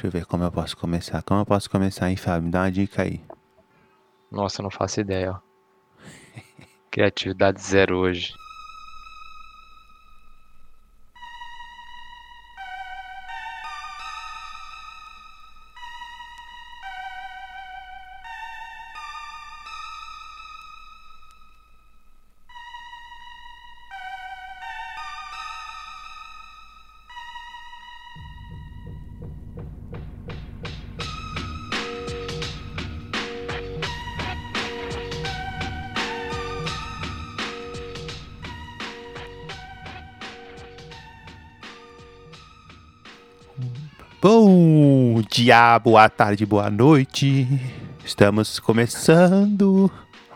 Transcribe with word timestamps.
Deixa 0.00 0.16
eu 0.16 0.18
ver 0.18 0.24
como 0.24 0.42
eu 0.42 0.50
posso 0.50 0.74
começar. 0.78 1.22
Como 1.22 1.42
eu 1.42 1.44
posso 1.44 1.68
começar, 1.68 2.08
hein, 2.08 2.16
Fábio? 2.16 2.44
Me 2.44 2.50
dá 2.50 2.62
uma 2.62 2.72
dica 2.72 3.02
aí. 3.02 3.20
Nossa, 4.32 4.62
não 4.62 4.70
faço 4.70 4.98
ideia, 4.98 5.32
ó. 5.32 5.40
Criatividade 6.90 7.60
zero 7.60 7.98
hoje. 7.98 8.32
Dia, 45.50 45.76
boa 45.80 46.08
tarde, 46.08 46.46
boa 46.46 46.70
noite. 46.70 47.44
Estamos 48.04 48.60
começando 48.60 49.90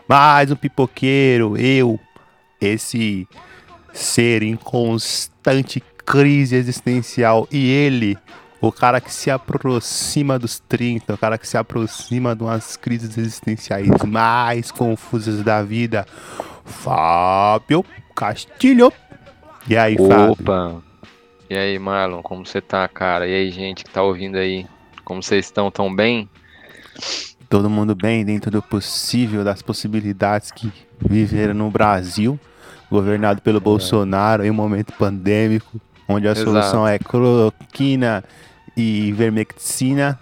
mais 0.09 0.51
um 0.51 0.57
pipoqueiro. 0.57 1.55
Eu, 1.55 1.97
esse 2.59 3.25
ser 3.93 4.43
em 4.43 4.57
constante 4.57 5.81
crise 6.05 6.57
existencial, 6.57 7.47
e 7.49 7.71
ele, 7.71 8.17
o 8.59 8.73
cara 8.73 8.99
que 8.99 9.09
se 9.09 9.31
aproxima 9.31 10.37
dos 10.37 10.59
30, 10.59 11.13
o 11.13 11.17
cara 11.17 11.37
que 11.37 11.47
se 11.47 11.57
aproxima 11.57 12.35
de 12.35 12.43
umas 12.43 12.75
crises 12.75 13.17
existenciais 13.17 13.87
mais 14.05 14.69
confusas 14.69 15.41
da 15.43 15.63
vida, 15.63 16.05
Fábio 16.65 17.85
Castilho. 18.13 18.91
E 19.65 19.77
aí, 19.77 19.95
Fábio? 19.95 20.31
Opa! 20.33 20.83
E 21.49 21.55
aí, 21.55 21.79
Marlon, 21.79 22.21
como 22.21 22.45
você 22.45 22.59
tá, 22.59 22.85
cara? 22.89 23.25
E 23.25 23.33
aí, 23.33 23.49
gente 23.49 23.85
que 23.85 23.89
tá 23.89 24.03
ouvindo 24.03 24.35
aí? 24.35 24.67
Como 25.05 25.23
vocês 25.23 25.45
estão? 25.45 25.71
Tão 25.71 25.93
bem? 25.95 26.29
todo 27.47 27.69
mundo 27.69 27.93
bem 27.95 28.25
dentro 28.25 28.49
do 28.49 28.61
possível, 28.61 29.43
das 29.43 29.61
possibilidades 29.61 30.51
que 30.51 30.71
viveram 30.99 31.53
no 31.53 31.69
Brasil, 31.69 32.39
governado 32.89 33.41
pelo 33.41 33.61
Bolsonaro 33.61 34.43
em 34.43 34.49
um 34.49 34.53
momento 34.53 34.91
pandêmico, 34.93 35.79
onde 36.07 36.27
a 36.27 36.31
Exato. 36.31 36.49
solução 36.49 36.87
é 36.87 36.97
cloroquina 36.97 38.23
e 38.75 39.11
vermectina. 39.13 40.19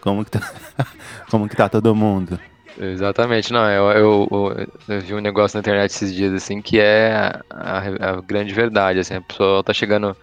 Como 0.00 0.24
que 0.24 0.32
tá, 0.32 0.52
como 1.30 1.48
que 1.48 1.56
tá 1.56 1.68
todo 1.68 1.94
mundo? 1.94 2.38
Exatamente, 2.76 3.52
não, 3.52 3.70
eu, 3.70 3.90
eu, 3.92 4.68
eu- 4.88 5.00
vi 5.00 5.14
um 5.14 5.20
negócio 5.20 5.56
na 5.56 5.60
internet 5.60 5.90
esses 5.92 6.12
dias, 6.12 6.34
assim, 6.34 6.60
que 6.60 6.80
é 6.80 7.14
a, 7.14 7.40
a- 7.50 8.10
a 8.16 8.20
grande 8.20 8.52
verdade, 8.52 8.98
assim, 8.98 9.14
a 9.14 9.20
pessoa 9.20 9.62
tá 9.62 9.72
chegando 9.72 10.14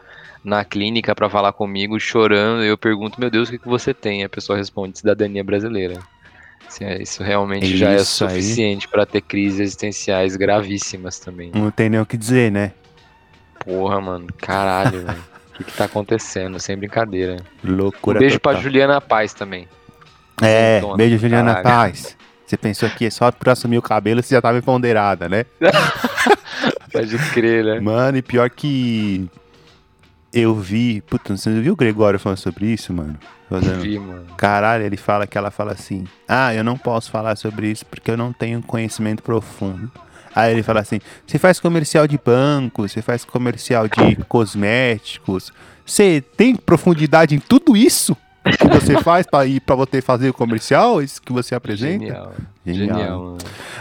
na 0.43 0.65
clínica 0.65 1.13
pra 1.15 1.29
falar 1.29 1.53
comigo, 1.53 1.99
chorando, 1.99 2.63
e 2.63 2.67
eu 2.67 2.77
pergunto, 2.77 3.19
meu 3.19 3.29
Deus, 3.29 3.49
o 3.49 3.51
que 3.51 3.59
que 3.59 3.67
você 3.67 3.93
tem? 3.93 4.23
A 4.23 4.29
pessoa 4.29 4.57
responde, 4.57 4.97
cidadania 4.97 5.43
brasileira. 5.43 5.99
Assim, 6.67 6.85
é, 6.85 7.01
isso 7.01 7.21
realmente 7.21 7.77
já 7.77 7.91
é 7.91 7.99
suficiente 7.99 8.87
pra 8.87 9.05
ter 9.05 9.21
crises 9.21 9.59
existenciais 9.59 10.35
gravíssimas 10.35 11.19
também. 11.19 11.51
Não 11.53 11.69
tem 11.69 11.89
nem 11.89 11.99
o 11.99 12.05
que 12.05 12.17
dizer, 12.17 12.51
né? 12.51 12.71
Porra, 13.59 13.99
mano, 13.99 14.27
caralho, 14.37 15.05
velho. 15.05 15.31
O 15.53 15.57
que 15.57 15.63
que 15.65 15.77
tá 15.77 15.85
acontecendo? 15.85 16.59
Sem 16.59 16.77
brincadeira. 16.77 17.37
Um 17.63 17.75
Loucura 17.75 18.17
beijo 18.17 18.39
pra 18.39 18.53
total. 18.53 18.63
Juliana 18.63 19.01
Paz 19.01 19.33
também. 19.33 19.67
É, 20.41 20.79
Dona, 20.79 20.97
beijo 20.97 21.17
Juliana 21.17 21.55
caralho. 21.55 21.91
Paz. 21.91 22.17
Você 22.47 22.57
pensou 22.57 22.89
que 22.89 23.05
é 23.05 23.09
só 23.09 23.31
por 23.31 23.49
assumir 23.49 23.77
o 23.77 23.81
cabelo 23.81 24.23
você 24.23 24.33
já 24.33 24.41
tava 24.41 24.57
empoderada, 24.57 25.29
né? 25.29 25.45
Pode 26.91 27.17
crer, 27.31 27.63
né? 27.63 27.79
Mano, 27.79 28.17
e 28.17 28.21
pior 28.21 28.49
que 28.49 29.29
eu 30.33 30.55
vi. 30.55 31.01
Puta, 31.01 31.35
você 31.35 31.59
viu 31.61 31.73
o 31.73 31.75
Gregório 31.75 32.19
falando 32.19 32.37
sobre 32.37 32.65
isso, 32.67 32.93
mano? 32.93 33.17
Fazendo- 33.49 33.81
Vi, 33.81 33.99
mano. 33.99 34.25
Caralho, 34.37 34.85
ele 34.85 34.97
fala 34.97 35.27
que 35.27 35.37
ela 35.37 35.51
fala 35.51 35.73
assim: 35.73 36.05
Ah, 36.27 36.53
eu 36.53 36.63
não 36.63 36.77
posso 36.77 37.11
falar 37.11 37.35
sobre 37.35 37.69
isso 37.69 37.85
porque 37.85 38.09
eu 38.11 38.17
não 38.17 38.31
tenho 38.31 38.61
conhecimento 38.61 39.21
profundo. 39.21 39.91
Aí 40.33 40.53
ele 40.53 40.63
fala 40.63 40.79
assim: 40.79 40.99
Você 41.27 41.37
faz 41.37 41.59
comercial 41.59 42.07
de 42.07 42.17
banco, 42.17 42.87
você 42.87 43.01
faz 43.01 43.25
comercial 43.25 43.87
de 43.87 44.15
cosméticos, 44.27 45.51
você 45.85 46.23
tem 46.37 46.55
profundidade 46.55 47.35
em 47.35 47.39
tudo 47.39 47.75
isso 47.75 48.15
que 48.43 48.67
você 48.67 49.01
faz 49.01 49.25
pra 49.25 49.45
ir 49.45 49.59
para 49.59 49.75
você 49.75 50.01
fazer 50.01 50.29
o 50.29 50.33
comercial, 50.33 51.01
isso 51.01 51.21
que 51.21 51.31
você 51.31 51.53
apresenta? 51.53 52.05
Genial. 52.05 52.33
Genial. 52.65 52.97
Genial. 52.97 53.37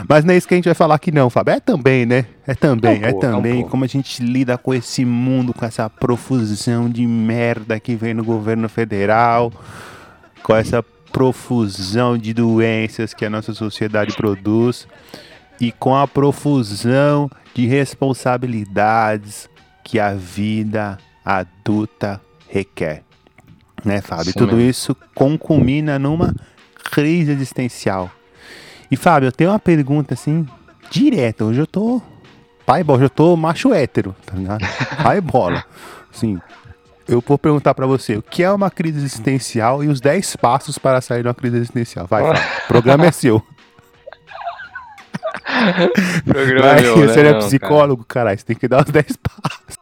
Mas 0.09 0.25
não 0.25 0.35
é 0.35 0.37
isso 0.37 0.47
que 0.47 0.55
a 0.55 0.57
gente 0.57 0.67
vai 0.67 0.75
falar 0.75 0.97
aqui 0.97 1.11
não, 1.11 1.31
Fábio. 1.31 1.55
É 1.55 1.61
também, 1.61 2.05
né? 2.05 2.27
É 2.47 2.55
também, 2.55 2.97
É 3.03 3.07
um 3.07 3.09
é, 3.09 3.11
pouco, 3.11 3.27
é 3.27 3.29
um 3.29 3.33
também 3.33 3.63
como 3.67 3.85
a 3.85 3.87
gente 3.87 4.23
lida 4.23 4.59
com 4.59 4.75
esse 4.75 5.05
mundo, 5.05 5.55
com 5.55 5.65
essa 5.65 5.89
profusão 5.89 6.89
de 6.89 7.07
merda 7.07 7.81
que 7.81 7.95
vem 7.95 8.13
no 8.13 8.25
governo 8.25 8.69
federal, 8.69 9.53
com 10.43 10.55
essa 10.55 10.83
profusão 11.13 12.17
de 12.17 12.33
doenças 12.33 13.15
que 13.15 13.25
a 13.25 13.31
nossa 13.31 13.53
sociedade 13.53 14.15
produz 14.15 14.87
e 15.61 15.73
com 15.73 15.97
a 15.97 16.07
profusão 16.07 17.31
de 17.55 17.67
responsabilidades 17.67 19.49
que 19.85 19.99
a 19.99 20.15
vida 20.15 20.99
adulta 21.25 22.21
requer. 22.49 23.03
Né, 23.85 24.01
Fábio? 24.01 24.31
Isso 24.31 24.39
Tudo 24.39 24.57
mesmo. 24.57 24.71
isso 24.71 24.97
concumina 25.15 25.99
numa 25.99 26.35
crise 26.91 27.33
existencial. 27.33 28.11
E 28.91 28.97
Fábio, 28.97 29.29
eu 29.29 29.33
tenho 29.33 29.51
uma 29.51 29.59
pergunta 29.59 30.15
assim, 30.15 30.47
direta. 30.91 31.45
Hoje 31.45 31.61
eu 31.61 31.67
tô 31.67 32.03
pai 32.67 32.85
bola, 32.85 33.03
eu 33.03 33.11
tô 33.11 33.37
macho 33.37 33.75
hétero, 33.75 34.15
tá 34.25 34.37
ligado? 34.37 34.65
Pai 35.03 35.21
bola. 35.21 35.65
Assim, 36.13 36.41
eu 37.09 37.23
vou 37.27 37.37
perguntar 37.37 37.75
pra 37.75 37.85
você, 37.87 38.17
o 38.17 38.23
que 38.23 38.45
é 38.45 38.51
uma 38.51 38.71
crise 38.71 38.99
existencial 38.99 39.83
e 39.83 39.89
os 39.89 40.01
10 40.01 40.37
passos 40.37 40.79
para 40.79 41.01
sair 41.01 41.23
de 41.23 41.29
uma 41.29 41.35
crise 41.35 41.57
existencial? 41.57 42.07
Vai, 42.07 42.23
Fábio. 42.23 42.43
O 42.65 42.69
programa 42.69 43.07
é 43.07 43.13
seu. 43.13 43.43
Programa 46.25 46.75
Vai, 46.75 46.83
meu, 46.83 46.97
você 46.97 47.23
né? 47.23 47.31
é 47.31 47.35
psicólogo, 47.35 48.05
caralho. 48.05 48.39
Você 48.39 48.45
tem 48.45 48.57
que 48.57 48.69
dar 48.69 48.85
os 48.85 48.91
10 48.93 49.17
passos. 49.17 49.80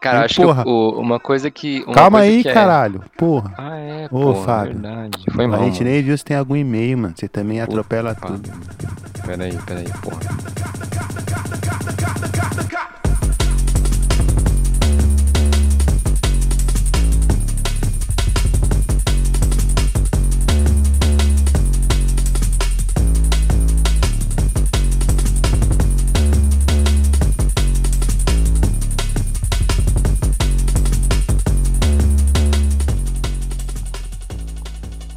Cara, 0.00 0.20
E, 0.22 0.24
acho 0.24 0.40
porra. 0.42 0.62
que 0.64 0.68
o- 0.70 0.98
uma 0.98 1.20
coisa 1.20 1.50
que. 1.50 1.82
uma 1.86 1.92
Calma 1.94 2.18
coisa 2.20 2.32
aí, 2.34 2.42
que 2.42 2.48
é- 2.48 2.54
caralho. 2.54 3.02
Porra. 3.18 3.52
Ah, 3.58 3.76
é, 3.76 4.06
Ô, 4.06 4.08
pô, 4.08 4.34
Fábio. 4.36 4.72
verdade. 4.72 5.10
Foi 5.30 5.46
mal. 5.46 5.60
a 5.60 5.64
gente 5.64 5.80
mano. 5.80 5.90
nem 5.94 6.02
viu 6.02 6.16
se 6.16 6.24
tem 6.24 6.36
algum 6.38 6.56
e-mail, 6.56 6.96
mano. 6.96 7.14
Você 7.14 7.28
também 7.28 7.60
atropela 7.60 8.14
Puta, 8.14 8.28
tudo. 8.28 8.50
Peraí, 9.26 9.52
peraí, 9.66 9.84
porra. 10.02 10.20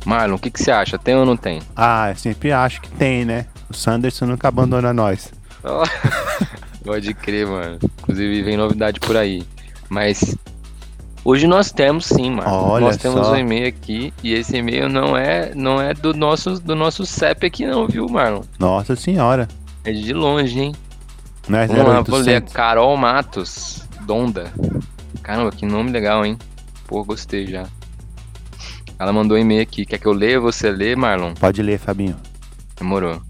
Marlon, 0.06 0.36
o 0.36 0.40
que, 0.40 0.50
que 0.50 0.62
você 0.62 0.72
acha? 0.72 0.98
Tem 0.98 1.16
ou 1.16 1.26
não 1.26 1.38
tem? 1.38 1.62
Ah, 1.76 2.10
eu 2.10 2.16
sempre 2.16 2.52
acho 2.52 2.82
que 2.82 2.90
tem, 2.92 3.26
né? 3.26 3.46
O 3.70 3.74
Sanderson 3.74 4.26
nunca 4.26 4.48
abandona 4.48 4.94
nós. 4.94 5.32
Pode 6.84 7.14
crer, 7.14 7.48
mano. 7.48 7.80
Inclusive 8.00 8.44
vem 8.44 8.58
novidade 8.58 9.00
por 9.00 9.16
aí. 9.16 9.44
Mas 9.90 10.36
hoje 11.24 11.48
nós 11.48 11.72
temos 11.72 12.06
sim, 12.06 12.32
mano. 12.32 12.50
Olha 12.50 12.88
nós 12.88 12.98
temos 12.98 13.26
só. 13.26 13.34
um 13.34 13.38
e-mail 13.38 13.68
aqui 13.68 14.14
e 14.22 14.34
esse 14.34 14.58
e-mail 14.58 14.90
não 14.90 15.16
é 15.16 15.54
não 15.56 15.82
é 15.82 15.94
do 15.94 16.14
nosso 16.14 16.60
do 16.60 16.76
nosso 16.76 17.06
CEP 17.06 17.46
aqui 17.46 17.66
não, 17.66 17.88
viu, 17.88 18.08
Marlon? 18.08 18.42
Nossa 18.60 18.96
senhora. 18.96 19.48
É 19.86 19.92
de 19.92 20.14
longe, 20.14 20.60
hein? 20.60 20.76
Não 21.48 21.60
é 21.60 21.68
Vamos 21.68 21.86
lá, 21.86 22.02
vou 22.02 22.20
ler. 22.20 22.42
0800. 22.42 22.54
Carol 22.54 22.98
Matos, 22.98 23.88
Donda. 24.06 24.52
Caramba, 25.22 25.52
que 25.52 25.66
nome 25.66 25.92
legal, 25.92 26.26
hein? 26.26 26.38
Pô, 26.88 27.04
gostei 27.04 27.48
já. 27.48 27.66
Ela 29.00 29.12
mandou 29.12 29.38
um 29.38 29.40
e-mail 29.40 29.62
aqui. 29.62 29.86
Quer 29.86 29.98
que 29.98 30.06
eu 30.06 30.14
leia? 30.14 30.40
Você 30.40 30.70
lê, 30.72 30.96
Marlon? 30.96 31.34
Pode 31.34 31.62
ler, 31.62 31.78
Fabinho. 31.80 32.16
Demorou. 32.78 33.22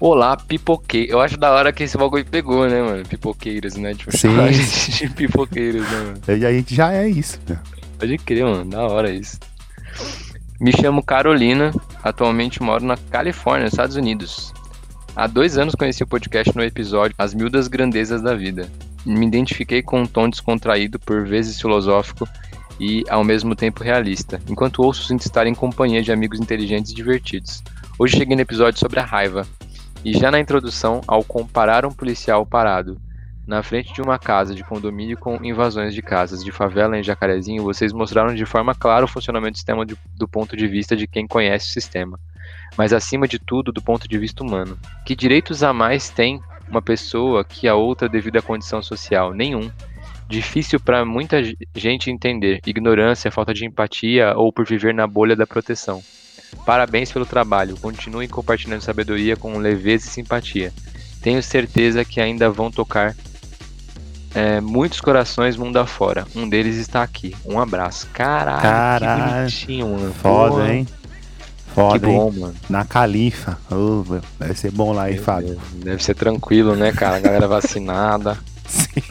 Olá, 0.00 0.36
pipoquei. 0.36 1.06
Eu 1.08 1.20
acho 1.20 1.36
da 1.36 1.52
hora 1.52 1.72
que 1.72 1.84
esse 1.84 1.96
bagulho 1.96 2.24
pegou, 2.26 2.68
né, 2.68 2.82
mano? 2.82 3.04
Pipoqueiros, 3.06 3.76
né? 3.76 3.94
Tipo, 3.94 4.16
Sim. 4.16 4.36
a 4.40 4.50
gente 4.52 4.90
de 4.90 5.08
pipoqueiros, 5.14 5.82
né, 5.90 5.98
mano? 5.98 6.40
E 6.40 6.44
a 6.44 6.52
gente 6.52 6.74
já 6.74 6.92
é 6.92 7.08
isso. 7.08 7.38
né? 7.48 7.58
Pode 7.98 8.18
crer, 8.18 8.44
mano. 8.44 8.64
Da 8.70 8.82
hora 8.86 9.10
isso. 9.10 9.38
Me 10.60 10.72
chamo 10.72 11.02
Carolina. 11.02 11.72
Atualmente 12.02 12.62
moro 12.62 12.84
na 12.84 12.96
Califórnia, 12.96 13.66
Estados 13.66 13.96
Unidos. 13.96 14.52
Há 15.16 15.26
dois 15.26 15.56
anos 15.56 15.74
conheci 15.74 16.02
o 16.02 16.06
podcast 16.06 16.54
no 16.56 16.62
episódio 16.62 17.14
As 17.16 17.32
Mil 17.32 17.48
das 17.48 17.68
Grandezas 17.68 18.20
da 18.20 18.34
Vida. 18.34 18.68
Me 19.06 19.24
identifiquei 19.26 19.80
com 19.80 20.02
um 20.02 20.06
tom 20.06 20.28
descontraído, 20.28 20.98
por 20.98 21.24
vezes 21.24 21.60
filosófico, 21.60 22.26
e, 22.78 23.04
ao 23.08 23.24
mesmo 23.24 23.54
tempo, 23.54 23.84
realista, 23.84 24.40
enquanto 24.48 24.82
ouço 24.82 25.04
sinto 25.04 25.22
estar 25.22 25.46
em 25.46 25.54
companhia 25.54 26.02
de 26.02 26.12
amigos 26.12 26.40
inteligentes 26.40 26.92
e 26.92 26.94
divertidos. 26.94 27.62
Hoje 27.98 28.16
cheguei 28.16 28.34
no 28.34 28.42
episódio 28.42 28.78
sobre 28.78 29.00
a 29.00 29.04
raiva, 29.04 29.46
e 30.04 30.12
já 30.12 30.30
na 30.30 30.40
introdução, 30.40 31.00
ao 31.06 31.24
comparar 31.24 31.86
um 31.86 31.92
policial 31.92 32.44
parado 32.44 33.00
na 33.46 33.62
frente 33.62 33.92
de 33.92 34.00
uma 34.00 34.18
casa 34.18 34.54
de 34.54 34.64
condomínio 34.64 35.18
com 35.18 35.38
invasões 35.44 35.94
de 35.94 36.00
casas 36.00 36.42
de 36.42 36.50
favela 36.50 36.98
em 36.98 37.02
Jacarezinho, 37.02 37.62
vocês 37.62 37.92
mostraram 37.92 38.34
de 38.34 38.46
forma 38.46 38.74
clara 38.74 39.04
o 39.04 39.08
funcionamento 39.08 39.52
do 39.52 39.56
sistema 39.56 39.84
de, 39.84 39.96
do 40.16 40.26
ponto 40.26 40.56
de 40.56 40.66
vista 40.66 40.96
de 40.96 41.06
quem 41.06 41.26
conhece 41.26 41.68
o 41.68 41.72
sistema, 41.72 42.18
mas 42.76 42.92
acima 42.92 43.28
de 43.28 43.38
tudo 43.38 43.70
do 43.70 43.82
ponto 43.82 44.08
de 44.08 44.18
vista 44.18 44.42
humano. 44.42 44.78
Que 45.04 45.14
direitos 45.14 45.62
a 45.62 45.72
mais 45.72 46.08
tem 46.08 46.40
uma 46.68 46.80
pessoa 46.80 47.44
que 47.44 47.68
a 47.68 47.74
outra 47.74 48.08
devido 48.08 48.38
à 48.38 48.42
condição 48.42 48.82
social? 48.82 49.34
Nenhum. 49.34 49.70
Difícil 50.28 50.80
para 50.80 51.04
muita 51.04 51.36
gente 51.74 52.10
entender, 52.10 52.60
ignorância, 52.66 53.30
falta 53.30 53.52
de 53.52 53.64
empatia 53.64 54.34
ou 54.36 54.52
por 54.52 54.66
viver 54.66 54.94
na 54.94 55.06
bolha 55.06 55.36
da 55.36 55.46
proteção. 55.46 56.02
Parabéns 56.64 57.12
pelo 57.12 57.26
trabalho, 57.26 57.76
continuem 57.80 58.28
compartilhando 58.28 58.80
sabedoria 58.80 59.36
com 59.36 59.58
leveza 59.58 60.06
e 60.06 60.10
simpatia. 60.10 60.72
Tenho 61.20 61.42
certeza 61.42 62.04
que 62.04 62.20
ainda 62.20 62.48
vão 62.50 62.70
tocar 62.70 63.14
é, 64.34 64.60
muitos 64.60 65.00
corações 65.00 65.56
mundo 65.56 65.78
afora. 65.78 66.26
Um 66.34 66.48
deles 66.48 66.76
está 66.76 67.02
aqui. 67.02 67.34
Um 67.44 67.58
abraço. 67.60 68.08
Caralho, 68.12 68.62
Caralho. 68.62 69.22
que 69.22 69.34
bonitinho, 69.34 69.88
mano. 69.88 70.12
Foda, 70.14 70.74
hein? 70.74 70.86
Foda, 71.74 71.98
Que 71.98 72.06
bom, 72.06 72.32
hein? 72.32 72.40
mano. 72.40 72.54
Na 72.68 72.84
Califa. 72.84 73.58
Velho, 73.70 74.22
deve 74.38 74.54
ser 74.54 74.70
bom 74.70 74.92
lá, 74.92 75.10
hein, 75.10 75.18
Fábio? 75.18 75.60
Deve 75.74 76.02
ser 76.02 76.14
tranquilo, 76.14 76.74
né, 76.74 76.92
cara? 76.92 77.16
A 77.16 77.20
galera 77.20 77.46
vacinada. 77.48 78.38
Sim. 78.66 79.02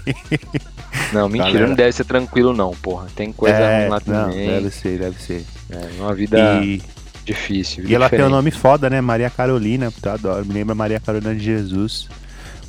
Não, 1.13 1.29
mentira, 1.29 1.51
Galera. 1.51 1.67
não 1.67 1.75
deve 1.75 1.91
ser 1.91 2.03
tranquilo, 2.05 2.53
não, 2.53 2.71
porra. 2.71 3.07
Tem 3.15 3.31
coisa 3.31 3.55
é, 3.55 3.87
lá 3.87 4.01
não, 4.05 4.25
também. 4.25 4.47
deve 4.47 4.69
ser, 4.71 4.99
deve 4.99 5.21
ser. 5.21 5.45
É 5.69 6.01
uma 6.01 6.13
vida 6.13 6.61
E, 6.63 6.81
difícil. 7.23 7.83
e 7.83 7.87
vida 7.87 7.95
ela 7.95 8.09
tem 8.09 8.19
um 8.19 8.23
diferente. 8.23 8.35
nome 8.35 8.51
foda, 8.51 8.89
né? 8.89 8.99
Maria 9.01 9.29
Carolina. 9.29 9.91
Eu 10.03 10.11
adoro. 10.11 10.45
Me 10.45 10.53
lembra 10.53 10.73
Maria 10.75 10.99
Carolina 10.99 11.35
de 11.35 11.43
Jesus. 11.43 12.07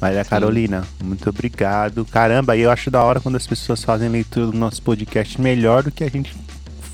Maria 0.00 0.22
Sim. 0.24 0.30
Carolina, 0.30 0.84
muito 1.02 1.28
obrigado. 1.30 2.04
Caramba, 2.04 2.56
e 2.56 2.60
eu 2.60 2.70
acho 2.70 2.90
da 2.90 3.02
hora 3.02 3.20
quando 3.20 3.36
as 3.36 3.46
pessoas 3.46 3.82
fazem 3.82 4.08
leitura 4.08 4.46
do 4.46 4.56
nosso 4.56 4.82
podcast 4.82 5.40
melhor 5.40 5.82
do 5.82 5.90
que 5.90 6.04
a 6.04 6.10
gente 6.10 6.34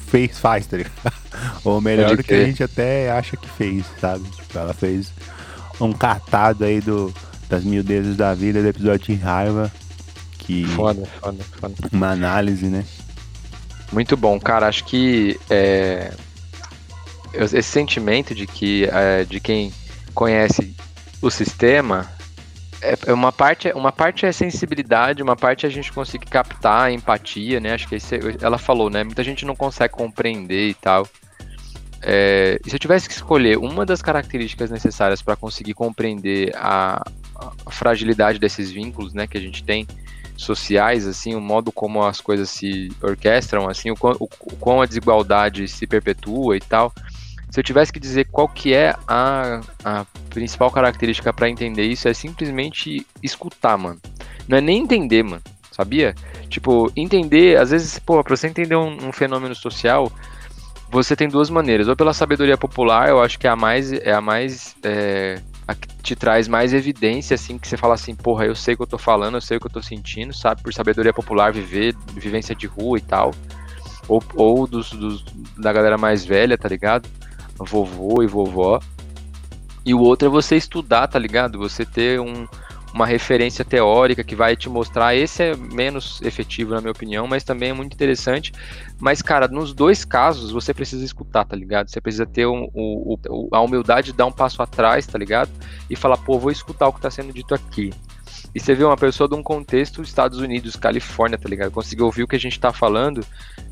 fez, 0.06 0.38
faz, 0.38 0.66
tá 0.66 0.76
ligado? 0.76 1.12
Ou 1.64 1.80
melhor 1.80 2.16
do 2.16 2.22
que 2.22 2.34
a 2.34 2.44
gente 2.44 2.62
até 2.62 3.10
acha 3.10 3.36
que 3.36 3.48
fez, 3.48 3.84
sabe? 4.00 4.24
Tipo, 4.28 4.58
ela 4.58 4.74
fez 4.74 5.12
um 5.80 5.92
catado 5.92 6.64
aí 6.64 6.80
do, 6.80 7.12
das 7.48 7.64
miudezas 7.64 8.16
da 8.16 8.34
vida, 8.34 8.60
do 8.62 8.68
episódio 8.68 9.06
de 9.06 9.14
raiva. 9.14 9.72
Que 10.50 10.64
Foda, 10.64 11.06
foda, 11.20 11.44
foda. 11.60 11.74
uma 11.92 12.10
análise, 12.10 12.66
né? 12.66 12.84
Muito 13.92 14.16
bom, 14.16 14.38
cara. 14.40 14.66
Acho 14.66 14.84
que 14.84 15.38
é, 15.48 16.12
esse 17.32 17.62
sentimento 17.62 18.34
de 18.34 18.48
que 18.48 18.88
é, 18.90 19.24
de 19.24 19.38
quem 19.38 19.72
conhece 20.12 20.74
o 21.22 21.30
sistema 21.30 22.10
é, 22.82 22.98
é 23.06 23.12
uma 23.12 23.30
parte, 23.30 23.70
uma 23.72 23.92
parte 23.92 24.26
é 24.26 24.32
sensibilidade, 24.32 25.22
uma 25.22 25.36
parte 25.36 25.66
é 25.66 25.68
a 25.68 25.72
gente 25.72 25.92
conseguir 25.92 26.26
captar 26.26 26.86
a 26.86 26.92
empatia, 26.92 27.60
né? 27.60 27.72
Acho 27.72 27.86
que 27.86 27.94
esse, 27.94 28.18
ela 28.40 28.58
falou, 28.58 28.90
né? 28.90 29.04
Muita 29.04 29.22
gente 29.22 29.46
não 29.46 29.54
consegue 29.54 29.94
compreender 29.94 30.70
e 30.70 30.74
tal. 30.74 31.06
É, 32.02 32.58
e 32.66 32.70
se 32.70 32.74
eu 32.74 32.80
tivesse 32.80 33.08
que 33.08 33.14
escolher 33.14 33.56
uma 33.56 33.86
das 33.86 34.02
características 34.02 34.68
necessárias 34.68 35.22
para 35.22 35.36
conseguir 35.36 35.74
compreender 35.74 36.50
a, 36.56 37.00
a 37.64 37.70
fragilidade 37.70 38.40
desses 38.40 38.70
vínculos, 38.70 39.12
né, 39.12 39.26
que 39.26 39.36
a 39.36 39.40
gente 39.40 39.62
tem 39.62 39.86
sociais, 40.42 41.06
assim, 41.06 41.34
o 41.34 41.40
modo 41.40 41.70
como 41.70 42.02
as 42.02 42.20
coisas 42.20 42.48
se 42.50 42.88
orquestram, 43.02 43.68
assim, 43.68 43.90
o, 43.90 43.96
quão- 43.96 44.16
o, 44.18 44.24
o 44.24 44.56
quão 44.56 44.80
a 44.82 44.86
desigualdade 44.86 45.68
se 45.68 45.86
perpetua 45.86 46.56
e 46.56 46.60
tal. 46.60 46.92
Se 47.50 47.58
eu 47.58 47.64
tivesse 47.64 47.92
que 47.92 47.98
dizer 47.98 48.26
qual 48.30 48.48
que 48.48 48.72
é 48.72 48.94
a, 49.08 49.60
a 49.84 50.06
principal 50.30 50.70
característica 50.70 51.32
para 51.32 51.48
entender 51.50 51.82
isso, 51.84 52.08
é 52.08 52.14
simplesmente 52.14 53.04
escutar, 53.22 53.76
mano. 53.76 54.00
Não 54.48 54.58
é 54.58 54.60
nem 54.60 54.78
entender, 54.82 55.22
mano. 55.24 55.42
Sabia? 55.72 56.14
Tipo, 56.48 56.92
entender, 56.96 57.58
às 57.58 57.70
vezes, 57.70 57.98
pô, 57.98 58.22
pra 58.22 58.36
você 58.36 58.46
entender 58.46 58.76
um, 58.76 59.08
um 59.08 59.12
fenômeno 59.12 59.54
social, 59.54 60.10
você 60.90 61.16
tem 61.16 61.28
duas 61.28 61.50
maneiras. 61.50 61.88
Ou 61.88 61.96
pela 61.96 62.12
sabedoria 62.12 62.56
popular, 62.56 63.08
eu 63.08 63.20
acho 63.20 63.38
que 63.38 63.46
é 63.46 63.50
a 63.50 63.56
mais, 63.56 63.92
é 63.92 64.12
a 64.12 64.20
mais 64.20 64.76
é, 64.82 65.40
a 65.70 65.74
que 65.74 65.88
te 66.02 66.16
traz 66.16 66.48
mais 66.48 66.72
evidência, 66.74 67.34
assim, 67.34 67.58
que 67.58 67.68
você 67.68 67.76
fala 67.76 67.94
assim, 67.94 68.14
porra, 68.14 68.44
eu 68.46 68.54
sei 68.54 68.74
o 68.74 68.76
que 68.76 68.82
eu 68.82 68.86
tô 68.86 68.98
falando, 68.98 69.36
eu 69.36 69.40
sei 69.40 69.56
o 69.56 69.60
que 69.60 69.66
eu 69.66 69.70
tô 69.70 69.82
sentindo, 69.82 70.32
sabe? 70.34 70.62
Por 70.62 70.72
sabedoria 70.72 71.12
popular, 71.12 71.52
viver, 71.52 71.94
vivência 72.14 72.54
de 72.54 72.66
rua 72.66 72.98
e 72.98 73.00
tal. 73.00 73.32
Ou, 74.08 74.22
ou 74.34 74.66
dos, 74.66 74.90
dos- 74.90 75.24
da 75.56 75.72
galera 75.72 75.96
mais 75.96 76.24
velha, 76.24 76.58
tá 76.58 76.68
ligado? 76.68 77.08
Vovô 77.56 78.22
e 78.22 78.26
vovó. 78.26 78.80
E 79.84 79.94
o 79.94 80.00
outro 80.00 80.26
é 80.28 80.30
você 80.30 80.56
estudar, 80.56 81.06
tá 81.08 81.18
ligado? 81.18 81.58
Você 81.58 81.84
ter 81.84 82.20
um, 82.20 82.46
uma 82.92 83.06
referência 83.06 83.64
teórica 83.64 84.24
que 84.24 84.34
vai 84.34 84.56
te 84.56 84.68
mostrar. 84.68 85.14
Esse 85.14 85.42
é 85.44 85.56
menos 85.56 86.20
efetivo, 86.22 86.74
na 86.74 86.80
minha 86.80 86.90
opinião, 86.90 87.26
mas 87.26 87.44
também 87.44 87.70
é 87.70 87.72
muito 87.72 87.94
interessante. 87.94 88.52
Mas, 88.98 89.22
cara, 89.22 89.46
nos 89.46 89.72
dois 89.72 90.04
casos 90.04 90.50
você 90.50 90.74
precisa 90.74 91.04
escutar, 91.04 91.44
tá 91.44 91.56
ligado? 91.56 91.88
Você 91.88 92.00
precisa 92.00 92.26
ter 92.26 92.46
um- 92.46 92.68
a 93.52 93.60
humildade 93.60 94.10
de 94.10 94.12
dar 94.12 94.26
um 94.26 94.32
passo 94.32 94.60
atrás, 94.62 95.06
tá 95.06 95.18
ligado? 95.18 95.50
E 95.88 95.94
falar, 95.94 96.16
pô, 96.16 96.38
vou 96.38 96.50
escutar 96.50 96.88
o 96.88 96.92
que 96.92 97.00
tá 97.00 97.10
sendo 97.10 97.32
dito 97.32 97.54
aqui. 97.54 97.92
E 98.54 98.58
você 98.58 98.74
vê 98.74 98.82
uma 98.82 98.96
pessoa 98.96 99.28
de 99.28 99.34
um 99.34 99.42
contexto 99.42 100.02
Estados 100.02 100.38
Unidos, 100.38 100.74
Califórnia, 100.74 101.38
tá 101.38 101.48
ligado? 101.48 101.70
Conseguir 101.70 102.02
ouvir 102.02 102.24
o 102.24 102.28
que 102.28 102.36
a 102.36 102.40
gente 102.40 102.58
tá 102.58 102.72
falando. 102.72 103.24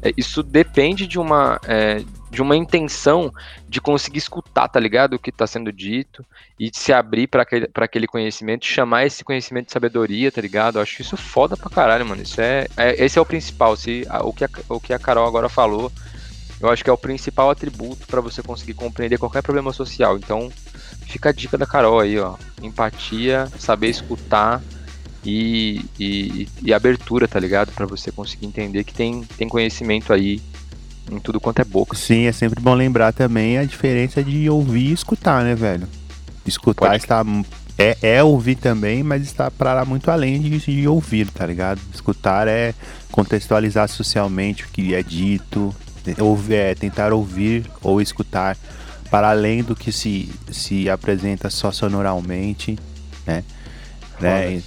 É, 0.02 0.12
isso 0.16 0.42
depende 0.42 1.06
de 1.06 1.18
uma, 1.18 1.60
é, 1.66 2.02
de 2.30 2.40
uma 2.42 2.56
intenção 2.56 3.32
de 3.68 3.80
conseguir 3.80 4.18
escutar, 4.18 4.68
tá 4.68 4.78
ligado? 4.78 5.14
O 5.14 5.18
que 5.18 5.32
tá 5.32 5.46
sendo 5.46 5.72
dito 5.72 6.24
e 6.58 6.70
de 6.70 6.78
se 6.78 6.92
abrir 6.92 7.26
para 7.26 7.42
aquele, 7.42 7.68
pra 7.68 7.84
aquele 7.84 8.06
conhecimento, 8.06 8.64
chamar 8.64 9.06
esse 9.06 9.24
conhecimento 9.24 9.66
de 9.66 9.72
sabedoria, 9.72 10.30
tá 10.30 10.40
ligado? 10.40 10.78
Eu 10.78 10.82
acho 10.82 11.02
isso 11.02 11.16
foda 11.16 11.56
pra 11.56 11.70
caralho, 11.70 12.06
mano. 12.06 12.22
Isso 12.22 12.40
é, 12.40 12.66
é- 12.76 13.04
esse 13.04 13.18
é 13.18 13.22
o 13.22 13.26
principal. 13.26 13.76
Se, 13.76 14.06
a- 14.08 14.24
o, 14.24 14.32
que 14.32 14.44
a, 14.44 14.48
o 14.68 14.80
que 14.80 14.92
a 14.92 14.98
Carol 14.98 15.26
agora 15.26 15.48
falou, 15.48 15.90
eu 16.60 16.68
acho 16.70 16.82
que 16.84 16.90
é 16.90 16.92
o 16.92 16.98
principal 16.98 17.50
atributo 17.50 18.06
para 18.06 18.20
você 18.20 18.42
conseguir 18.42 18.74
compreender 18.74 19.18
qualquer 19.18 19.42
problema 19.42 19.72
social. 19.72 20.16
Então, 20.16 20.50
fica 21.06 21.30
a 21.30 21.32
dica 21.32 21.56
da 21.58 21.66
Carol 21.66 22.00
aí, 22.00 22.18
ó. 22.18 22.36
Empatia, 22.62 23.48
saber 23.58 23.88
escutar 23.88 24.62
e, 25.24 25.84
e, 25.98 26.48
e 26.62 26.72
abertura, 26.72 27.26
tá 27.26 27.38
ligado? 27.38 27.72
Para 27.72 27.86
você 27.86 28.10
conseguir 28.10 28.46
entender 28.46 28.84
que 28.84 28.94
tem, 28.94 29.22
tem 29.36 29.48
conhecimento 29.48 30.12
aí 30.12 30.40
em 31.10 31.18
tudo 31.18 31.40
quanto 31.40 31.60
é 31.60 31.64
boca. 31.64 31.96
Sim, 31.96 32.26
é 32.26 32.32
sempre 32.32 32.60
bom 32.60 32.74
lembrar 32.74 33.12
também 33.12 33.58
a 33.58 33.64
diferença 33.64 34.22
de 34.22 34.48
ouvir 34.48 34.90
e 34.90 34.92
escutar, 34.92 35.42
né, 35.42 35.54
velho? 35.54 35.88
Escutar 36.46 36.87
Pode 36.88 37.02
está. 37.02 37.25
É, 37.80 37.96
é 38.02 38.25
ouvir 38.25 38.56
também, 38.56 39.04
mas 39.04 39.22
está 39.22 39.50
para 39.50 39.84
muito 39.84 40.10
além 40.10 40.40
de, 40.40 40.58
de 40.58 40.88
ouvir, 40.88 41.28
tá 41.28 41.46
ligado? 41.46 41.80
Escutar 41.94 42.48
é 42.48 42.75
contextualizar 43.12 43.88
socialmente 43.88 44.64
o 44.64 44.68
que 44.68 44.94
é 44.94 45.02
dito, 45.02 45.75
ouvir, 46.18 46.54
é 46.54 46.75
tentar 46.75 47.12
ouvir 47.12 47.70
ou 47.80 48.00
escutar 48.00 48.56
para 49.10 49.30
além 49.30 49.62
do 49.62 49.76
que 49.76 49.92
se, 49.92 50.28
se 50.50 50.90
apresenta 50.90 51.48
só 51.50 51.70
sonoralmente, 51.70 52.76
né? 53.26 53.44
Né? 54.20 54.62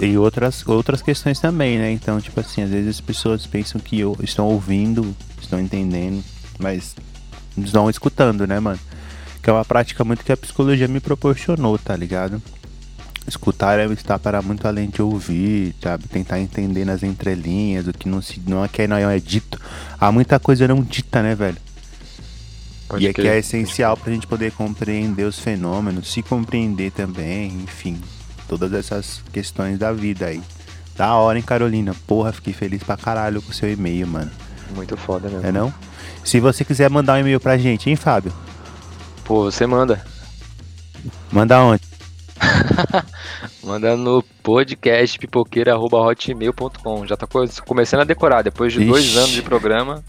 E, 0.00 0.06
e 0.06 0.18
outras, 0.18 0.66
outras 0.66 1.02
questões 1.02 1.38
também, 1.40 1.78
né? 1.78 1.90
Então, 1.90 2.20
tipo 2.20 2.38
assim, 2.40 2.62
às 2.62 2.70
vezes 2.70 2.88
as 2.88 3.00
pessoas 3.00 3.46
pensam 3.46 3.80
que 3.80 3.98
eu, 3.98 4.16
estão 4.22 4.46
ouvindo, 4.46 5.14
estão 5.40 5.60
entendendo, 5.60 6.22
mas 6.58 6.94
estão 7.56 7.88
escutando, 7.88 8.46
né, 8.46 8.60
mano? 8.60 8.78
Que 9.42 9.48
é 9.48 9.52
uma 9.52 9.64
prática 9.64 10.04
muito 10.04 10.24
que 10.24 10.32
a 10.32 10.36
psicologia 10.36 10.86
me 10.86 11.00
proporcionou, 11.00 11.78
tá 11.78 11.96
ligado? 11.96 12.42
Escutar 13.26 13.78
é 13.78 13.86
estar 13.86 14.18
para 14.18 14.42
muito 14.42 14.66
além 14.66 14.88
de 14.88 15.00
ouvir, 15.00 15.74
sabe? 15.80 16.06
Tentar 16.08 16.40
entender 16.40 16.84
nas 16.84 17.02
entrelinhas, 17.02 17.86
o 17.86 17.92
que 17.92 18.08
não 18.08 18.20
se 18.20 18.40
não 18.46 18.64
é 18.64 18.68
que 18.68 18.86
não 18.86 18.96
é 18.96 19.18
dito. 19.18 19.60
Há 19.98 20.10
muita 20.10 20.38
coisa 20.38 20.66
não 20.66 20.82
dita, 20.82 21.22
né, 21.22 21.34
velho? 21.34 21.56
Pode 22.88 23.04
e 23.04 23.08
é 23.08 23.12
que 23.12 23.28
é 23.28 23.38
essencial 23.38 23.96
pra 23.96 24.12
gente 24.12 24.26
poder 24.26 24.50
compreender 24.52 25.22
os 25.22 25.38
fenômenos, 25.38 26.12
se 26.12 26.22
compreender 26.22 26.90
também, 26.90 27.46
enfim, 27.62 28.00
todas 28.50 28.72
essas 28.72 29.22
questões 29.32 29.78
da 29.78 29.92
vida 29.92 30.26
aí. 30.26 30.42
Da 30.96 31.14
hora, 31.14 31.38
hein, 31.38 31.44
Carolina? 31.44 31.94
Porra, 32.06 32.32
fiquei 32.32 32.52
feliz 32.52 32.82
pra 32.82 32.96
caralho 32.96 33.40
com 33.40 33.50
o 33.50 33.54
seu 33.54 33.70
e-mail, 33.72 34.06
mano. 34.08 34.30
Muito 34.74 34.96
foda 34.96 35.28
mesmo. 35.28 35.46
É 35.46 35.52
não? 35.52 35.72
Se 36.24 36.40
você 36.40 36.64
quiser 36.64 36.90
mandar 36.90 37.14
um 37.14 37.18
e-mail 37.20 37.38
pra 37.38 37.56
gente, 37.56 37.88
hein, 37.88 37.94
Fábio? 37.96 38.32
Pô, 39.24 39.44
você 39.44 39.66
manda. 39.66 40.04
Manda 41.30 41.60
onde? 41.62 41.82
Manda 43.62 43.96
no 43.96 44.22
podcast 44.42 45.16
pipoqueira.hotmail.com. 45.18 47.06
Já 47.06 47.16
tá 47.16 47.26
co- 47.26 47.44
começando 47.66 48.00
a 48.00 48.04
decorar. 48.04 48.42
Depois 48.42 48.72
de 48.72 48.84
dois 48.84 49.04
Ixi. 49.04 49.16
anos 49.18 49.30
de 49.30 49.42
programa, 49.42 50.02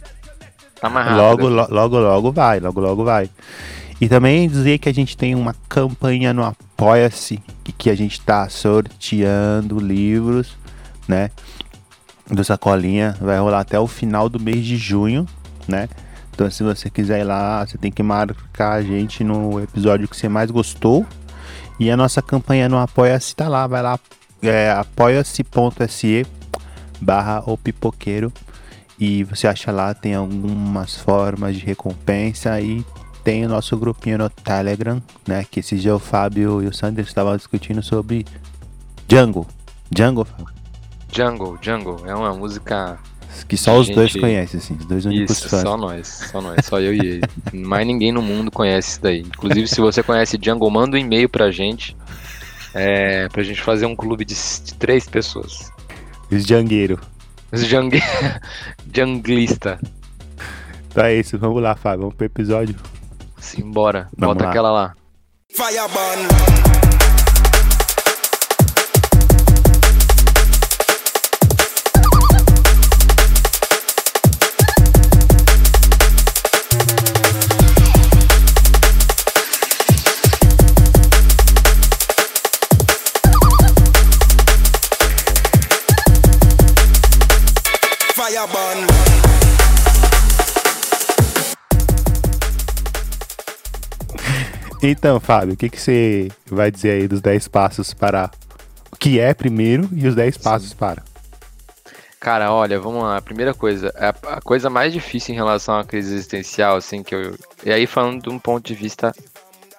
tá 0.80 0.90
mais 0.90 1.06
rápido. 1.08 1.22
Logo, 1.22 1.48
lo- 1.48 1.68
logo, 1.70 2.00
logo 2.00 2.32
vai, 2.32 2.60
logo, 2.60 2.80
logo 2.82 3.04
vai. 3.04 3.30
E 4.02 4.10
também 4.10 4.50
dizer 4.50 4.80
que 4.80 4.90
a 4.90 4.94
gente 4.94 5.16
tem 5.16 5.36
uma 5.36 5.56
campanha 5.70 6.34
no 6.34 6.44
Apoia-se, 6.44 7.40
que, 7.78 7.90
a 7.90 7.96
gente 7.96 8.20
tá 8.20 8.50
sorteando 8.50 9.80
livros, 9.80 10.58
né? 11.08 11.30
do 12.30 12.44
Sacolinha 12.44 13.16
vai 13.20 13.38
rolar 13.38 13.60
até 13.60 13.80
o 13.80 13.88
final 13.88 14.30
do 14.30 14.40
mês 14.40 14.66
de 14.66 14.78
junho, 14.78 15.28
né? 15.68 15.90
Então, 16.34 16.50
se 16.50 16.64
você 16.64 16.90
quiser 16.90 17.20
ir 17.20 17.24
lá, 17.26 17.66
você 17.66 17.78
tem 17.78 17.92
que 17.92 18.02
marcar 18.02 18.74
a 18.74 18.82
gente 18.82 19.24
no 19.24 19.60
episódio 19.60 20.08
que 20.08 20.16
você 20.16 20.30
mais 20.30 20.50
gostou. 20.50 21.06
E 21.80 21.92
a 21.92 21.98
nossa 21.98 22.22
campanha 22.22 22.70
no 22.70 22.78
Apoia-se 22.78 23.36
tá 23.36 23.50
lá, 23.50 23.68
vai 23.68 23.82
lá, 23.82 24.00
é 24.42 24.72
apoia-se.se 24.72 26.26
barra 27.02 27.44
o 27.46 27.58
pipoqueiro 27.58 28.32
e 29.00 29.24
você 29.24 29.48
acha 29.48 29.72
lá, 29.72 29.94
tem 29.94 30.14
algumas 30.14 30.96
formas 30.96 31.56
de 31.56 31.66
recompensa 31.66 32.62
e 32.62 32.86
tem 33.24 33.46
o 33.46 33.50
nosso 33.50 33.78
grupinho 33.78 34.18
no 34.18 34.30
Telegram, 34.30 35.02
né? 35.28 35.46
Que 35.50 35.60
esse 35.60 35.76
dia 35.78 35.96
o 35.96 36.00
Fábio 36.00 36.62
e 36.62 36.68
o 36.68 36.74
Sanders 36.74 37.08
estavam 37.08 37.36
discutindo 37.36 37.82
sobre 37.82 38.26
Jungle. 39.10 39.48
Jungle, 39.96 40.28
Jungle, 41.12 41.58
Jungle. 41.62 42.04
É 42.06 42.16
uma 42.16 42.34
música. 42.34 42.98
Que 43.48 43.58
só 43.58 43.78
os 43.78 43.88
gente... 43.88 43.96
dois 43.96 44.14
conhecem, 44.14 44.60
assim, 44.60 44.76
os 44.76 44.86
dois 44.86 45.06
únicos 45.06 45.38
isso, 45.38 45.50
fãs. 45.50 45.62
Só 45.62 45.78
nós, 45.78 46.08
só 46.32 46.42
nós, 46.42 46.66
só 46.66 46.80
eu 46.80 46.94
e 46.94 47.00
ele. 47.00 47.22
Mais 47.66 47.86
ninguém 47.88 48.12
no 48.12 48.22
mundo 48.22 48.52
conhece 48.52 48.92
isso 48.92 49.02
daí. 49.02 49.20
Inclusive, 49.20 49.68
se 49.68 49.80
você 49.80 50.04
conhece 50.04 50.38
Jungle, 50.42 50.70
manda 50.70 50.98
um 50.98 51.00
e-mail 51.00 51.30
pra 51.30 51.52
gente. 51.52 51.96
É, 52.74 53.28
pra 53.30 53.44
gente 53.44 53.62
fazer 53.62 53.86
um 53.86 53.96
clube 53.96 54.24
de, 54.24 54.34
de 54.36 54.74
três 54.76 55.08
pessoas. 55.08 55.72
Os 56.32 56.46
jangueiros. 56.46 57.00
Os 57.52 57.66
jang... 57.66 57.92
janglista. 58.94 59.78
Então 60.88 61.04
é 61.04 61.16
isso, 61.16 61.38
vamos 61.38 61.62
lá, 61.62 61.76
Fábio. 61.76 62.02
Vamos 62.02 62.16
pro 62.16 62.26
episódio. 62.26 62.76
Simbora. 63.42 64.08
Vamos 64.18 64.36
Bota 64.36 64.46
lá. 64.46 64.50
aquela 64.52 64.72
lá. 64.72 64.94
Fireburn. 65.52 66.91
Então, 94.84 95.20
Fábio, 95.20 95.54
o 95.54 95.58
que, 95.58 95.70
que 95.70 95.80
você 95.80 96.28
vai 96.48 96.72
dizer 96.72 96.92
aí 96.92 97.08
dos 97.08 97.22
10 97.22 97.48
passos 97.50 97.94
para 97.94 98.32
o 98.92 98.96
que 98.96 99.20
é 99.20 99.32
primeiro 99.34 99.88
e 99.94 100.08
os 100.08 100.16
10 100.16 100.38
passos 100.38 100.74
para? 100.74 101.04
Cara, 102.20 102.52
olha, 102.52 102.80
vamos 102.80 103.04
lá. 103.04 103.18
A 103.18 103.22
primeira 103.22 103.54
coisa, 103.54 103.94
a, 103.96 104.38
a, 104.38 104.42
coisa 104.42 104.70
mais 104.70 104.92
difícil 104.92 105.34
em 105.34 105.38
relação 105.38 105.78
à 105.78 105.84
crise 105.84 106.14
existencial, 106.14 106.76
assim, 106.76 107.04
que 107.04 107.14
eu. 107.14 107.36
E 107.64 107.72
aí 107.72 107.86
falando 107.86 108.24
de 108.24 108.30
um 108.30 108.40
ponto 108.40 108.66
de 108.66 108.74
vista 108.74 109.14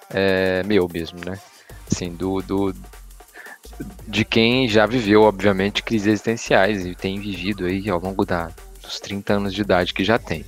é, 0.09 0.63
meu 0.63 0.87
mesmo, 0.87 1.19
né? 1.25 1.37
Assim, 1.91 2.13
do, 2.13 2.41
do. 2.41 2.73
De 4.07 4.23
quem 4.23 4.69
já 4.69 4.85
viveu, 4.85 5.23
obviamente, 5.23 5.83
crises 5.83 6.07
existenciais 6.07 6.85
e 6.85 6.95
tem 6.95 7.19
vivido 7.19 7.65
aí 7.65 7.89
ao 7.89 7.99
longo 7.99 8.25
da, 8.25 8.51
dos 8.81 8.99
30 8.99 9.33
anos 9.33 9.53
de 9.53 9.61
idade 9.61 9.93
que 9.93 10.03
já 10.03 10.17
tem. 10.17 10.45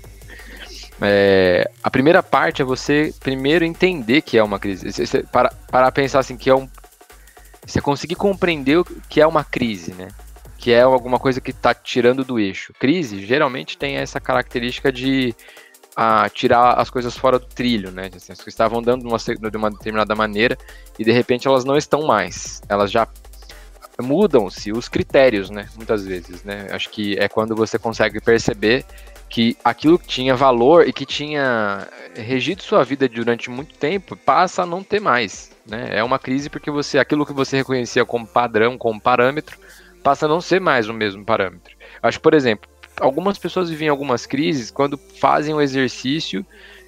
É, 1.02 1.70
a 1.84 1.92
primeira 1.92 2.24
parte 2.24 2.62
é 2.62 2.66
você 2.66 3.14
primeiro 3.20 3.66
entender 3.66 4.22
que 4.22 4.38
é 4.38 4.44
uma 4.44 4.60
crise. 4.60 4.92
Você, 4.92 5.24
para, 5.24 5.52
para 5.70 5.92
pensar 5.92 6.20
assim, 6.20 6.38
que 6.38 6.50
é 6.50 6.56
um. 6.56 6.70
Você 7.66 7.82
conseguir 7.82 8.16
compreender 8.16 8.78
o 8.78 8.86
que 9.10 9.20
é 9.20 9.28
uma 9.28 9.44
crise, 9.44 9.94
né? 9.94 10.08
Que 10.58 10.72
é 10.72 10.82
alguma 10.82 11.20
coisa 11.20 11.42
que 11.42 11.52
está 11.52 11.74
tirando 11.74 12.24
do 12.24 12.40
eixo. 12.40 12.74
Crise 12.80 13.26
geralmente 13.26 13.78
tem 13.78 13.98
essa 13.98 14.20
característica 14.20 14.92
de 14.92 15.36
a, 15.96 16.30
tirar 16.30 16.74
as 16.74 16.90
coisas 16.90 17.18
fora 17.18 17.40
do 17.40 17.46
trilho, 17.46 17.92
né? 17.92 18.10
Assim, 18.16 18.32
as 18.32 18.38
coisas 18.38 18.54
estavam 18.54 18.80
andando 18.80 19.02
de 19.02 19.08
uma, 19.08 19.18
de 19.50 19.58
uma 19.58 19.72
determinada 19.72 20.16
maneira 20.16 20.58
e 21.00 21.04
de 21.04 21.12
repente 21.12 21.48
elas 21.48 21.66
não 21.66 21.76
estão 21.76 22.04
mais. 22.04 22.62
Elas 22.70 22.92
já 22.92 23.08
mudam-se 24.02 24.72
os 24.72 24.90
critérios, 24.90 25.50
né? 25.50 25.68
Muitas 25.76 26.06
vezes, 26.06 26.44
né? 26.44 26.68
Acho 26.72 26.90
que 26.90 27.18
é 27.18 27.28
quando 27.28 27.56
você 27.56 27.80
consegue 27.80 28.20
perceber 28.22 28.86
que 29.30 29.58
aquilo 29.64 30.00
que 30.00 30.08
tinha 30.08 30.36
valor 30.36 30.88
e 30.88 30.94
que 30.94 31.06
tinha 31.06 31.88
regido 32.16 32.64
sua 32.64 32.84
vida 32.84 33.08
durante 33.08 33.50
muito 33.50 33.76
tempo 33.76 34.16
passa 34.16 34.64
a 34.64 34.66
não 34.66 34.84
ter 34.84 35.00
mais. 35.00 35.52
Né? 35.66 35.90
É 35.92 36.04
uma 36.04 36.20
crise 36.20 36.50
porque 36.50 36.72
você 36.72 37.00
aquilo 37.00 37.26
que 37.26 37.34
você 37.34 37.58
reconhecia 37.58 38.06
como 38.06 38.28
padrão, 38.28 38.78
como 38.78 39.02
parâmetro, 39.02 39.58
passa 40.04 40.26
a 40.26 40.30
não 40.30 40.40
ser 40.40 40.62
mais 40.62 40.88
o 40.88 40.94
mesmo 40.94 41.26
parâmetro. 41.26 41.76
Acho, 42.02 42.20
por 42.22 42.34
exemplo, 42.34 42.70
algumas 43.00 43.38
pessoas 43.38 43.70
vivem 43.70 43.90
algumas 43.90 44.26
crises 44.26 44.72
quando 44.72 44.98
fazem 44.98 45.54
o 45.54 45.62
exercício 45.62 46.46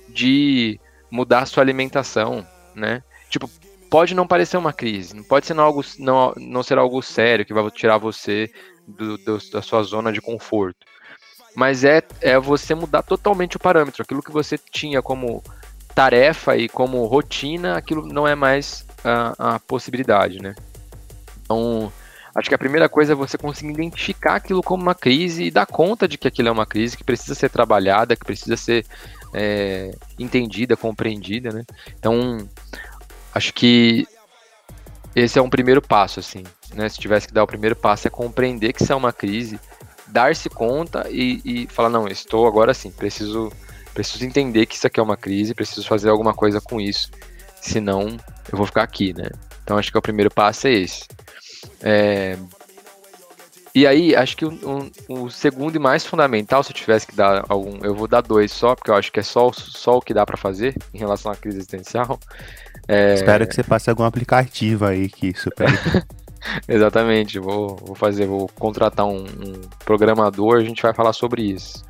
de 0.10 0.79
mudar 1.10 1.46
sua 1.46 1.63
alimentação, 1.63 2.46
né? 2.75 3.03
Tipo, 3.29 3.50
pode 3.89 4.13
não 4.13 4.27
parecer 4.27 4.58
uma 4.58 4.74
crise, 4.74 5.15
não 5.15 5.24
pode 5.24 5.46
ser 5.46 5.58
algo, 5.58 5.84
não, 6.00 6.34
não 6.38 6.63
ser 6.63 6.77
algo 6.77 7.01
sério 7.01 7.46
que 7.46 7.53
vai 7.53 7.70
tirar 7.72 7.98
você 7.98 8.50
do, 8.88 9.17
do, 9.17 9.38
da 9.51 9.62
sua 9.62 9.84
zona 9.84 10.12
de 10.12 10.22
conforto 10.22 10.86
mas 11.58 11.84
é, 11.84 12.04
é 12.22 12.38
você 12.38 12.76
mudar 12.76 13.02
totalmente 13.02 13.58
o 13.58 13.60
parâmetro. 13.60 14.04
Aquilo 14.04 14.22
que 14.22 14.32
você 14.32 14.60
tinha 14.60 15.02
como 15.02 15.44
tarefa 15.96 16.56
e 16.56 16.70
como 16.70 17.04
rotina, 17.08 17.76
aquilo 17.76 18.06
não 18.06 18.28
é 18.28 18.36
mais 18.36 18.86
a, 19.04 19.56
a 19.56 19.60
possibilidade, 19.62 20.40
né? 20.40 20.54
Então, 21.42 21.92
acho 22.36 22.48
que 22.48 22.54
a 22.54 22.60
primeira 22.60 22.88
coisa 22.88 23.14
é 23.14 23.16
você 23.16 23.40
conseguir 23.40 23.72
identificar 23.72 24.36
aquilo 24.36 24.62
como 24.62 24.84
uma 24.84 24.94
crise 24.94 25.46
e 25.46 25.52
dar 25.52 25.66
conta 25.66 26.08
de 26.08 26.16
que 26.16 26.28
aquilo 26.28 26.50
é 26.50 26.52
uma 26.52 26.68
crise 26.68 26.96
que 26.96 27.04
precisa 27.04 27.34
ser 27.34 27.50
trabalhada, 27.50 28.16
que 28.16 28.24
precisa 28.24 28.56
ser 28.56 28.86
é, 29.34 29.90
entendida, 30.20 30.78
compreendida, 30.78 31.50
né? 31.50 31.64
Então, 31.98 32.48
acho 33.34 33.52
que 33.52 34.08
esse 35.16 35.40
é 35.40 35.42
um 35.42 35.50
primeiro 35.50 35.82
passo, 35.82 36.20
assim, 36.20 36.44
né? 36.76 36.88
Se 36.88 37.00
tivesse 37.00 37.28
que 37.28 37.34
dar 37.34 37.42
o 37.42 37.48
primeiro 37.48 37.76
passo 37.76 38.08
é 38.08 38.12
compreender 38.12 38.74
que 38.74 38.84
isso 38.84 38.94
é 38.94 38.96
uma 38.96 39.12
crise, 39.12 39.60
dar-se 40.08 40.50
conta 40.50 41.08
e, 41.10 41.42
e 41.44 41.68
falar, 41.68 41.90
não, 41.90 42.08
estou 42.08 42.48
agora 42.48 42.74
sim, 42.74 42.92
preciso, 42.92 43.52
preciso 43.94 44.26
entender 44.26 44.66
que 44.66 44.76
isso 44.76 44.88
aqui 44.88 45.00
é 45.00 45.04
uma 45.04 45.18
crise, 45.18 45.54
preciso 45.54 45.88
fazer 45.88 46.10
alguma 46.10 46.34
coisa 46.34 46.62
com 46.62 46.80
isso, 46.80 47.10
senão 47.62 48.18
eu 48.52 48.58
vou 48.58 48.66
ficar 48.66 48.84
aqui, 48.84 49.14
né? 49.14 49.30
Então 49.64 49.78
acho 49.78 49.92
que 49.92 49.98
o 49.98 50.02
primeiro 50.02 50.32
passo 50.32 50.68
é 50.68 50.74
esse. 50.74 51.06
É... 51.82 52.38
E 53.76 53.86
aí, 53.86 54.16
acho 54.16 54.36
que 54.36 54.44
o, 54.44 54.92
o, 55.08 55.24
o, 55.24 55.30
segundo 55.30 55.76
e 55.76 55.80
mais 55.80 56.04
fundamental, 56.04 56.64
se 56.64 56.72
eu 56.72 56.76
tivesse 56.76 57.06
que 57.06 57.16
dar 57.16 57.46
algum, 57.48 57.78
eu 57.84 57.94
vou 57.94 58.08
dar 58.08 58.22
dois 58.22 58.52
só, 58.52 58.74
porque 58.74 58.90
eu 58.90 58.96
acho 58.96 59.12
que 59.12 59.20
é 59.20 59.24
só, 59.24 59.52
só 59.54 59.98
o 59.98 60.02
que 60.02 60.16
dá 60.16 60.26
para 60.26 60.36
fazer 60.36 60.76
em 60.92 60.98
relação 60.98 61.32
à 61.32 61.36
crise 61.36 61.58
existencial. 61.58 62.20
É... 62.88 63.14
Espero 63.14 63.46
que 63.46 63.54
você 63.54 63.64
passe 63.64 63.90
algum 63.90 64.04
aplicativo 64.04 64.86
aí 64.86 65.10
que 65.10 65.38
supere. 65.38 65.78
Exatamente, 66.67 67.39
vou, 67.39 67.75
vou 67.77 67.96
fazer, 67.96 68.25
vou 68.25 68.48
contratar 68.60 69.06
um, 69.06 69.24
um, 69.24 69.62
programador, 69.84 70.58
a 70.58 70.63
gente 70.63 70.82
vai 70.82 70.94
falar 70.94 71.13
sobre 71.13 71.44
isso. 71.44 71.84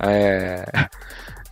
É... 0.00 0.64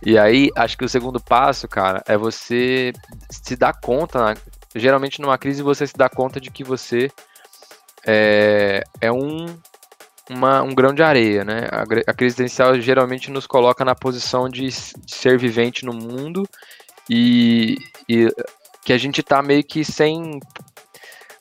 E 0.05 0.19
aí, 0.19 0.51
acho 0.55 0.77
que 0.77 0.85
o 0.85 0.89
segundo 0.89 1.19
passo, 1.19 1.67
cara, 1.67 2.03
é 2.05 2.15
você 2.15 2.93
se 3.27 3.55
dar 3.55 3.73
conta, 3.73 4.35
geralmente 4.75 5.19
numa 5.19 5.35
crise 5.35 5.63
você 5.63 5.87
se 5.87 5.97
dá 5.97 6.07
conta 6.07 6.39
de 6.39 6.51
que 6.51 6.63
você 6.63 7.09
é, 8.05 8.83
é 9.01 9.11
um, 9.11 9.47
uma, 10.29 10.61
um 10.61 10.75
grão 10.75 10.93
de 10.93 11.01
areia, 11.01 11.43
né? 11.43 11.67
A, 11.71 11.81
a 12.11 12.13
crise 12.13 12.35
existencial 12.35 12.79
geralmente 12.79 13.31
nos 13.31 13.47
coloca 13.47 13.83
na 13.83 13.95
posição 13.95 14.47
de, 14.47 14.67
de 14.67 15.15
ser 15.15 15.39
vivente 15.39 15.85
no 15.85 15.93
mundo 15.93 16.47
e, 17.09 17.77
e 18.07 18.29
que 18.83 18.93
a 18.93 18.97
gente 18.97 19.23
tá 19.23 19.41
meio 19.41 19.63
que 19.63 19.83
sem 19.83 20.39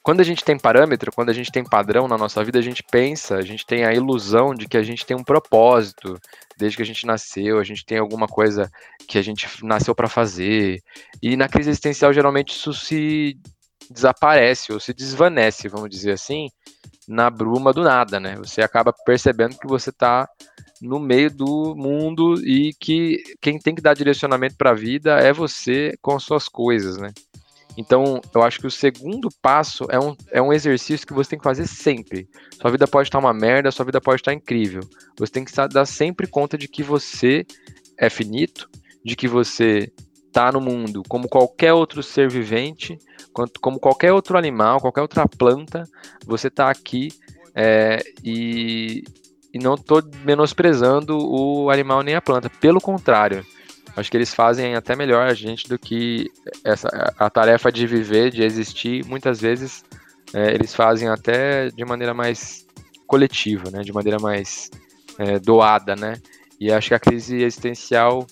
quando 0.05 0.21
a 0.21 0.25
gente 0.25 0.45
tem 0.45 0.59
parâmetro, 0.59 1.11
quando 1.11 1.31
a 1.31 1.33
gente 1.33 1.51
tem 1.51 1.65
padrão 1.65 2.07
na 2.07 2.19
nossa 2.19 2.45
vida, 2.45 2.59
a 2.59 2.63
gente 2.63 2.83
pensa, 2.83 3.37
a 3.37 3.43
gente 3.43 3.65
tem 3.65 3.87
a 3.87 3.95
ilusão 3.95 4.55
de 4.55 4.69
que 4.69 4.77
a 4.77 4.83
gente 4.83 5.07
tem 5.07 5.17
um 5.17 5.25
propósito 5.25 6.21
desde 6.59 6.77
que 6.77 6.83
a 6.83 6.87
gente 6.87 7.07
nasceu, 7.07 7.59
a 7.59 7.65
gente 7.65 7.87
tem 7.87 7.97
alguma 7.97 8.27
coisa 8.29 8.71
que 9.09 9.17
a 9.17 9.23
gente 9.23 9.49
nasceu 9.65 9.95
para 9.95 10.07
fazer. 10.07 10.83
E 11.23 11.39
na 11.39 11.49
crise 11.49 11.71
existencial, 11.71 12.13
geralmente 12.13 12.51
isso 12.51 12.75
se 12.75 13.39
desaparece 13.91 14.75
ou 14.75 14.79
se 14.79 14.93
desvanece, 14.93 15.69
vamos 15.69 15.89
dizer 15.89 16.13
assim, 16.13 16.51
na 17.09 17.31
bruma 17.31 17.73
do 17.73 17.83
nada, 17.83 18.21
né? 18.21 18.37
Você 18.37 18.61
acaba 18.61 18.93
percebendo 19.07 19.57
que 19.59 19.67
você 19.67 19.89
está 19.89 20.29
no 20.83 21.01
meio 21.01 21.31
do 21.31 21.75
mundo 21.75 22.35
e 22.47 22.75
que 22.79 23.23
quem 23.41 23.59
tem 23.59 23.75
que 23.75 23.81
dar 23.81 23.95
direcionamento 23.95 24.57
para 24.59 24.73
a 24.73 24.75
vida 24.75 25.19
é 25.19 25.33
você 25.33 25.97
com 26.03 26.21
suas 26.21 26.47
coisas, 26.47 26.99
né? 26.99 27.11
Então, 27.77 28.21
eu 28.35 28.43
acho 28.43 28.61
que 28.61 28.67
o 28.67 28.71
segundo 28.71 29.29
passo 29.43 29.87
é 29.91 29.99
um, 29.99 30.17
é 30.31 30.41
um 30.41 30.53
exercício 30.53 31.07
que 31.07 31.13
você 31.13 31.31
tem 31.31 31.39
que 31.39 31.45
fazer 31.45 31.67
sempre. 31.67 32.29
Sua 32.61 32.71
vida 32.71 32.87
pode 32.87 33.09
estar 33.09 33.19
uma 33.19 33.35
merda, 33.35 33.71
sua 33.71 33.85
vida 33.85 34.01
pode 34.01 34.21
estar 34.21 34.33
incrível. 34.33 34.81
Você 35.19 35.33
tem 35.33 35.45
que 35.45 35.53
dar 35.69 35.85
sempre 35.85 36.27
conta 36.27 36.57
de 36.57 36.69
que 36.69 36.83
você 36.83 37.45
é 37.99 38.09
finito, 38.09 38.69
de 39.05 39.17
que 39.17 39.27
você 39.27 39.93
está 40.27 40.51
no 40.51 40.61
mundo 40.61 41.03
como 41.09 41.29
qualquer 41.29 41.73
outro 41.73 42.03
ser 42.03 42.29
vivente, 42.29 42.99
como 43.61 43.79
qualquer 43.79 44.13
outro 44.13 44.37
animal, 44.37 44.81
qualquer 44.81 45.03
outra 45.03 45.29
planta, 45.29 45.85
você 46.27 46.49
está 46.49 46.71
aqui 46.71 47.09
é, 47.55 48.03
e, 48.23 49.05
e 49.53 49.59
não 49.59 49.77
tô 49.77 50.03
menosprezando 50.25 51.17
o 51.17 51.71
animal 51.71 52.03
nem 52.03 52.17
a 52.17 52.23
planta. 52.23 52.51
Pelo 52.51 52.81
contrário, 52.81 53.45
acho 53.97 54.11
que 54.11 54.17
eles 54.17 54.35
fazem 54.35 54.75
até 54.75 54.97
melhor 54.97 55.27
a 55.27 55.35
gente 55.35 55.69
do 55.69 55.79
que 55.79 56.31
essa 56.65 56.89
a 57.19 57.31
tarefa 57.31 57.71
de 57.71 57.87
viver, 57.87 58.31
de 58.31 58.43
existir. 58.43 59.05
Muitas 59.07 59.41
vezes 59.41 59.85
é, 60.33 60.55
eles 60.55 60.75
fazem 60.75 61.09
até 61.09 61.69
de 61.69 61.85
maneira 61.85 62.13
mais 62.13 62.67
coletiva, 63.07 63.71
né? 63.71 63.83
De 63.83 63.93
maneira 63.93 64.19
mais 64.19 64.71
é, 65.19 65.39
doada, 65.39 65.95
né? 65.95 66.15
E 66.59 66.73
acho 66.73 66.89
que 66.89 66.95
a 66.95 66.99
crise 66.99 67.43
existencial 67.43 68.27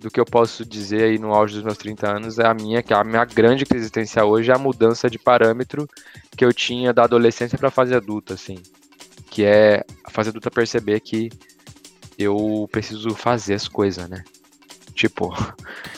do 0.00 0.10
que 0.10 0.20
eu 0.20 0.24
posso 0.24 0.64
dizer 0.64 1.04
aí 1.04 1.18
no 1.18 1.32
auge 1.32 1.54
dos 1.54 1.64
meus 1.64 1.78
30 1.78 2.16
anos 2.16 2.38
é 2.38 2.46
a 2.46 2.54
minha, 2.54 2.82
que 2.82 2.92
a 2.92 3.02
minha 3.02 3.24
grande 3.24 3.64
crise 3.64 3.84
existencial 3.84 4.28
hoje 4.28 4.50
é 4.50 4.54
a 4.54 4.58
mudança 4.58 5.08
de 5.08 5.18
parâmetro 5.18 5.88
que 6.36 6.44
eu 6.44 6.52
tinha 6.52 6.92
da 6.92 7.04
adolescência 7.04 7.58
para 7.58 7.68
a 7.68 7.72
fase 7.72 7.94
adulta, 7.94 8.34
assim. 8.34 8.58
Que 9.30 9.44
é 9.44 9.84
a 10.04 10.10
fase 10.10 10.28
adulta 10.28 10.50
perceber 10.50 11.00
que 11.00 11.30
eu 12.18 12.68
preciso 12.70 13.10
fazer 13.10 13.54
as 13.54 13.68
coisas, 13.68 14.08
né? 14.08 14.22
Tipo, 14.96 15.36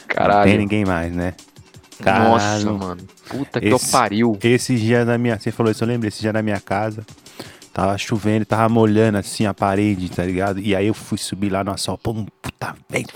caralho. 0.08 0.38
Não 0.42 0.44
tem 0.44 0.58
ninguém 0.58 0.84
mais, 0.84 1.14
né? 1.14 1.34
Caralho. 2.02 2.30
Nossa, 2.30 2.72
mano. 2.72 3.00
Puta 3.28 3.60
que 3.60 3.68
esse, 3.68 3.86
eu 3.86 3.92
pariu. 3.92 4.38
Esse 4.42 4.76
dia 4.76 5.04
na 5.04 5.16
minha. 5.16 5.38
Você 5.38 5.52
falou 5.52 5.70
isso, 5.70 5.84
eu 5.84 5.88
lembro, 5.88 6.08
esse 6.08 6.20
dia 6.20 6.32
na 6.32 6.42
minha 6.42 6.60
casa. 6.60 7.06
Tava 7.72 7.96
chovendo, 7.96 8.44
tava 8.44 8.68
molhando 8.68 9.18
assim 9.18 9.46
a 9.46 9.54
parede, 9.54 10.10
tá 10.10 10.24
ligado? 10.24 10.58
E 10.58 10.74
aí 10.74 10.88
eu 10.88 10.94
fui 10.94 11.16
subir 11.16 11.48
lá 11.48 11.62
no 11.62 11.70
asfalto, 11.70 12.02
pô, 12.02 12.26
puta 12.42 12.74
merda. 12.90 13.12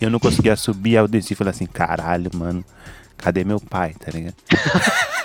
Eu 0.00 0.10
não 0.10 0.18
conseguia 0.18 0.56
subir, 0.56 0.96
aí 0.96 1.04
eu 1.04 1.08
desci 1.08 1.32
e 1.32 1.36
falei 1.36 1.52
assim, 1.52 1.66
caralho, 1.66 2.28
mano, 2.34 2.64
cadê 3.16 3.44
meu 3.44 3.60
pai, 3.60 3.94
tá 3.94 4.10
ligado? 4.10 4.34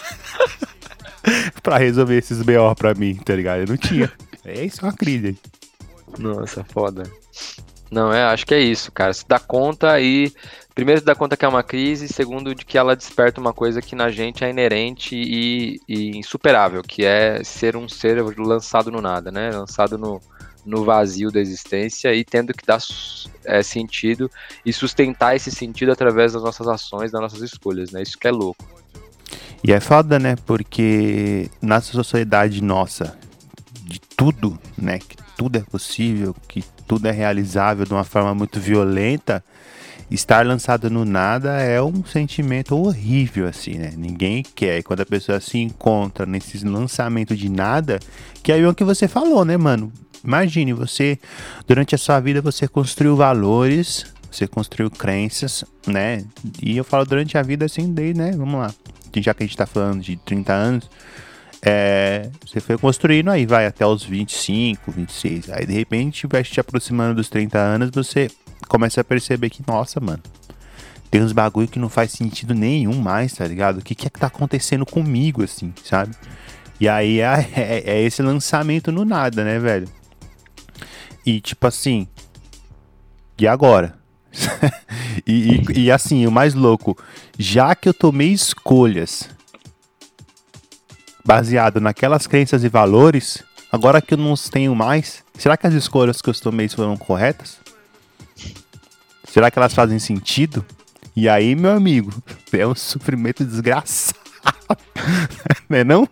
pra 1.64 1.78
resolver 1.78 2.16
esses 2.16 2.44
B.O. 2.44 2.76
pra 2.76 2.94
mim, 2.94 3.16
tá 3.16 3.36
ligado? 3.36 3.62
Eu 3.62 3.68
não 3.68 3.78
tinha. 3.78 4.12
É 4.46 4.64
isso, 4.64 4.82
é 4.82 4.84
uma 4.86 4.94
crise. 4.94 5.36
Nossa, 6.20 6.64
foda. 6.64 7.04
Não, 7.92 8.14
é, 8.14 8.24
acho 8.24 8.46
que 8.46 8.54
é 8.54 8.60
isso, 8.60 8.92
cara. 8.92 9.14
Se 9.14 9.28
dá 9.28 9.40
conta 9.40 10.00
e. 10.00 10.32
Primeiro, 10.76 11.02
se 11.02 11.06
dá 11.06 11.14
conta 11.14 11.36
que 11.36 11.44
é 11.44 11.48
uma 11.48 11.64
crise, 11.64 12.08
segundo, 12.08 12.56
de 12.56 12.64
que 12.64 12.78
ela 12.78 12.96
desperta 12.96 13.42
uma 13.42 13.52
coisa 13.52 13.82
que 13.82 13.96
na 13.96 14.10
gente 14.10 14.46
é 14.46 14.50
inerente 14.50 15.14
e, 15.14 15.80
e 15.88 16.18
insuperável, 16.18 16.82
que 16.82 17.04
é 17.04 17.44
ser 17.44 17.76
um 17.76 17.90
ser 17.90 18.22
lançado 18.38 18.90
no 18.90 19.02
nada, 19.02 19.30
né? 19.30 19.50
Lançado 19.52 19.98
no, 19.98 20.22
no 20.66 20.86
vazio 20.86 21.32
da 21.32 21.40
existência 21.40 22.14
e 22.14 22.24
tendo 22.24 22.54
que 22.54 22.66
dar 22.66 22.80
é, 23.44 23.62
sentido 23.62 24.32
e 24.66 24.72
sustentar 24.72 25.36
esse 25.36 25.52
sentido 25.52 25.92
através 25.92 26.34
das 26.34 26.44
nossas 26.44 26.68
ações, 26.68 27.12
das 27.12 27.22
nossas 27.22 27.42
escolhas, 27.42 27.92
né? 27.92 28.02
Isso 28.02 28.18
que 28.18 28.28
é 28.28 28.32
louco. 28.32 28.64
E 29.64 29.74
é 29.74 29.80
foda, 29.80 30.18
né? 30.18 30.36
Porque 30.46 31.50
na 31.62 31.82
sociedade 31.82 32.64
nossa, 32.64 33.18
tudo, 34.20 34.60
né? 34.78 35.00
Que 35.00 35.16
tudo 35.38 35.58
é 35.58 35.62
possível, 35.62 36.36
que 36.46 36.62
tudo 36.86 37.08
é 37.08 37.12
realizável 37.12 37.86
de 37.86 37.94
uma 37.94 38.04
forma 38.04 38.36
muito 38.36 38.60
violenta, 38.60 39.42
estar 40.12 40.46
lançado 40.46 40.90
no 40.90 41.06
nada 41.06 41.62
é 41.62 41.82
um 41.82 42.04
sentimento 42.04 42.76
horrível, 42.76 43.48
assim, 43.48 43.76
né? 43.76 43.94
Ninguém 43.96 44.44
quer. 44.44 44.80
E 44.80 44.84
quando 44.84 45.00
a 45.00 45.06
pessoa 45.06 45.40
se 45.40 45.58
encontra 45.60 46.26
nesse 46.26 46.66
lançamento 46.68 47.34
de 47.34 47.48
nada, 47.48 47.98
que 48.44 48.52
é 48.52 48.68
o 48.68 48.76
que 48.76 48.84
você 48.84 49.08
falou, 49.08 49.46
né, 49.46 49.56
mano? 49.56 49.90
Imagine, 50.22 50.74
você, 50.74 51.18
durante 51.66 51.96
a 51.96 51.98
sua 51.98 52.20
vida, 52.20 52.42
você 52.42 52.68
construiu 52.68 53.16
valores, 53.16 54.06
você 54.30 54.46
construiu 54.50 54.92
crenças, 54.92 55.64
né? 55.88 56.26
E 56.62 56.76
eu 56.76 56.84
falo 56.84 57.06
durante 57.06 57.38
a 57.38 57.42
vida 57.42 57.64
assim, 57.64 57.94
daí, 57.94 58.14
né? 58.14 58.34
Vamos 58.36 58.60
lá. 58.60 58.74
Já 59.16 59.34
que 59.34 59.44
a 59.44 59.46
gente 59.46 59.56
tá 59.56 59.66
falando 59.66 60.02
de 60.02 60.18
30 60.18 60.52
anos, 60.52 60.90
é, 61.62 62.30
você 62.46 62.60
foi 62.60 62.78
construindo 62.78 63.30
aí, 63.30 63.46
vai 63.46 63.66
até 63.66 63.86
os 63.86 64.04
25, 64.04 64.92
26. 64.92 65.50
Aí 65.50 65.66
de 65.66 65.74
repente, 65.74 66.28
vai 66.28 66.44
te 66.44 66.60
aproximando 66.60 67.16
dos 67.16 67.30
30 67.30 67.58
anos, 67.58 67.90
você 67.92 68.30
começa 68.68 69.02
a 69.02 69.04
perceber 69.04 69.50
que, 69.50 69.64
nossa, 69.68 70.00
mano, 70.00 70.22
tem 71.12 71.22
uns 71.22 71.32
bagulho 71.32 71.68
que 71.68 71.80
não 71.80 71.90
faz 71.90 72.12
sentido 72.12 72.54
nenhum 72.54 72.96
mais, 73.02 73.34
tá 73.34 73.46
ligado? 73.46 73.80
O 73.80 73.82
que, 73.82 73.96
que 73.96 74.08
é 74.08 74.10
que 74.10 74.20
tá 74.20 74.28
acontecendo 74.28 74.86
comigo, 74.86 75.44
assim, 75.44 75.74
sabe? 75.84 76.16
E 76.80 76.88
aí 76.88 77.20
é, 77.20 77.50
é, 77.56 77.84
é 77.86 78.02
esse 78.04 78.22
lançamento 78.22 78.92
no 78.92 79.04
nada, 79.04 79.44
né, 79.44 79.60
velho? 79.60 79.88
E 81.26 81.42
tipo 81.42 81.68
assim, 81.68 82.08
e 83.38 83.48
agora? 83.48 83.98
e, 85.28 85.62
e, 85.76 85.80
e 85.82 85.92
assim, 85.92 86.26
o 86.26 86.32
mais 86.32 86.54
louco, 86.54 86.98
já 87.38 87.76
que 87.76 87.90
eu 87.90 87.94
tomei 87.94 88.32
escolhas 88.32 89.30
baseado 91.30 91.80
naquelas 91.80 92.26
crenças 92.26 92.64
e 92.64 92.70
valores, 92.70 93.44
agora 93.72 94.02
que 94.02 94.16
eu 94.16 94.18
não 94.18 94.32
os 94.32 94.50
tenho 94.50 94.74
mais, 94.74 95.24
será 95.38 95.56
que 95.56 95.68
as 95.68 95.76
escolhas 95.76 96.24
que 96.24 96.28
eu 96.28 96.34
tomei 96.34 96.68
foram 96.68 96.98
corretas? 96.98 97.60
Será 99.26 99.52
que 99.52 99.60
elas 99.60 99.76
fazem 99.76 100.00
sentido? 100.00 100.66
E 101.16 101.30
aí, 101.30 101.54
meu 101.54 101.70
amigo, 101.70 102.12
é 102.52 102.66
um 102.66 102.74
sofrimento 102.74 103.46
desgraçado. 103.46 104.18
né 105.70 105.84
não? 105.84 106.08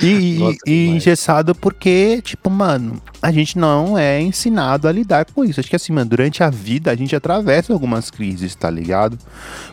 E, 0.00 0.38
Nossa, 0.38 0.58
e, 0.66 0.88
engessado 0.88 1.54
porque, 1.54 2.20
tipo, 2.22 2.50
mano, 2.50 3.00
a 3.22 3.30
gente 3.30 3.58
não 3.58 3.98
é 3.98 4.20
ensinado 4.20 4.88
a 4.88 4.92
lidar 4.92 5.26
com 5.26 5.44
isso. 5.44 5.60
Acho 5.60 5.68
que 5.68 5.76
assim, 5.76 5.92
mano, 5.92 6.10
durante 6.10 6.42
a 6.42 6.50
vida 6.50 6.90
a 6.90 6.96
gente 6.96 7.14
atravessa 7.14 7.72
algumas 7.72 8.10
crises, 8.10 8.54
tá 8.54 8.70
ligado? 8.70 9.18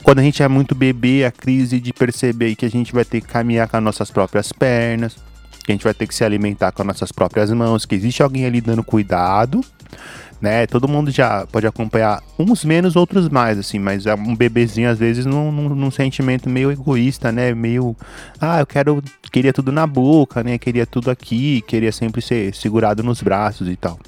Quando 0.04 0.20
a 0.20 0.24
gente 0.24 0.42
é 0.44 0.48
muito 0.48 0.76
bebê, 0.76 1.26
a 1.26 1.32
crise 1.32 1.80
de 1.80 1.94
perceber 1.94 2.56
que 2.56 2.66
a 2.66 2.70
gente 2.70 2.94
vai 2.94 3.06
ter 3.06 3.22
que 3.22 3.28
caminhar 3.28 3.68
com 3.68 3.78
as 3.78 3.84
nossas 3.84 4.12
próprias 4.12 4.52
pernas, 4.52 5.16
que 5.64 5.72
a 5.72 5.76
gente 5.76 5.84
vai 5.84 5.94
ter 5.94 6.08
que 6.08 6.14
se 6.14 6.24
alimentar 6.24 6.72
com 6.72 6.82
as 6.82 6.88
nossas 6.88 7.12
próprias 7.12 7.52
mãos, 7.52 7.86
que 7.86 7.96
existe 7.96 8.22
alguém 8.22 8.46
ali 8.46 8.62
dando 8.62 8.84
cuidado 8.84 9.64
né? 10.42 10.68
Todo 10.68 10.88
mundo 10.88 11.12
já 11.12 11.46
pode 11.48 11.66
acompanhar, 11.66 12.22
uns 12.38 12.66
menos, 12.66 12.96
outros 12.96 13.30
mais, 13.30 13.58
assim, 13.58 13.80
mas 13.80 14.06
é 14.06 14.14
um 14.14 14.36
bebezinho 14.36 14.90
às 14.90 15.00
vezes 15.00 15.26
num, 15.26 15.52
num, 15.52 15.70
num, 15.70 15.92
sentimento 15.92 16.50
meio 16.50 16.72
egoísta, 16.72 17.32
né? 17.32 17.54
Meio, 17.54 17.96
ah, 18.40 18.60
eu 18.60 18.66
quero, 18.66 19.04
queria 19.32 19.54
tudo 19.54 19.72
na 19.72 19.88
boca, 19.88 20.44
né? 20.44 20.58
Queria 20.58 20.86
tudo 20.86 21.10
aqui, 21.10 21.62
queria 21.62 21.92
sempre 21.92 22.22
ser 22.22 22.54
segurado 22.54 23.04
nos 23.04 23.22
braços 23.22 23.68
e 23.68 23.76
tal. 23.76 24.00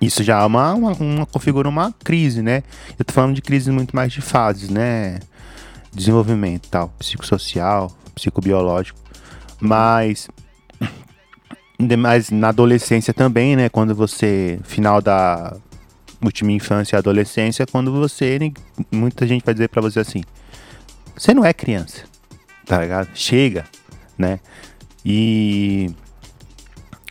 Isso 0.00 0.22
já 0.22 0.40
é 0.40 0.44
uma, 0.44 0.74
uma, 0.74 0.92
uma 0.92 1.26
configura 1.26 1.68
uma 1.68 1.92
crise, 1.92 2.42
né? 2.42 2.62
Eu 2.98 3.04
tô 3.04 3.12
falando 3.12 3.34
de 3.34 3.42
crises 3.42 3.68
muito 3.68 3.94
mais 3.94 4.12
de 4.12 4.20
fases, 4.20 4.68
né? 4.68 5.20
Desenvolvimento 5.92 6.68
tal, 6.68 6.88
psicossocial, 6.98 7.96
psicobiológico. 8.14 8.98
Mas 9.60 10.28
mas 11.78 12.30
na 12.30 12.48
adolescência 12.48 13.12
também, 13.12 13.56
né? 13.56 13.68
Quando 13.68 13.94
você. 13.94 14.58
Final 14.64 15.00
da 15.02 15.56
última 16.22 16.52
infância 16.52 16.96
e 16.96 16.98
adolescência, 16.98 17.66
quando 17.66 17.92
você. 17.92 18.38
Muita 18.90 19.26
gente 19.26 19.44
vai 19.44 19.54
dizer 19.54 19.68
para 19.68 19.82
você 19.82 20.00
assim: 20.00 20.22
você 21.14 21.34
não 21.34 21.44
é 21.44 21.52
criança, 21.52 22.04
tá 22.64 22.80
ligado? 22.80 23.10
Chega, 23.14 23.64
né? 24.16 24.40
E. 25.04 25.90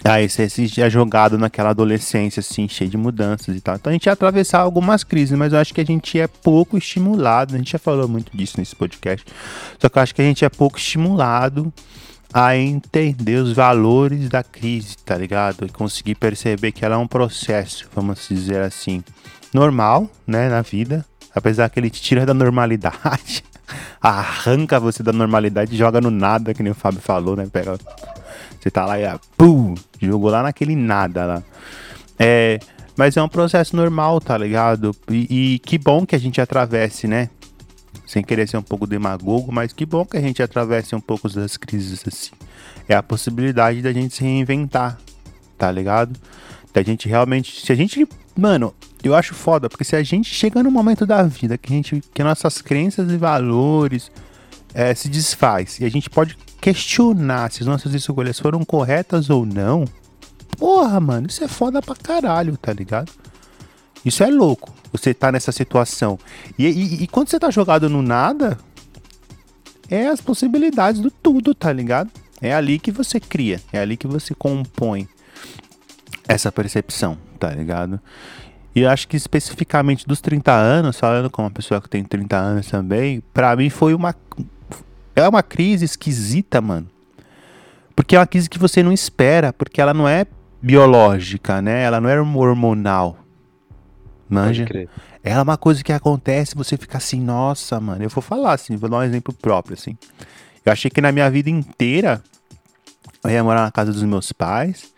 Aí 0.04 0.30
você 0.30 0.47
é 0.78 0.88
jogado 0.88 1.36
naquela 1.36 1.71
adolescência, 1.71 2.39
assim, 2.39 2.67
cheia 2.67 2.88
de 2.88 2.95
mudanças 2.95 3.56
e 3.56 3.60
tal. 3.60 3.75
Então 3.75 3.89
a 3.89 3.93
gente 3.93 4.06
ia 4.06 4.13
atravessar 4.13 4.60
algumas 4.60 5.04
crises, 5.04 5.36
mas 5.36 5.51
eu 5.51 5.58
acho 5.58 5.73
que 5.73 5.82
a 5.82 5.86
gente 5.86 6.19
é 6.19 6.28
pouco 6.28 6.78
estimulado. 6.78 7.56
A 7.56 7.58
gente 7.58 7.71
já 7.71 7.80
falou 7.80 8.08
muito 8.08 8.36
disso 8.38 8.60
nesse 8.60 8.75
podcast. 8.75 9.25
Só 9.80 9.89
que 9.89 9.97
eu 9.97 10.04
acho 10.04 10.13
que 10.13 10.21
a 10.21 10.25
gente 10.25 10.45
é 10.45 10.49
pouco 10.49 10.78
estimulado 10.78 11.73
a 12.38 12.58
entender 12.58 13.38
os 13.38 13.54
valores 13.54 14.28
da 14.28 14.43
crise, 14.43 14.98
tá 14.98 15.15
ligado? 15.15 15.65
E 15.65 15.69
conseguir 15.69 16.15
perceber 16.15 16.74
que 16.74 16.84
ela 16.84 16.95
é 16.95 16.98
um 16.98 17.08
processo, 17.08 17.88
vamos 17.95 18.28
dizer 18.28 18.60
assim, 18.60 19.02
normal, 19.54 20.10
né, 20.28 20.50
na 20.50 20.62
vida, 20.62 21.06
apesar 21.34 21.69
que 21.69 21.80
ele 21.80 21.89
te 21.89 22.02
tira 22.02 22.26
da 22.26 22.34
normalidade, 22.34 23.41
arranca 24.04 24.82
você 24.82 25.02
da 25.02 25.13
normalidade 25.13 25.74
e 25.74 25.78
joga 25.78 26.02
no 26.02 26.12
nada, 26.12 26.54
que 26.54 26.62
nem 26.62 26.74
o 26.74 26.76
Fábio 26.76 27.00
falou, 27.00 27.38
né? 27.38 27.48
Pega, 27.50 27.78
você 28.60 28.69
tá 28.69 28.86
lá 28.86 29.00
e 29.00 29.06
ah, 29.06 29.17
pum, 29.38 29.74
jogou 30.02 30.30
lá 30.30 30.43
naquele 30.43 30.76
nada 30.76 31.26
lá. 31.26 31.43
É, 32.19 32.60
mas 32.98 33.15
é 33.15 33.24
um 33.24 33.30
processo 33.30 33.78
normal, 33.78 34.19
tá 34.19 34.38
ligado? 34.38 34.93
E, 35.10 35.54
e 35.54 35.60
que 35.60 35.78
bom 35.78 36.06
que 36.06 36.17
a 36.17 36.19
gente 36.19 36.41
atravesse, 36.41 37.08
né? 37.08 37.30
Sem 38.05 38.23
querer 38.23 38.47
ser 38.47 38.58
um 38.58 38.62
pouco 38.62 38.88
demagogo, 38.88 39.51
mas 39.51 39.73
que 39.73 39.86
bom 39.86 40.05
que 40.05 40.17
a 40.17 40.21
gente 40.21 40.41
atravesse 40.41 40.95
um 40.95 41.01
pouco 41.01 41.29
das 41.29 41.58
crises 41.58 42.03
assim. 42.08 42.31
É 42.88 42.95
a 42.95 43.03
possibilidade 43.03 43.81
da 43.81 43.91
gente 43.91 44.15
se 44.15 44.23
reinventar, 44.23 44.97
tá 45.58 45.71
ligado? 45.71 46.19
Da 46.73 46.84
gente 46.84 47.08
realmente, 47.08 47.65
se 47.65 47.71
a 47.71 47.75
gente, 47.75 48.08
mano, 48.36 48.73
eu 49.03 49.15
acho 49.15 49.34
foda, 49.34 49.69
porque 49.69 49.84
se 49.84 49.95
a 49.95 50.03
gente 50.03 50.34
chega 50.34 50.62
no 50.62 50.71
momento 50.71 51.05
da 51.05 51.23
vida 51.23 51.58
que 51.58 51.71
a 51.71 51.75
gente, 51.75 52.01
que 52.13 52.23
nossas 52.23 52.62
crenças 52.62 53.12
e 53.12 53.17
valores 53.17 54.12
é, 54.73 54.93
se 54.93 55.08
desfaz 55.08 55.79
e 55.79 55.86
a 55.86 55.89
gente 55.89 56.10
pode 56.10 56.38
questionar 56.60 57.51
se 57.51 57.62
as 57.62 57.67
nossas 57.67 57.93
escolhas 57.93 58.39
foram 58.39 58.63
corretas 58.65 59.29
ou 59.29 59.45
não, 59.45 59.86
porra, 60.58 60.99
mano, 60.99 61.27
isso 61.27 61.43
é 61.43 61.47
foda 61.47 61.81
pra 61.81 61.95
caralho, 61.95 62.58
tá 62.58 62.73
ligado? 62.73 63.12
Isso 64.06 64.24
é 64.24 64.28
louco 64.28 64.76
você 64.98 65.13
tá 65.13 65.32
nessa 65.32 65.52
situação. 65.52 66.18
E, 66.58 66.65
e, 66.65 67.04
e, 67.04 67.08
quando 67.08 67.30
você 67.30 67.39
tá 67.39 67.50
jogado 67.50 67.89
no 67.89 68.02
nada, 68.02 68.58
é 69.89 70.08
as 70.08 70.22
possibilidades 70.22 71.02
do 71.02 71.12
tudo, 71.12 71.54
tá 71.54 71.72
ligado? 71.72 72.10
É 72.41 72.54
ali 72.54 72.80
que 72.80 72.91
você 72.91 73.20
cria, 73.20 73.62
é 73.72 73.80
ali 73.80 73.98
que 73.98 74.08
você 74.08 74.34
compõe. 74.34 75.08
essa 76.28 76.52
percepção, 76.52 77.18
tá 77.39 77.52
ligado? 77.52 78.00
E 78.74 78.82
eu 78.82 78.89
acho 78.89 79.08
que 79.08 79.15
especificamente 79.15 80.08
dos 80.08 80.20
30 80.20 80.52
anos, 80.52 81.00
falando 81.00 81.30
com 81.30 81.44
uma 81.44 81.52
pessoa 81.52 81.80
que 81.80 81.88
tem 81.88 82.04
30 82.04 82.36
anos 82.36 82.68
também, 82.68 83.22
pra 83.34 83.56
mim 83.56 83.70
foi 83.70 83.94
uma. 83.94 84.15
É 85.15 85.28
uma 85.28 85.44
crise 85.44 85.86
esquisita, 85.86 86.60
mano. 86.60 86.88
Porque 87.96 88.15
é 88.15 88.20
uma 88.20 88.28
crise 88.28 88.50
que 88.50 88.60
você 88.60 88.84
não 88.84 88.91
espera, 88.91 89.54
porque 89.54 89.80
ela 89.80 89.94
não 89.94 90.10
é 90.10 90.26
biológica, 90.62 91.62
né? 91.62 91.84
Ela 91.84 92.02
não 92.02 92.10
é 92.10 92.20
hormonal. 92.20 93.25
Manja? 94.30 94.66
Ela 95.24 95.40
é 95.40 95.44
uma 95.44 95.58
coisa 95.58 95.84
que 95.84 95.94
acontece, 95.94 96.56
você 96.56 96.78
fica 96.78 96.98
assim, 96.98 97.20
nossa, 97.20 97.80
mano. 97.80 98.04
Eu 98.04 98.10
vou 98.10 98.22
falar 98.22 98.54
assim, 98.54 98.76
vou 98.76 98.90
dar 98.90 98.98
um 98.98 99.04
exemplo 99.04 99.34
próprio, 99.34 99.76
assim. 99.76 99.98
Eu 100.66 100.72
achei 100.72 100.90
que 100.90 101.02
na 101.02 101.12
minha 101.12 101.30
vida 101.30 101.50
inteira 101.50 102.22
eu 103.24 103.30
ia 103.30 103.44
morar 103.44 103.64
na 103.64 103.72
casa 103.72 103.92
dos 103.92 104.04
meus 104.04 104.32
pais 104.32 104.94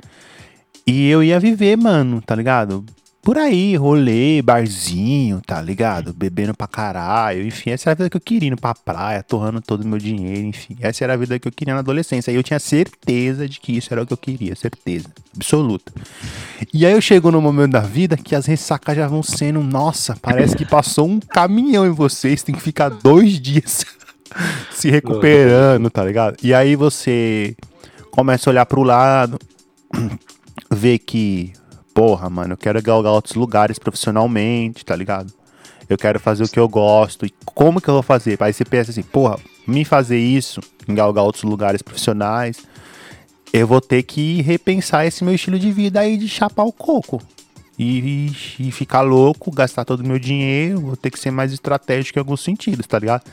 e 0.85 1.09
eu 1.09 1.21
ia 1.21 1.39
viver, 1.39 1.75
mano, 1.77 2.21
tá 2.21 2.35
ligado? 2.35 2.85
Por 3.27 3.37
aí, 3.37 3.75
rolê, 3.75 4.41
barzinho, 4.41 5.41
tá 5.45 5.61
ligado? 5.61 6.13
Bebendo 6.13 6.53
pra 6.53 6.65
caralho, 6.65 7.45
enfim, 7.45 7.71
essa 7.71 7.89
era 7.89 7.91
a 7.91 7.97
vida 7.97 8.09
que 8.09 8.15
eu 8.15 8.21
queria, 8.21 8.47
indo 8.47 8.55
pra 8.55 8.73
praia, 8.73 9.21
torrando 9.21 9.59
todo 9.59 9.81
o 9.81 9.85
meu 9.85 9.97
dinheiro, 9.97 10.47
enfim. 10.47 10.77
Essa 10.79 11.03
era 11.03 11.13
a 11.13 11.17
vida 11.17 11.37
que 11.37 11.45
eu 11.45 11.51
queria 11.51 11.73
na 11.73 11.81
adolescência. 11.81 12.31
E 12.31 12.35
eu 12.35 12.41
tinha 12.41 12.57
certeza 12.57 13.45
de 13.45 13.59
que 13.59 13.75
isso 13.75 13.93
era 13.93 14.01
o 14.01 14.07
que 14.07 14.13
eu 14.13 14.17
queria, 14.17 14.55
certeza, 14.55 15.09
absoluta. 15.35 15.91
E 16.73 16.85
aí 16.85 16.93
eu 16.93 17.01
chego 17.01 17.29
no 17.29 17.41
momento 17.41 17.73
da 17.73 17.81
vida 17.81 18.15
que 18.15 18.33
as 18.33 18.45
ressacas 18.45 18.95
já 18.95 19.09
vão 19.09 19.21
sendo, 19.21 19.61
nossa, 19.61 20.15
parece 20.21 20.55
que 20.55 20.65
passou 20.65 21.05
um 21.05 21.19
caminhão 21.19 21.85
em 21.85 21.91
vocês, 21.91 22.43
tem 22.43 22.55
que 22.55 22.61
ficar 22.61 22.87
dois 22.87 23.41
dias 23.41 23.85
se 24.71 24.89
recuperando, 24.89 25.89
tá 25.89 26.01
ligado? 26.01 26.37
E 26.41 26.53
aí 26.53 26.77
você 26.77 27.57
começa 28.09 28.49
a 28.49 28.51
olhar 28.51 28.65
pro 28.65 28.83
lado, 28.83 29.37
ver 30.71 30.99
que 30.99 31.51
porra, 31.97 32.29
mano, 32.29 32.53
eu 32.53 32.57
quero 32.57 32.79
galgar 32.79 33.11
outros 33.11 33.33
lugares 33.33 33.79
profissionalmente, 33.79 34.85
tá 34.85 34.95
ligado? 34.95 35.33
Eu 35.89 35.97
quero 35.97 36.19
fazer 36.19 36.43
o 36.43 36.47
que 36.47 36.59
eu 36.59 36.69
gosto. 36.69 37.25
E 37.25 37.33
como 37.43 37.81
que 37.81 37.89
eu 37.89 37.95
vou 37.95 38.03
fazer? 38.03 38.37
Aí 38.39 38.53
você 38.53 38.63
pensa 38.63 38.91
assim, 38.91 39.01
porra, 39.01 39.39
me 39.65 39.83
fazer 39.83 40.19
isso, 40.19 40.61
galgar 40.87 41.23
outros 41.23 41.43
lugares 41.43 41.81
profissionais, 41.81 42.59
eu 43.51 43.65
vou 43.65 43.81
ter 43.81 44.03
que 44.03 44.43
repensar 44.43 45.07
esse 45.07 45.23
meu 45.23 45.33
estilo 45.33 45.57
de 45.57 45.71
vida 45.71 45.99
aí 45.99 46.17
de 46.17 46.29
chapar 46.29 46.65
o 46.65 46.71
coco. 46.71 47.19
E, 47.79 48.31
e, 48.59 48.71
ficar 48.71 49.01
louco, 49.01 49.49
gastar 49.49 49.83
todo 49.83 50.01
o 50.01 50.07
meu 50.07 50.19
dinheiro, 50.19 50.79
vou 50.79 50.95
ter 50.95 51.09
que 51.09 51.19
ser 51.19 51.31
mais 51.31 51.51
estratégico 51.51 52.19
em 52.19 52.21
alguns 52.21 52.41
sentidos, 52.41 52.85
tá 52.85 52.99
ligado? 52.99 53.23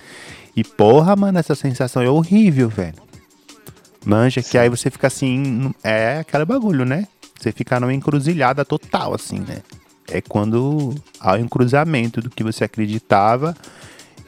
E 0.56 0.64
porra, 0.64 1.14
mano, 1.14 1.38
essa 1.38 1.54
sensação 1.54 2.02
é 2.02 2.08
horrível, 2.08 2.70
velho. 2.70 2.96
Manja, 4.06 4.40
Sim. 4.40 4.50
que 4.50 4.58
aí 4.58 4.70
você 4.70 4.90
fica 4.90 5.06
assim, 5.06 5.70
é 5.82 6.18
aquele 6.20 6.46
bagulho, 6.46 6.86
né? 6.86 7.06
Você 7.38 7.52
fica 7.52 7.78
numa 7.80 7.92
encruzilhada 7.92 8.64
total, 8.64 9.14
assim, 9.14 9.40
né? 9.40 9.62
É 10.08 10.20
quando 10.20 10.94
há 11.18 11.34
um 11.34 11.48
cruzamento 11.48 12.20
do 12.20 12.30
que 12.30 12.42
você 12.42 12.64
acreditava 12.64 13.56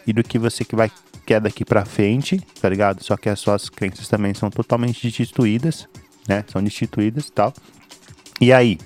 e 0.07 0.13
do 0.13 0.23
que 0.23 0.39
você 0.39 0.65
que 0.65 0.75
vai 0.75 0.91
quer 1.27 1.41
daqui 1.41 1.65
pra 1.65 1.85
frente, 1.85 2.39
tá 2.61 2.69
ligado? 2.69 3.03
Só 3.03 3.17
que 3.17 3.29
as 3.29 3.41
suas 3.41 3.69
crenças 3.69 4.07
também 4.07 4.33
são 4.33 4.49
totalmente 4.49 5.03
destituídas, 5.03 5.89
né? 6.29 6.45
São 6.47 6.63
destituídas 6.63 7.27
e 7.27 7.33
tal. 7.33 7.53
E 8.41 8.53
aí? 8.53 8.79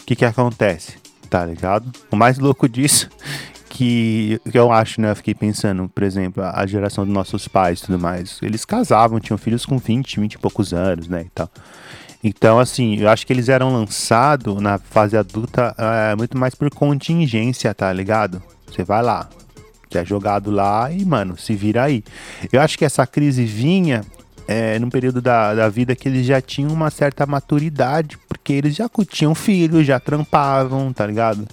O 0.00 0.04
que 0.06 0.16
que 0.16 0.24
acontece? 0.24 0.96
Tá 1.28 1.44
ligado? 1.44 1.92
O 2.10 2.16
mais 2.16 2.38
louco 2.38 2.68
disso 2.68 3.08
que, 3.68 4.40
que 4.50 4.58
eu 4.58 4.72
acho, 4.72 5.00
né? 5.00 5.10
Eu 5.10 5.16
fiquei 5.16 5.34
pensando, 5.34 5.88
por 5.88 6.02
exemplo, 6.02 6.42
a 6.42 6.66
geração 6.66 7.04
dos 7.04 7.12
nossos 7.12 7.46
pais 7.46 7.80
e 7.80 7.86
tudo 7.86 7.98
mais. 7.98 8.38
Eles 8.42 8.64
casavam, 8.64 9.20
tinham 9.20 9.38
filhos 9.38 9.66
com 9.66 9.78
20, 9.78 10.20
20 10.20 10.32
e 10.32 10.38
poucos 10.38 10.72
anos, 10.72 11.06
né? 11.06 11.22
E 11.26 11.30
tal. 11.30 11.50
Então, 12.22 12.58
assim, 12.58 12.96
eu 12.96 13.08
acho 13.08 13.26
que 13.26 13.32
eles 13.32 13.48
eram 13.48 13.72
lançados 13.72 14.60
na 14.60 14.78
fase 14.78 15.16
adulta 15.16 15.74
é, 15.78 16.14
muito 16.14 16.36
mais 16.36 16.54
por 16.54 16.68
contingência, 16.70 17.74
tá 17.74 17.90
ligado? 17.92 18.42
Você 18.66 18.84
vai 18.84 19.02
lá, 19.02 19.28
você 19.88 19.98
é 19.98 20.04
jogado 20.04 20.50
lá 20.50 20.90
e, 20.90 21.04
mano, 21.04 21.36
se 21.38 21.54
vira 21.54 21.84
aí. 21.84 22.04
Eu 22.52 22.60
acho 22.60 22.76
que 22.76 22.84
essa 22.84 23.06
crise 23.06 23.44
vinha 23.44 24.02
é, 24.46 24.78
num 24.78 24.90
período 24.90 25.22
da, 25.22 25.54
da 25.54 25.68
vida 25.68 25.96
que 25.96 26.08
eles 26.08 26.26
já 26.26 26.40
tinham 26.42 26.70
uma 26.72 26.90
certa 26.90 27.24
maturidade, 27.24 28.18
porque 28.28 28.52
eles 28.52 28.74
já 28.74 28.88
tinham 29.08 29.34
filhos, 29.34 29.86
já 29.86 29.98
trampavam, 29.98 30.92
tá 30.92 31.06
ligado? 31.06 31.48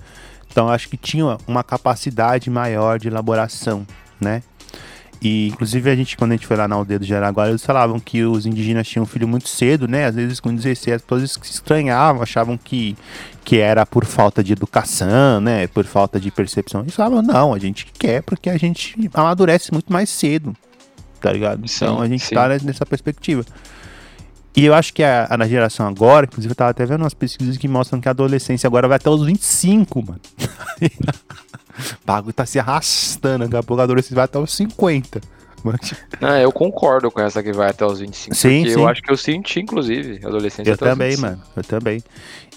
Então, 0.51 0.67
acho 0.67 0.89
que 0.89 0.97
tinha 0.97 1.37
uma 1.47 1.63
capacidade 1.63 2.49
maior 2.49 2.99
de 2.99 3.07
elaboração, 3.07 3.85
né? 4.19 4.41
E 5.21 5.47
inclusive 5.47 5.89
a 5.89 5.95
gente, 5.95 6.15
quando 6.15 6.31
a 6.31 6.35
gente 6.35 6.45
foi 6.45 6.55
lá 6.55 6.67
na 6.67 6.75
aldeia 6.75 6.99
do 6.99 7.05
Jaraguá, 7.05 7.49
eles 7.49 7.65
falavam 7.65 7.99
que 7.99 8.23
os 8.23 8.45
indígenas 8.45 8.87
tinham 8.87 9.05
filho 9.05 9.27
muito 9.27 9.49
cedo, 9.49 9.87
né? 9.87 10.05
Às 10.05 10.15
vezes 10.15 10.39
com 10.39 10.53
16 10.53 10.95
as 10.95 11.01
pessoas 11.01 11.39
estranhavam, 11.43 12.21
achavam 12.21 12.57
que, 12.57 12.95
que 13.43 13.57
era 13.57 13.85
por 13.85 14.05
falta 14.05 14.43
de 14.43 14.53
educação, 14.53 15.41
né? 15.41 15.65
Por 15.67 15.85
falta 15.85 16.19
de 16.19 16.29
percepção. 16.29 16.81
Eles 16.81 16.95
falavam, 16.95 17.21
não, 17.21 17.53
a 17.53 17.59
gente 17.59 17.87
quer 17.97 18.21
porque 18.21 18.49
a 18.49 18.57
gente 18.57 18.95
amadurece 19.13 19.71
muito 19.73 19.91
mais 19.91 20.09
cedo, 20.09 20.55
tá 21.19 21.31
ligado? 21.31 21.67
Sim, 21.67 21.85
então 21.85 22.01
a 22.01 22.07
gente 22.07 22.23
sim. 22.23 22.35
tá 22.35 22.47
nessa 22.47 22.85
perspectiva. 22.85 23.43
E 24.55 24.65
eu 24.65 24.73
acho 24.73 24.93
que 24.93 25.03
a, 25.03 25.27
a, 25.29 25.37
na 25.37 25.47
geração 25.47 25.87
agora, 25.87 26.25
inclusive 26.25 26.51
eu 26.51 26.55
tava 26.55 26.71
até 26.71 26.85
vendo 26.85 27.01
umas 27.01 27.13
pesquisas 27.13 27.57
que 27.57 27.67
mostram 27.67 28.01
que 28.01 28.07
a 28.07 28.11
adolescência 28.11 28.67
agora 28.67 28.87
vai 28.87 28.97
até 28.97 29.09
os 29.09 29.23
25, 29.23 30.03
mano. 30.03 30.21
O 31.77 32.05
bagulho 32.05 32.33
tá 32.33 32.45
se 32.45 32.59
arrastando, 32.59 33.45
daqui 33.45 33.57
a 33.57 33.63
pouco 33.63 33.81
a 33.81 33.83
adolescência 33.83 34.15
vai 34.15 34.25
até 34.25 34.39
os 34.39 34.53
50. 34.55 35.21
Ah, 36.21 36.39
eu 36.39 36.51
concordo 36.51 37.11
com 37.11 37.19
essa 37.19 37.41
que 37.41 37.51
vai 37.51 37.69
até 37.69 37.85
os 37.85 37.99
25. 37.99 38.35
Sim, 38.35 38.63
sim. 38.63 38.71
eu 38.71 38.87
acho 38.87 39.01
que 39.01 39.11
eu 39.11 39.17
senti, 39.17 39.59
inclusive, 39.59 40.25
adolescência 40.25 40.71
eu 40.71 40.77
também, 40.77 41.09
os 41.09 41.15
25. 41.15 41.27
mano. 41.29 41.43
Eu 41.55 41.63
também. 41.63 42.03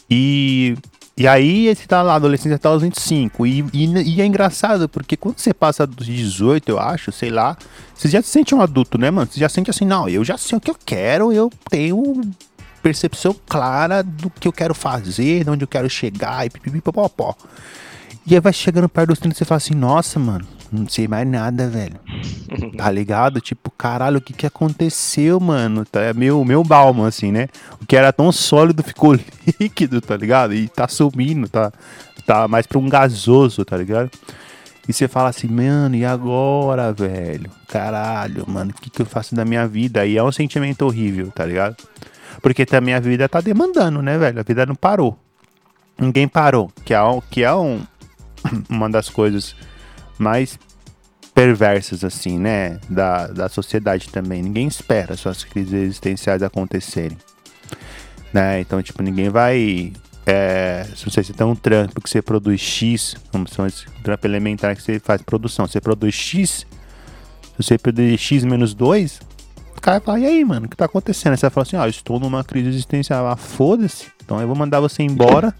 E, 0.08 0.76
e 1.16 1.26
aí 1.26 1.74
você 1.74 1.86
tá 1.86 2.02
lá, 2.02 2.14
adolescência 2.14 2.56
até 2.56 2.68
os 2.68 2.82
25. 2.82 3.46
E, 3.46 3.64
e, 3.72 4.16
e 4.16 4.20
é 4.20 4.26
engraçado, 4.26 4.88
porque 4.88 5.16
quando 5.16 5.38
você 5.38 5.52
passa 5.52 5.86
dos 5.86 6.06
18, 6.06 6.68
eu 6.68 6.78
acho, 6.78 7.10
sei 7.10 7.30
lá, 7.30 7.56
você 7.94 8.08
já 8.08 8.22
se 8.22 8.28
sente 8.28 8.54
um 8.54 8.60
adulto, 8.60 8.98
né, 8.98 9.10
mano? 9.10 9.28
Você 9.30 9.40
já 9.40 9.48
sente 9.48 9.70
assim, 9.70 9.84
não, 9.84 10.08
eu 10.08 10.24
já 10.24 10.36
sei 10.36 10.56
o 10.58 10.60
que 10.60 10.70
eu 10.70 10.76
quero, 10.84 11.32
eu 11.32 11.50
tenho 11.68 12.20
percepção 12.82 13.36
clara 13.46 14.02
do 14.02 14.30
que 14.30 14.48
eu 14.48 14.52
quero 14.52 14.74
fazer, 14.74 15.44
de 15.44 15.50
onde 15.50 15.64
eu 15.64 15.68
quero 15.68 15.88
chegar 15.88 16.46
e 16.46 16.50
pipipipopopó. 16.50 17.36
E 18.30 18.34
aí 18.34 18.40
vai 18.40 18.52
chegando 18.52 18.88
perto 18.88 19.08
dos 19.08 19.18
30 19.18 19.34
e 19.34 19.38
você 19.38 19.44
fala 19.44 19.56
assim, 19.56 19.74
nossa, 19.74 20.16
mano, 20.20 20.46
não 20.70 20.88
sei 20.88 21.08
mais 21.08 21.26
nada, 21.26 21.68
velho. 21.68 21.98
Tá 22.78 22.90
ligado? 22.90 23.40
Tipo, 23.40 23.70
caralho, 23.70 24.18
o 24.18 24.20
que 24.20 24.32
que 24.32 24.46
aconteceu, 24.46 25.38
mano? 25.40 25.84
Tá, 25.84 26.00
é 26.00 26.12
meu, 26.14 26.44
meu 26.44 26.62
balmo, 26.62 27.04
assim, 27.04 27.32
né? 27.32 27.48
O 27.80 27.86
que 27.86 27.96
era 27.96 28.12
tão 28.12 28.30
sólido 28.30 28.82
ficou 28.82 29.18
líquido, 29.60 30.00
tá 30.00 30.16
ligado? 30.16 30.54
E 30.54 30.68
tá 30.68 30.86
sumindo, 30.86 31.48
tá, 31.48 31.72
tá 32.24 32.46
mais 32.46 32.66
pra 32.66 32.78
um 32.78 32.88
gasoso, 32.88 33.64
tá 33.64 33.76
ligado? 33.76 34.10
E 34.88 34.92
você 34.92 35.08
fala 35.08 35.28
assim, 35.28 35.48
mano, 35.48 35.96
e 35.96 36.04
agora, 36.04 36.92
velho? 36.92 37.50
Caralho, 37.68 38.44
mano, 38.48 38.70
o 38.70 38.80
que 38.80 38.90
que 38.90 39.02
eu 39.02 39.06
faço 39.06 39.34
da 39.34 39.44
minha 39.44 39.66
vida? 39.66 40.06
E 40.06 40.16
é 40.16 40.22
um 40.22 40.32
sentimento 40.32 40.86
horrível, 40.86 41.30
tá 41.32 41.44
ligado? 41.44 41.76
Porque 42.40 42.64
também 42.64 42.94
a 42.94 43.00
vida 43.00 43.28
tá 43.28 43.40
demandando, 43.40 44.00
né, 44.00 44.16
velho? 44.16 44.38
A 44.38 44.44
vida 44.44 44.64
não 44.64 44.76
parou. 44.76 45.18
Ninguém 45.98 46.26
parou, 46.26 46.70
que 46.84 46.94
é, 46.94 47.02
um, 47.02 47.20
que 47.20 47.42
é 47.42 47.52
um, 47.52 47.82
uma 48.68 48.88
das 48.88 49.08
coisas 49.08 49.54
mais 50.18 50.58
perversas, 51.34 52.04
assim, 52.04 52.38
né? 52.38 52.78
Da, 52.88 53.26
da 53.28 53.48
sociedade 53.48 54.08
também. 54.08 54.42
Ninguém 54.42 54.66
espera 54.66 55.16
suas 55.16 55.44
crises 55.44 55.72
existenciais 55.72 56.42
acontecerem. 56.42 57.16
Né? 58.32 58.60
Então, 58.60 58.82
tipo, 58.82 59.02
ninguém 59.02 59.28
vai. 59.28 59.92
É, 60.26 60.86
se 60.94 61.04
você 61.04 61.22
tem 61.32 61.46
um 61.46 61.56
trampo 61.56 62.00
que 62.00 62.10
você 62.10 62.20
produz 62.20 62.60
X, 62.60 63.16
como 63.32 63.48
são 63.48 63.66
esses 63.66 63.86
trampo 64.02 64.26
elementar 64.26 64.76
que 64.76 64.82
você 64.82 65.00
faz 65.00 65.22
produção, 65.22 65.66
você 65.66 65.80
produz 65.80 66.14
X, 66.14 66.50
se 66.50 66.66
você 67.56 67.78
produz 67.78 68.20
X 68.20 68.44
menos 68.44 68.74
2, 68.74 69.20
o 69.76 69.80
cara 69.80 70.00
fala, 70.00 70.20
e 70.20 70.26
aí, 70.26 70.44
mano, 70.44 70.66
o 70.66 70.68
que 70.68 70.76
tá 70.76 70.84
acontecendo? 70.84 71.32
Aí 71.32 71.38
você 71.38 71.46
vai 71.46 71.50
falar 71.50 71.62
assim, 71.62 71.76
ó, 71.76 71.82
ah, 71.82 71.88
estou 71.88 72.20
numa 72.20 72.44
crise 72.44 72.68
existencial, 72.68 73.26
ah, 73.26 73.36
foda-se, 73.36 74.06
então 74.22 74.40
eu 74.40 74.46
vou 74.46 74.54
mandar 74.54 74.78
você 74.78 75.02
embora 75.02 75.54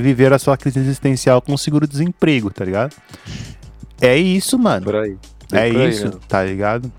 viver 0.00 0.32
a 0.32 0.38
sua 0.38 0.56
crise 0.56 0.78
existencial 0.78 1.40
com 1.40 1.56
seguro-desemprego, 1.56 2.50
tá 2.50 2.64
ligado? 2.64 2.94
É 4.00 4.16
isso, 4.16 4.58
mano. 4.58 4.84
Por 4.84 4.96
aí. 4.96 5.16
É, 5.52 5.72
por 5.72 5.88
isso, 5.88 6.06
aí, 6.06 6.14
né? 6.14 6.20
tá 6.28 6.44
ligado? 6.44 6.92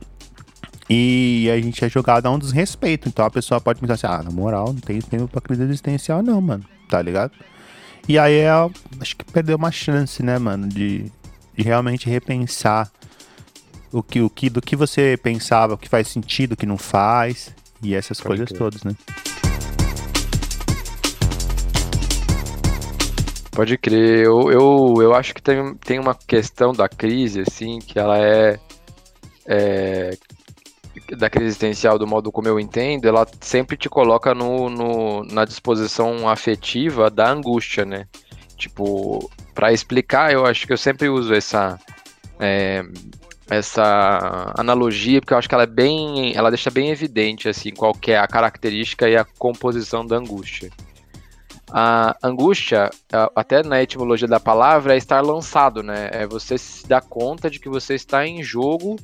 E 0.90 1.50
a 1.52 1.60
gente 1.60 1.84
é 1.84 1.90
jogado 1.90 2.26
a 2.26 2.32
um 2.32 2.40
desrespeito. 2.40 3.10
Então 3.10 3.26
a 3.26 3.30
pessoa 3.30 3.60
pode 3.60 3.80
pensar 3.80 3.94
assim, 3.94 4.08
ah, 4.08 4.24
na 4.24 4.32
moral, 4.32 4.68
não 4.68 4.80
tem 4.80 5.00
tempo 5.02 5.28
pra 5.28 5.42
crise 5.42 5.64
existencial, 5.64 6.24
não, 6.24 6.40
mano. 6.40 6.64
Tá 6.90 7.02
ligado? 7.02 7.32
E 8.08 8.18
aí 8.18 8.36
é, 8.36 8.50
acho 9.02 9.18
que 9.18 9.26
perdeu 9.26 9.58
uma 9.58 9.72
chance, 9.72 10.24
né, 10.24 10.40
mano, 10.40 10.68
de, 10.70 11.12
de 11.54 11.64
realmente 11.64 12.10
repensar 12.10 12.90
o 13.92 14.02
que, 14.02 14.22
o 14.22 14.30
que, 14.30 14.50
do 14.50 14.62
que 14.62 14.78
você 14.78 15.20
pensava, 15.22 15.74
o 15.74 15.78
que 15.78 15.90
faz 15.90 16.08
sentido, 16.08 16.54
o 16.54 16.58
que 16.58 16.66
não 16.66 16.78
faz, 16.78 17.54
e 17.82 17.94
essas 17.94 18.22
coisas 18.22 18.50
todas, 18.50 18.84
né? 18.84 18.94
Pode 23.58 23.76
crer. 23.76 24.24
Eu, 24.24 24.52
eu, 24.52 24.94
eu 25.02 25.16
acho 25.16 25.34
que 25.34 25.42
tem, 25.42 25.74
tem 25.78 25.98
uma 25.98 26.14
questão 26.14 26.72
da 26.72 26.88
crise, 26.88 27.42
assim, 27.42 27.80
que 27.80 27.98
ela 27.98 28.16
é, 28.16 28.60
é 29.48 30.16
da 31.18 31.28
crise 31.28 31.48
existencial, 31.48 31.98
do 31.98 32.06
modo 32.06 32.32
como 32.32 32.48
eu 32.48 32.60
entendo, 32.60 33.08
ela 33.08 33.26
sempre 33.42 33.76
te 33.76 33.90
coloca 33.90 34.36
no, 34.36 34.70
no 34.70 35.24
na 35.24 35.44
disposição 35.44 36.30
afetiva 36.30 37.10
da 37.10 37.32
angústia, 37.32 37.84
né? 37.84 38.06
Tipo, 38.56 39.28
para 39.56 39.74
explicar, 39.74 40.32
eu 40.32 40.46
acho 40.46 40.68
que 40.68 40.74
eu 40.74 40.78
sempre 40.78 41.10
uso 41.10 41.34
essa 41.34 41.80
é, 42.40 42.84
essa 43.50 44.54
analogia, 44.56 45.20
porque 45.20 45.34
eu 45.34 45.38
acho 45.40 45.50
que 45.50 45.56
ela 45.56 45.64
é 45.64 45.68
bem, 45.68 46.32
ela 46.36 46.52
deixa 46.52 46.70
bem 46.70 46.92
evidente 46.92 47.50
assim 47.50 47.72
qual 47.72 47.98
é 48.06 48.20
a 48.20 48.28
característica 48.28 49.10
e 49.10 49.18
a 49.18 49.26
composição 49.26 50.06
da 50.06 50.16
angústia. 50.16 50.70
A 51.72 52.16
angústia, 52.24 52.90
até 53.36 53.62
na 53.62 53.82
etimologia 53.82 54.28
da 54.28 54.40
palavra, 54.40 54.94
é 54.94 54.98
estar 54.98 55.22
lançado, 55.22 55.84
né? 55.84 56.10
É 56.12 56.26
você 56.26 56.58
se 56.58 56.88
dar 56.88 57.02
conta 57.02 57.50
de 57.50 57.60
que 57.60 57.68
você 57.68 57.96
está 57.96 58.26
em 58.26 58.42
jogo 58.42 58.96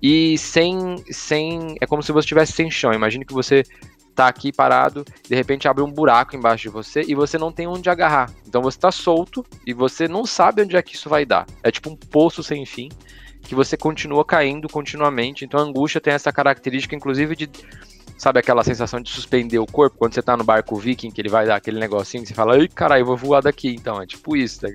e 0.00 0.38
sem, 0.38 1.02
sem, 1.10 1.76
é 1.80 1.86
como 1.86 2.02
se 2.02 2.12
você 2.12 2.26
estivesse 2.26 2.52
sem 2.52 2.70
chão. 2.70 2.92
Imagine 2.92 3.24
que 3.24 3.34
você 3.34 3.64
está 4.08 4.28
aqui 4.28 4.50
parado, 4.50 5.04
de 5.28 5.34
repente 5.34 5.68
abre 5.68 5.82
um 5.82 5.90
buraco 5.90 6.34
embaixo 6.34 6.62
de 6.62 6.68
você 6.70 7.02
e 7.06 7.14
você 7.14 7.36
não 7.36 7.52
tem 7.52 7.66
onde 7.66 7.90
agarrar. 7.90 8.30
Então 8.46 8.62
você 8.62 8.78
está 8.78 8.90
solto 8.90 9.44
e 9.66 9.74
você 9.74 10.08
não 10.08 10.24
sabe 10.24 10.62
onde 10.62 10.76
é 10.76 10.82
que 10.82 10.94
isso 10.94 11.10
vai 11.10 11.26
dar. 11.26 11.46
É 11.62 11.70
tipo 11.70 11.90
um 11.90 11.96
poço 11.96 12.42
sem 12.42 12.64
fim 12.64 12.88
que 13.46 13.54
você 13.54 13.76
continua 13.76 14.24
caindo 14.24 14.68
continuamente. 14.68 15.44
Então 15.44 15.60
a 15.60 15.62
angústia 15.62 16.00
tem 16.00 16.12
essa 16.12 16.32
característica, 16.32 16.94
inclusive, 16.94 17.36
de. 17.36 17.50
Sabe 18.18 18.40
aquela 18.40 18.64
sensação 18.64 19.00
de 19.00 19.10
suspender 19.10 19.58
o 19.58 19.66
corpo 19.66 19.98
quando 19.98 20.14
você 20.14 20.22
tá 20.22 20.36
no 20.36 20.44
barco 20.44 20.76
viking, 20.76 21.10
que 21.10 21.20
ele 21.20 21.28
vai 21.28 21.46
dar 21.46 21.56
aquele 21.56 21.78
negocinho 21.78 22.22
que 22.22 22.28
você 22.28 22.34
fala, 22.34 22.54
ai 22.54 22.66
caralho, 22.66 23.02
eu 23.02 23.06
vou 23.06 23.16
voar 23.16 23.42
daqui. 23.42 23.68
Então, 23.68 24.00
é 24.00 24.06
tipo 24.06 24.36
isso. 24.36 24.60
Tá? 24.60 24.68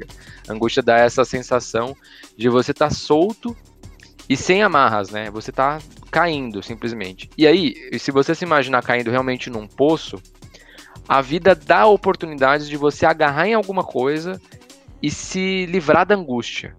A 0.47 0.53
angústia 0.53 0.83
dá 0.83 0.97
essa 0.97 1.25
sensação 1.25 1.95
de 2.37 2.49
você 2.49 2.73
tá 2.73 2.89
solto 2.89 3.55
e 4.29 4.37
sem 4.37 4.61
amarras, 4.61 5.09
né? 5.09 5.29
Você 5.31 5.51
tá 5.51 5.79
caindo, 6.11 6.61
simplesmente. 6.61 7.29
E 7.37 7.47
aí, 7.47 7.73
se 7.97 8.11
você 8.11 8.35
se 8.35 8.45
imaginar 8.45 8.83
caindo 8.83 9.09
realmente 9.09 9.49
num 9.49 9.67
poço, 9.67 10.21
a 11.07 11.19
vida 11.21 11.55
dá 11.55 11.87
oportunidades 11.87 12.69
de 12.69 12.77
você 12.77 13.05
agarrar 13.05 13.47
em 13.47 13.53
alguma 13.53 13.83
coisa 13.83 14.39
e 15.01 15.09
se 15.09 15.65
livrar 15.65 16.05
da 16.05 16.15
angústia. 16.15 16.77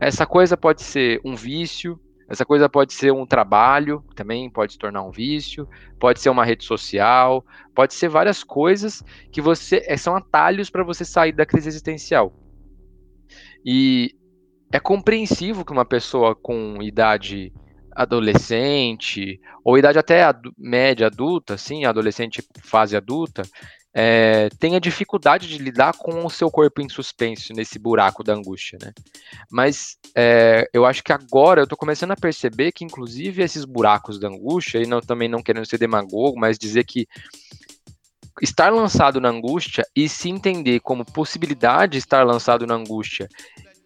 Essa 0.00 0.24
coisa 0.24 0.56
pode 0.56 0.82
ser 0.82 1.20
um 1.24 1.34
vício, 1.34 1.98
essa 2.28 2.44
coisa 2.44 2.68
pode 2.68 2.92
ser 2.92 3.12
um 3.12 3.26
trabalho, 3.26 4.02
também 4.14 4.48
pode 4.48 4.72
se 4.72 4.78
tornar 4.78 5.02
um 5.02 5.10
vício, 5.10 5.68
pode 5.98 6.20
ser 6.20 6.30
uma 6.30 6.44
rede 6.44 6.64
social, 6.64 7.44
pode 7.74 7.94
ser 7.94 8.08
várias 8.08 8.42
coisas 8.42 9.02
que 9.30 9.40
você 9.40 9.82
eh, 9.86 9.96
são 9.96 10.16
atalhos 10.16 10.70
para 10.70 10.82
você 10.82 11.04
sair 11.04 11.32
da 11.32 11.44
crise 11.44 11.68
existencial. 11.68 12.32
E 13.64 14.14
é 14.72 14.80
compreensivo 14.80 15.64
que 15.64 15.72
uma 15.72 15.84
pessoa 15.84 16.34
com 16.34 16.82
idade 16.82 17.52
adolescente 17.94 19.40
ou 19.62 19.78
idade 19.78 19.98
até 19.98 20.24
média 20.58 21.06
adulta, 21.06 21.56
sim, 21.56 21.84
adolescente 21.84 22.42
fase 22.60 22.96
adulta, 22.96 23.42
é, 23.96 24.48
tenha 24.58 24.80
dificuldade 24.80 25.46
de 25.46 25.56
lidar 25.56 25.92
com 25.96 26.26
o 26.26 26.30
seu 26.30 26.50
corpo 26.50 26.82
em 26.82 26.88
suspenso 26.88 27.52
nesse 27.52 27.78
buraco 27.78 28.24
da 28.24 28.34
angústia, 28.34 28.76
né? 28.82 28.92
Mas 29.48 29.96
é, 30.16 30.68
eu 30.72 30.84
acho 30.84 31.04
que 31.04 31.12
agora 31.12 31.62
eu 31.62 31.66
tô 31.66 31.76
começando 31.76 32.10
a 32.10 32.16
perceber 32.16 32.72
que, 32.72 32.84
inclusive, 32.84 33.42
esses 33.42 33.64
buracos 33.64 34.18
da 34.18 34.26
angústia, 34.26 34.78
e 34.82 34.86
não, 34.86 35.00
também 35.00 35.28
não 35.28 35.42
querendo 35.42 35.66
ser 35.66 35.78
demagogo, 35.78 36.36
mas 36.36 36.58
dizer 36.58 36.84
que 36.84 37.06
estar 38.42 38.72
lançado 38.72 39.20
na 39.20 39.28
angústia 39.28 39.86
e 39.94 40.08
se 40.08 40.28
entender 40.28 40.80
como 40.80 41.04
possibilidade 41.04 41.92
de 41.92 41.98
estar 41.98 42.26
lançado 42.26 42.66
na 42.66 42.74
angústia 42.74 43.28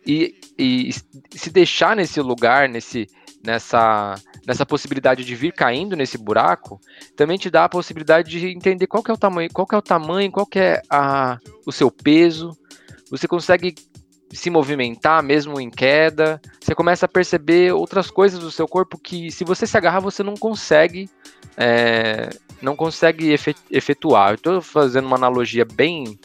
e, 0.06 0.40
e 0.58 0.90
se 1.34 1.50
deixar 1.50 1.94
nesse 1.94 2.18
lugar, 2.22 2.66
nesse, 2.66 3.06
nessa 3.44 4.14
nessa 4.46 4.64
possibilidade 4.64 5.24
de 5.24 5.34
vir 5.34 5.52
caindo 5.52 5.94
nesse 5.94 6.16
buraco, 6.16 6.80
também 7.14 7.36
te 7.36 7.50
dá 7.50 7.64
a 7.64 7.68
possibilidade 7.68 8.30
de 8.30 8.46
entender 8.48 8.86
qual 8.86 9.04
é 9.06 9.12
o 9.12 9.16
tamanho, 9.16 9.50
qual 9.52 9.66
é 9.70 9.76
o 9.76 9.82
tamanho, 9.82 10.32
qual 10.32 10.48
é 10.56 10.80
a, 10.88 11.38
o 11.66 11.70
seu 11.70 11.90
peso. 11.90 12.56
Você 13.10 13.28
consegue 13.28 13.74
se 14.32 14.50
movimentar 14.50 15.22
mesmo 15.22 15.60
em 15.60 15.70
queda. 15.70 16.40
Você 16.60 16.74
começa 16.74 17.06
a 17.06 17.08
perceber 17.08 17.72
outras 17.72 18.10
coisas 18.10 18.40
do 18.40 18.50
seu 18.50 18.66
corpo 18.66 18.98
que, 18.98 19.30
se 19.30 19.44
você 19.44 19.66
se 19.66 19.76
agarrar, 19.76 20.00
você 20.00 20.22
não 20.22 20.34
consegue, 20.34 21.08
é, 21.56 22.30
não 22.60 22.76
consegue 22.76 23.34
efetuar. 23.70 24.34
Estou 24.34 24.60
fazendo 24.60 25.06
uma 25.06 25.16
analogia 25.16 25.64
bem, 25.64 26.18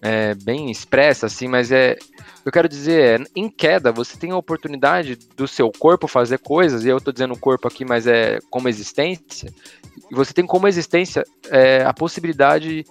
é, 0.00 0.34
bem 0.34 0.70
expressa, 0.70 1.26
assim, 1.26 1.48
mas 1.48 1.72
é 1.72 1.96
eu 2.44 2.52
quero 2.52 2.68
dizer 2.68 3.20
é, 3.20 3.24
em 3.36 3.50
queda, 3.50 3.92
você 3.92 4.16
tem 4.16 4.30
a 4.30 4.36
oportunidade 4.36 5.16
do 5.36 5.46
seu 5.46 5.70
corpo 5.70 6.08
fazer 6.08 6.38
coisas, 6.38 6.84
e 6.84 6.88
eu 6.88 6.96
estou 6.96 7.12
dizendo 7.12 7.36
corpo 7.36 7.68
aqui, 7.68 7.84
mas 7.84 8.06
é 8.06 8.38
como 8.48 8.68
existência, 8.68 9.52
e 10.10 10.14
você 10.14 10.32
tem 10.32 10.46
como 10.46 10.66
existência 10.66 11.24
é, 11.50 11.84
a 11.84 11.92
possibilidade 11.92 12.86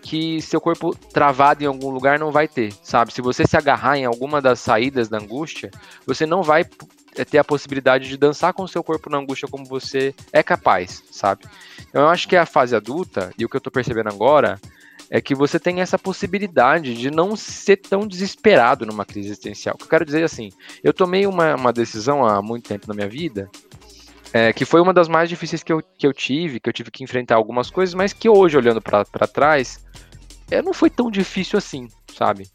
que 0.00 0.40
seu 0.42 0.60
corpo 0.60 0.94
travado 0.94 1.64
em 1.64 1.66
algum 1.66 1.90
lugar 1.90 2.18
não 2.18 2.30
vai 2.30 2.46
ter, 2.46 2.72
sabe? 2.82 3.12
Se 3.12 3.22
você 3.22 3.46
se 3.46 3.56
agarrar 3.56 3.96
em 3.96 4.04
alguma 4.04 4.40
das 4.40 4.60
saídas 4.60 5.08
da 5.08 5.18
angústia, 5.18 5.70
você 6.06 6.26
não 6.26 6.42
vai 6.42 6.64
é, 7.16 7.24
ter 7.24 7.38
a 7.38 7.44
possibilidade 7.44 8.08
de 8.08 8.16
dançar 8.16 8.52
com 8.52 8.62
o 8.62 8.68
seu 8.68 8.84
corpo 8.84 9.08
na 9.08 9.18
angústia 9.18 9.48
como 9.48 9.64
você 9.64 10.14
é 10.30 10.42
capaz, 10.42 11.02
sabe? 11.10 11.46
Então 11.88 12.02
eu 12.02 12.08
acho 12.08 12.28
que 12.28 12.36
a 12.36 12.44
fase 12.44 12.76
adulta, 12.76 13.32
e 13.38 13.44
o 13.44 13.48
que 13.48 13.56
eu 13.56 13.58
estou 13.58 13.72
percebendo 13.72 14.10
agora, 14.10 14.60
é 15.14 15.20
que 15.20 15.32
você 15.32 15.60
tem 15.60 15.80
essa 15.80 15.96
possibilidade 15.96 16.92
de 16.92 17.08
não 17.08 17.36
ser 17.36 17.76
tão 17.76 18.04
desesperado 18.04 18.84
numa 18.84 19.04
crise 19.04 19.28
existencial. 19.28 19.76
O 19.76 19.78
que 19.78 19.84
eu 19.84 19.88
quero 19.88 20.04
dizer 20.04 20.22
é 20.22 20.24
assim, 20.24 20.48
eu 20.82 20.92
tomei 20.92 21.24
uma, 21.24 21.54
uma 21.54 21.72
decisão 21.72 22.26
há 22.26 22.42
muito 22.42 22.68
tempo 22.68 22.88
na 22.88 22.94
minha 22.94 23.08
vida, 23.08 23.48
é, 24.32 24.52
que 24.52 24.64
foi 24.64 24.80
uma 24.80 24.92
das 24.92 25.06
mais 25.06 25.28
difíceis 25.28 25.62
que 25.62 25.72
eu, 25.72 25.80
que 25.96 26.04
eu 26.04 26.12
tive, 26.12 26.58
que 26.58 26.68
eu 26.68 26.72
tive 26.72 26.90
que 26.90 27.04
enfrentar 27.04 27.36
algumas 27.36 27.70
coisas, 27.70 27.94
mas 27.94 28.12
que 28.12 28.28
hoje, 28.28 28.56
olhando 28.56 28.82
para 28.82 29.04
trás, 29.04 29.86
é, 30.50 30.60
não 30.60 30.74
foi 30.74 30.90
tão 30.90 31.08
difícil 31.08 31.58
assim, 31.58 31.86
sabe? 32.12 32.50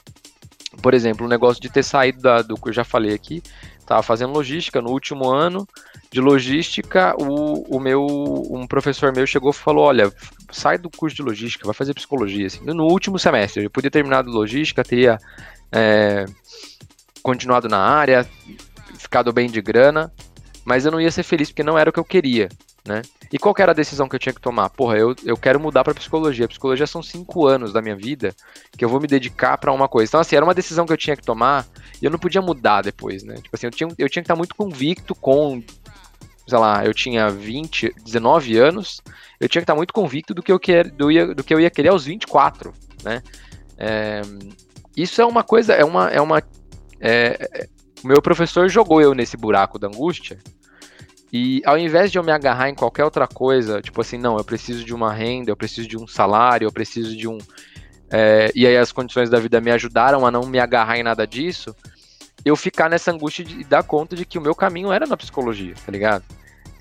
Por 0.82 0.94
exemplo, 0.94 1.26
o 1.26 1.30
negócio 1.30 1.62
de 1.62 1.70
ter 1.70 1.84
saído 1.84 2.22
da, 2.22 2.42
do 2.42 2.56
que 2.56 2.68
eu 2.68 2.74
já 2.74 2.84
falei 2.84 3.14
aqui, 3.14 3.42
estava 3.90 4.04
fazendo 4.04 4.34
logística 4.34 4.80
no 4.82 4.92
último 4.92 5.28
ano 5.28 5.68
de 6.12 6.22
logística, 6.22 7.16
o, 7.20 7.76
o 7.76 7.80
meu 7.80 8.06
um 8.06 8.68
professor 8.68 9.12
meu 9.12 9.26
chegou 9.26 9.50
e 9.50 9.54
falou: 9.54 9.86
olha, 9.86 10.14
sai 10.52 10.78
do 10.78 10.90
curso 10.90 11.16
de 11.16 11.24
logística, 11.24 11.66
vai 11.66 11.74
fazer 11.74 11.96
psicologia. 11.96 12.46
Assim. 12.46 12.64
No 12.64 12.86
último 12.86 13.18
semestre, 13.18 13.64
eu 13.64 13.70
podia 13.70 13.90
ter 13.90 14.00
terminado 14.00 14.30
logística, 14.30 14.84
teria 14.84 15.18
é, 15.72 16.26
continuado 17.24 17.68
na 17.68 17.80
área, 17.80 18.28
ficado 18.96 19.34
bem 19.34 19.50
de 19.50 19.60
grana, 19.60 20.12
mas 20.64 20.86
eu 20.86 20.92
não 20.92 21.02
ia 21.02 21.12
ser 21.12 21.24
feliz 21.24 21.50
porque 21.50 21.64
não 21.64 21.78
era 21.78 21.90
o 21.90 21.94
que 21.94 22.00
eu 22.00 22.06
queria, 22.06 22.48
né? 22.86 23.02
E 23.32 23.38
qual 23.38 23.54
era 23.58 23.72
a 23.72 23.76
decisão 23.76 24.08
que 24.08 24.16
eu 24.16 24.20
tinha 24.20 24.34
que 24.34 24.42
tomar? 24.42 24.70
Porra, 24.70 24.98
eu, 24.98 25.16
eu 25.24 25.38
quero 25.38 25.60
mudar 25.60 25.84
para 25.84 25.94
psicologia. 25.94 26.46
A 26.46 26.48
psicologia 26.48 26.88
são 26.88 27.04
cinco 27.04 27.46
anos 27.46 27.74
da 27.74 27.82
minha 27.82 27.96
vida 27.96 28.34
que 28.78 28.84
eu 28.84 28.90
vou 28.90 29.00
me 29.00 29.08
dedicar 29.08 29.58
para 29.58 29.72
uma 29.72 29.88
coisa. 29.88 30.10
Então, 30.10 30.20
assim, 30.20 30.36
era 30.36 30.46
uma 30.46 30.54
decisão 30.54 30.86
que 30.86 30.94
eu 30.94 30.98
tinha 30.98 31.16
que 31.16 31.24
tomar 31.24 31.66
e 32.02 32.06
eu 32.06 32.12
não 32.12 32.20
podia 32.20 32.42
mudar 32.42 32.82
depois, 32.82 33.24
né? 33.24 33.36
Tipo 33.36 33.56
assim, 33.56 33.68
eu 33.68 33.72
tinha, 33.72 33.90
eu 33.98 34.10
tinha 34.10 34.24
que 34.24 34.26
estar 34.26 34.36
muito 34.36 34.56
convicto 34.56 35.14
com, 35.14 35.62
sei 36.48 36.58
lá, 36.58 36.86
eu 36.86 36.94
tinha 36.94 37.30
20, 37.30 37.94
19 38.04 38.58
anos, 38.58 39.02
eu 39.40 39.48
tinha 39.48 39.62
que 39.62 39.64
estar 39.64 39.76
muito 39.76 39.94
convicto 39.94 40.34
do 40.34 40.42
que 40.42 40.52
eu, 40.52 40.60
quer, 40.60 40.90
do, 40.90 41.12
ia, 41.12 41.34
do 41.34 41.44
que 41.44 41.54
eu 41.54 41.60
ia 41.60 41.70
querer 41.70 41.90
aos 41.90 42.06
24, 42.06 42.74
né? 43.04 43.22
É, 43.78 44.22
isso 44.96 45.22
é 45.22 45.26
uma 45.26 45.44
coisa, 45.44 45.74
é 45.74 45.86
uma. 45.86 46.10
É 46.10 46.20
uma 46.20 46.44
é, 47.00 47.50
é, 47.54 47.70
meu 48.04 48.22
professor 48.22 48.68
jogou 48.70 49.02
eu 49.02 49.14
nesse 49.14 49.36
buraco 49.36 49.78
da 49.78 49.88
angústia 49.88 50.40
e 51.32 51.62
ao 51.66 51.78
invés 51.78 52.12
de 52.12 52.18
eu 52.18 52.24
me 52.24 52.32
agarrar 52.32 52.70
em 52.70 52.76
qualquer 52.76 53.04
outra 53.04 53.28
coisa, 53.28 53.82
tipo 53.82 54.02
assim, 54.02 54.18
não, 54.18 54.38
eu 54.38 54.44
preciso 54.44 54.84
de 54.84 54.94
uma 54.94 55.14
renda, 55.14 55.52
eu 55.52 55.56
preciso 55.56 55.88
de 55.88 55.98
um 55.98 56.08
salário, 56.08 56.66
eu 56.66 56.72
preciso 56.72 57.16
de 57.16 57.28
um. 57.28 57.38
É, 58.12 58.52
e 58.56 58.66
aí 58.66 58.76
as 58.76 58.92
condições 58.92 59.30
da 59.30 59.40
vida 59.40 59.62
me 59.62 59.70
ajudaram 59.70 60.26
a 60.26 60.32
não 60.32 60.46
me 60.48 60.60
agarrar 60.60 60.98
em 60.98 61.04
nada 61.04 61.28
disso, 61.28 61.76
eu 62.44 62.56
ficar 62.56 62.90
nessa 62.90 63.12
angústia 63.12 63.46
de 63.46 63.64
dar 63.64 63.84
conta 63.84 64.16
de 64.16 64.26
que 64.26 64.40
o 64.40 64.42
meu 64.42 64.56
caminho 64.56 64.92
era 64.92 65.06
na 65.06 65.16
psicologia, 65.16 65.76
tá 65.86 65.92
ligado? 65.92 66.24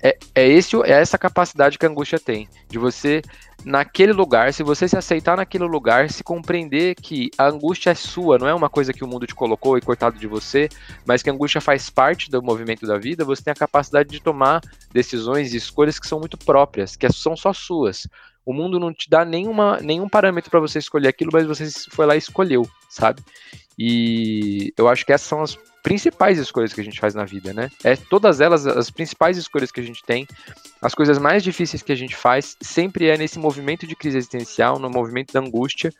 É, 0.01 0.17
é, 0.33 0.47
esse, 0.47 0.75
é 0.83 0.91
essa 0.91 1.17
capacidade 1.17 1.77
que 1.77 1.85
a 1.85 1.89
angústia 1.89 2.19
tem, 2.19 2.47
de 2.69 2.77
você 2.77 3.21
naquele 3.65 4.13
lugar, 4.13 4.53
se 4.53 4.63
você 4.63 4.87
se 4.87 4.97
aceitar 4.97 5.35
naquele 5.35 5.65
lugar, 5.65 6.09
se 6.09 6.23
compreender 6.23 6.95
que 6.95 7.29
a 7.37 7.47
angústia 7.47 7.89
é 7.89 7.95
sua, 7.95 8.37
não 8.37 8.47
é 8.47 8.53
uma 8.53 8.69
coisa 8.69 8.93
que 8.93 9.03
o 9.03 9.07
mundo 9.07 9.27
te 9.27 9.35
colocou 9.35 9.77
e 9.77 9.81
cortado 9.81 10.17
de 10.17 10.27
você, 10.27 10.69
mas 11.05 11.21
que 11.21 11.29
a 11.29 11.33
angústia 11.33 11.59
faz 11.59 11.89
parte 11.89 12.31
do 12.31 12.41
movimento 12.41 12.87
da 12.87 12.97
vida, 12.97 13.25
você 13.25 13.43
tem 13.43 13.51
a 13.51 13.55
capacidade 13.55 14.09
de 14.09 14.21
tomar 14.21 14.61
decisões 14.93 15.53
e 15.53 15.57
escolhas 15.57 15.99
que 15.99 16.07
são 16.07 16.19
muito 16.19 16.37
próprias, 16.37 16.95
que 16.95 17.11
são 17.11 17.35
só 17.35 17.51
suas. 17.51 18.07
O 18.45 18.53
mundo 18.53 18.79
não 18.79 18.93
te 18.93 19.09
dá 19.09 19.25
nenhuma, 19.25 19.79
nenhum 19.81 20.07
parâmetro 20.07 20.49
para 20.49 20.59
você 20.59 20.79
escolher 20.79 21.09
aquilo, 21.09 21.31
mas 21.33 21.45
você 21.45 21.69
foi 21.91 22.05
lá 22.05 22.15
e 22.15 22.19
escolheu, 22.19 22.67
sabe? 22.89 23.21
E 23.77 24.73
eu 24.77 24.87
acho 24.87 25.05
que 25.05 25.13
essas 25.13 25.27
são 25.27 25.41
as 25.41 25.57
principais 25.81 26.37
escolhas 26.37 26.73
que 26.73 26.81
a 26.81 26.83
gente 26.83 26.99
faz 26.99 27.15
na 27.15 27.25
vida, 27.25 27.53
né? 27.53 27.69
É 27.83 27.95
todas 27.95 28.41
elas 28.41 28.65
as 28.65 28.89
principais 28.89 29.37
escolhas 29.37 29.71
que 29.71 29.79
a 29.79 29.83
gente 29.83 30.03
tem, 30.03 30.27
as 30.81 30.93
coisas 30.93 31.17
mais 31.17 31.43
difíceis 31.43 31.81
que 31.81 31.91
a 31.91 31.95
gente 31.95 32.15
faz, 32.15 32.55
sempre 32.61 33.07
é 33.07 33.17
nesse 33.17 33.39
movimento 33.39 33.87
de 33.87 33.95
crise 33.95 34.17
existencial, 34.17 34.79
no 34.79 34.89
movimento 34.89 35.33
da 35.33 35.39
angústia. 35.39 35.91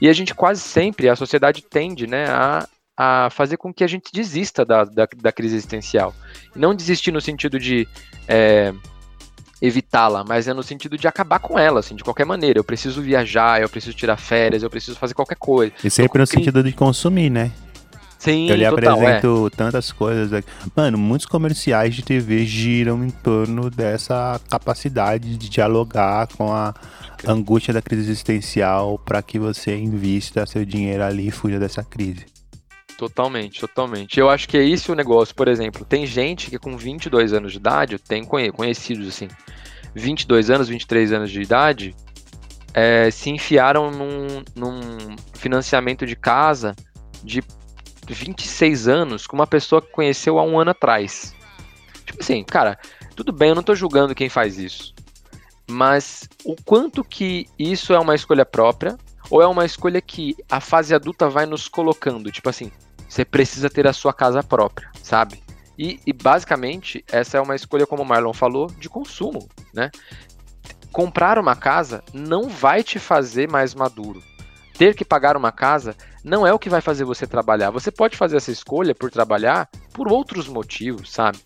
E 0.00 0.08
a 0.08 0.12
gente 0.12 0.34
quase 0.34 0.60
sempre, 0.60 1.08
a 1.08 1.16
sociedade 1.16 1.62
tende, 1.62 2.06
né, 2.06 2.26
a, 2.28 2.66
a 2.96 3.30
fazer 3.30 3.56
com 3.56 3.72
que 3.72 3.84
a 3.84 3.86
gente 3.86 4.12
desista 4.12 4.64
da, 4.64 4.84
da, 4.84 5.06
da 5.16 5.32
crise 5.32 5.56
existencial. 5.56 6.14
Não 6.54 6.74
desistir 6.74 7.12
no 7.12 7.20
sentido 7.20 7.58
de 7.58 7.86
é, 8.26 8.72
evitá-la, 9.60 10.24
mas 10.24 10.48
é 10.48 10.54
no 10.54 10.62
sentido 10.62 10.96
de 10.96 11.06
acabar 11.06 11.38
com 11.38 11.58
ela, 11.58 11.80
assim, 11.80 11.94
de 11.94 12.02
qualquer 12.02 12.24
maneira. 12.24 12.58
Eu 12.58 12.64
preciso 12.64 13.02
viajar, 13.02 13.60
eu 13.60 13.68
preciso 13.68 13.96
tirar 13.96 14.16
férias, 14.16 14.62
eu 14.62 14.70
preciso 14.70 14.98
fazer 14.98 15.14
qualquer 15.14 15.36
coisa. 15.36 15.72
E 15.84 15.90
sempre 15.90 16.18
no 16.18 16.26
sentido 16.26 16.62
de 16.62 16.72
consumir, 16.72 17.30
né? 17.30 17.52
Sim, 18.20 18.50
Eu 18.50 18.54
lhe 18.56 18.68
total, 18.68 18.98
apresento 19.00 19.46
é. 19.50 19.56
tantas 19.56 19.90
coisas. 19.90 20.44
Mano, 20.76 20.98
muitos 20.98 21.26
comerciais 21.26 21.94
de 21.94 22.02
TV 22.02 22.44
giram 22.44 23.02
em 23.02 23.08
torno 23.08 23.70
dessa 23.70 24.38
capacidade 24.50 25.38
de 25.38 25.48
dialogar 25.48 26.28
com 26.36 26.52
a 26.52 26.74
angústia 27.26 27.72
da 27.72 27.80
crise 27.80 28.02
existencial 28.02 28.98
para 28.98 29.22
que 29.22 29.38
você 29.38 29.74
invista 29.74 30.44
seu 30.44 30.66
dinheiro 30.66 31.02
ali 31.02 31.28
e 31.28 31.30
fuja 31.30 31.58
dessa 31.58 31.82
crise. 31.82 32.26
Totalmente, 32.98 33.58
totalmente. 33.58 34.20
Eu 34.20 34.28
acho 34.28 34.46
que 34.46 34.58
é 34.58 34.62
isso 34.62 34.92
o 34.92 34.94
negócio. 34.94 35.34
Por 35.34 35.48
exemplo, 35.48 35.86
tem 35.86 36.04
gente 36.04 36.50
que 36.50 36.58
com 36.58 36.76
22 36.76 37.32
anos 37.32 37.52
de 37.52 37.56
idade, 37.58 37.94
eu 37.94 37.98
tenho 37.98 38.26
conhe- 38.26 38.52
conhecidos 38.52 39.08
assim, 39.08 39.28
22 39.94 40.50
anos, 40.50 40.68
23 40.68 41.10
anos 41.14 41.30
de 41.30 41.40
idade, 41.40 41.96
é, 42.74 43.10
se 43.10 43.30
enfiaram 43.30 43.90
num, 43.90 44.42
num 44.54 45.16
financiamento 45.32 46.04
de 46.04 46.14
casa 46.14 46.76
de 47.24 47.42
26 48.14 48.88
anos 48.88 49.26
com 49.26 49.36
uma 49.36 49.46
pessoa 49.46 49.80
que 49.80 49.90
conheceu 49.90 50.38
há 50.38 50.42
um 50.42 50.58
ano 50.58 50.70
atrás. 50.70 51.34
Tipo 52.04 52.22
assim, 52.22 52.42
cara, 52.44 52.78
tudo 53.14 53.32
bem, 53.32 53.50
eu 53.50 53.54
não 53.54 53.62
tô 53.62 53.74
julgando 53.74 54.14
quem 54.14 54.28
faz 54.28 54.58
isso. 54.58 54.94
Mas 55.70 56.28
o 56.44 56.56
quanto 56.64 57.04
que 57.04 57.46
isso 57.58 57.92
é 57.92 57.98
uma 57.98 58.14
escolha 58.14 58.44
própria, 58.44 58.98
ou 59.30 59.40
é 59.40 59.46
uma 59.46 59.64
escolha 59.64 60.00
que 60.00 60.36
a 60.50 60.60
fase 60.60 60.94
adulta 60.94 61.28
vai 61.28 61.46
nos 61.46 61.68
colocando, 61.68 62.32
tipo 62.32 62.48
assim, 62.48 62.72
você 63.08 63.24
precisa 63.24 63.70
ter 63.70 63.86
a 63.86 63.92
sua 63.92 64.12
casa 64.12 64.42
própria, 64.42 64.90
sabe? 65.02 65.42
E, 65.78 65.98
e, 66.06 66.12
basicamente 66.12 67.04
essa 67.10 67.38
é 67.38 67.40
uma 67.40 67.56
escolha, 67.56 67.86
como 67.86 68.02
o 68.02 68.06
Marlon 68.06 68.34
falou, 68.34 68.66
de 68.66 68.88
consumo, 68.88 69.48
né? 69.72 69.90
Comprar 70.92 71.38
uma 71.38 71.56
casa 71.56 72.02
não 72.12 72.48
vai 72.48 72.82
te 72.82 72.98
fazer 72.98 73.48
mais 73.48 73.74
maduro. 73.74 74.22
Ter 74.80 74.94
que 74.94 75.04
pagar 75.04 75.36
uma 75.36 75.52
casa 75.52 75.94
não 76.24 76.46
é 76.46 76.54
o 76.54 76.58
que 76.58 76.70
vai 76.70 76.80
fazer 76.80 77.04
você 77.04 77.26
trabalhar. 77.26 77.68
Você 77.68 77.90
pode 77.90 78.16
fazer 78.16 78.38
essa 78.38 78.50
escolha 78.50 78.94
por 78.94 79.10
trabalhar 79.10 79.68
por 79.92 80.10
outros 80.10 80.48
motivos, 80.48 81.12
sabe? 81.12 81.36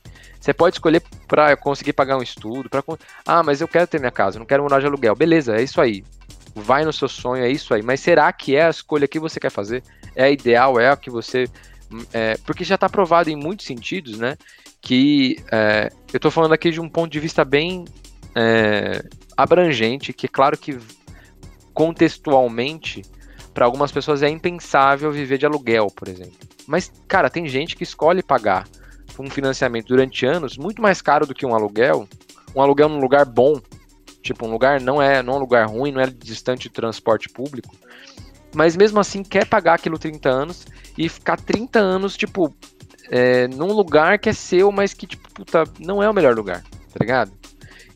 Você 0.41 0.55
pode 0.55 0.77
escolher 0.77 1.03
para 1.27 1.57
conseguir 1.57 1.95
pagar 1.95 2.17
um 2.17 2.23
estudo, 2.23 2.71
para 2.71 2.85
ah, 3.27 3.43
mas 3.43 3.61
eu 3.61 3.67
quero 3.67 3.89
ter 3.89 3.99
minha 3.99 4.13
casa, 4.13 4.39
não 4.39 4.47
quero 4.47 4.63
morar 4.63 4.79
de 4.79 4.87
aluguel. 4.87 5.17
Beleza, 5.17 5.57
é 5.57 5.65
isso 5.65 5.81
aí. 5.81 6.05
Vai 6.55 6.85
no 6.85 6.93
seu 6.93 7.09
sonho, 7.09 7.43
é 7.43 7.51
isso 7.51 7.75
aí. 7.75 7.83
Mas 7.83 7.99
será 7.99 8.33
que 8.33 8.55
é 8.55 8.67
a 8.67 8.71
escolha 8.71 9.09
que 9.09 9.19
você 9.19 9.41
quer 9.41 9.51
fazer? 9.51 9.83
É 10.15 10.27
a 10.27 10.31
ideal? 10.31 10.79
É 10.79 10.91
a 10.91 10.97
que 10.97 11.11
você 11.11 11.49
é, 12.13 12.37
porque 12.47 12.63
já 12.63 12.77
está 12.77 12.89
provado 12.89 13.31
em 13.31 13.35
muitos 13.35 13.67
sentidos, 13.67 14.17
né? 14.17 14.37
Que 14.81 15.43
é, 15.51 15.91
eu 16.13 16.19
estou 16.19 16.31
falando 16.31 16.53
aqui 16.53 16.71
de 16.71 16.81
um 16.81 16.89
ponto 16.89 17.11
de 17.11 17.19
vista 17.19 17.45
bem 17.45 17.85
é, 18.33 19.05
abrangente, 19.37 20.13
que 20.13 20.27
é 20.27 20.29
claro 20.29 20.57
que 20.57 20.79
contextualmente 21.73 23.03
para 23.55 23.65
algumas 23.65 23.93
pessoas 23.93 24.23
é 24.23 24.29
impensável 24.29 25.13
viver 25.13 25.39
de 25.39 25.47
aluguel, 25.47 25.87
por 25.87 26.09
exemplo. 26.09 26.37
Mas, 26.67 26.93
cara, 27.07 27.31
tem 27.31 27.49
gente 27.49 27.77
que 27.77 27.85
escolhe 27.85 28.23
pagar 28.23 28.67
um 29.19 29.31
financiamento 29.31 29.87
durante 29.87 30.27
anos 30.27 30.59
muito 30.59 30.83
mais 30.83 31.01
caro 31.01 31.27
do 31.27 31.35
que 31.35 31.47
um 31.47 31.55
aluguel. 31.55 32.09
Um 32.55 32.61
aluguel 32.61 32.89
num 32.89 33.01
lugar 33.01 33.25
bom, 33.25 33.61
tipo, 34.23 34.45
um 34.47 34.51
lugar 34.51 34.81
não 34.81 35.01
é, 35.01 35.23
não 35.23 35.35
é 35.35 35.37
um 35.37 35.41
lugar 35.41 35.67
ruim, 35.69 35.93
não 35.93 36.01
é 36.01 36.07
distante 36.07 36.65
de 36.65 36.71
transporte 36.71 37.29
público. 37.29 37.75
Mas 38.55 38.77
mesmo 38.77 38.99
assim 38.99 39.23
quer 39.23 39.47
pagar 39.47 39.75
aquilo 39.75 39.99
30 39.99 40.29
anos 40.29 40.67
e 40.99 41.09
ficar 41.09 41.41
30 41.41 41.79
anos, 41.79 42.17
tipo, 42.17 42.55
é, 43.09 43.47
num 43.49 43.73
lugar 43.73 44.19
que 44.19 44.29
é 44.29 44.33
seu, 44.33 44.73
mas 44.73 44.95
que, 44.95 45.07
tipo, 45.07 45.29
puta, 45.33 45.65
não 45.79 46.03
é 46.03 46.09
o 46.09 46.15
melhor 46.15 46.35
lugar, 46.35 46.63
tá 46.63 46.99
ligado? 47.01 47.33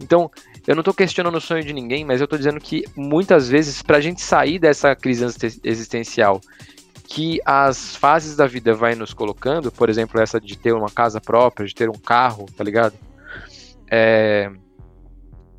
Então, 0.01 0.31
eu 0.69 0.77
não 0.77 0.83
tô 0.83 0.93
questionando 0.93 1.35
o 1.35 1.41
sonho 1.41 1.65
de 1.65 1.73
ninguém, 1.73 2.05
mas 2.05 2.21
eu 2.21 2.29
tô 2.29 2.37
dizendo 2.37 2.61
que 2.61 2.85
muitas 2.95 3.49
vezes, 3.49 3.81
pra 3.81 4.03
gente 4.03 4.21
sair 4.21 4.59
dessa 4.59 4.95
crise 4.95 5.25
existencial 5.65 6.43
que 7.05 7.41
as 7.43 7.97
fases 7.97 8.37
da 8.37 8.47
vida 8.47 8.75
vai 8.75 8.95
nos 8.95 9.15
colocando, 9.15 9.73
por 9.73 9.89
exemplo, 9.89 10.21
essa 10.21 10.39
de 10.39 10.59
ter 10.59 10.75
uma 10.75 10.91
casa 10.91 11.23
própria, 11.23 11.67
de 11.67 11.75
ter 11.75 11.89
um 11.89 11.95
carro, 11.95 12.45
tá 12.55 12.63
ligado? 12.63 12.93
É, 13.91 14.51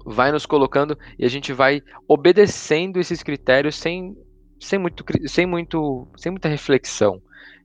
vai 0.05 0.31
nos 0.31 0.45
colocando 0.45 0.95
e 1.17 1.25
a 1.25 1.27
gente 1.27 1.53
vai 1.53 1.81
obedecendo 2.07 2.99
esses 2.99 3.23
critérios 3.23 3.77
sem, 3.77 4.15
sem, 4.59 4.77
muito, 4.77 5.03
sem, 5.27 5.47
muito, 5.47 6.07
sem 6.17 6.31
muita 6.31 6.47
reflexão, 6.47 7.19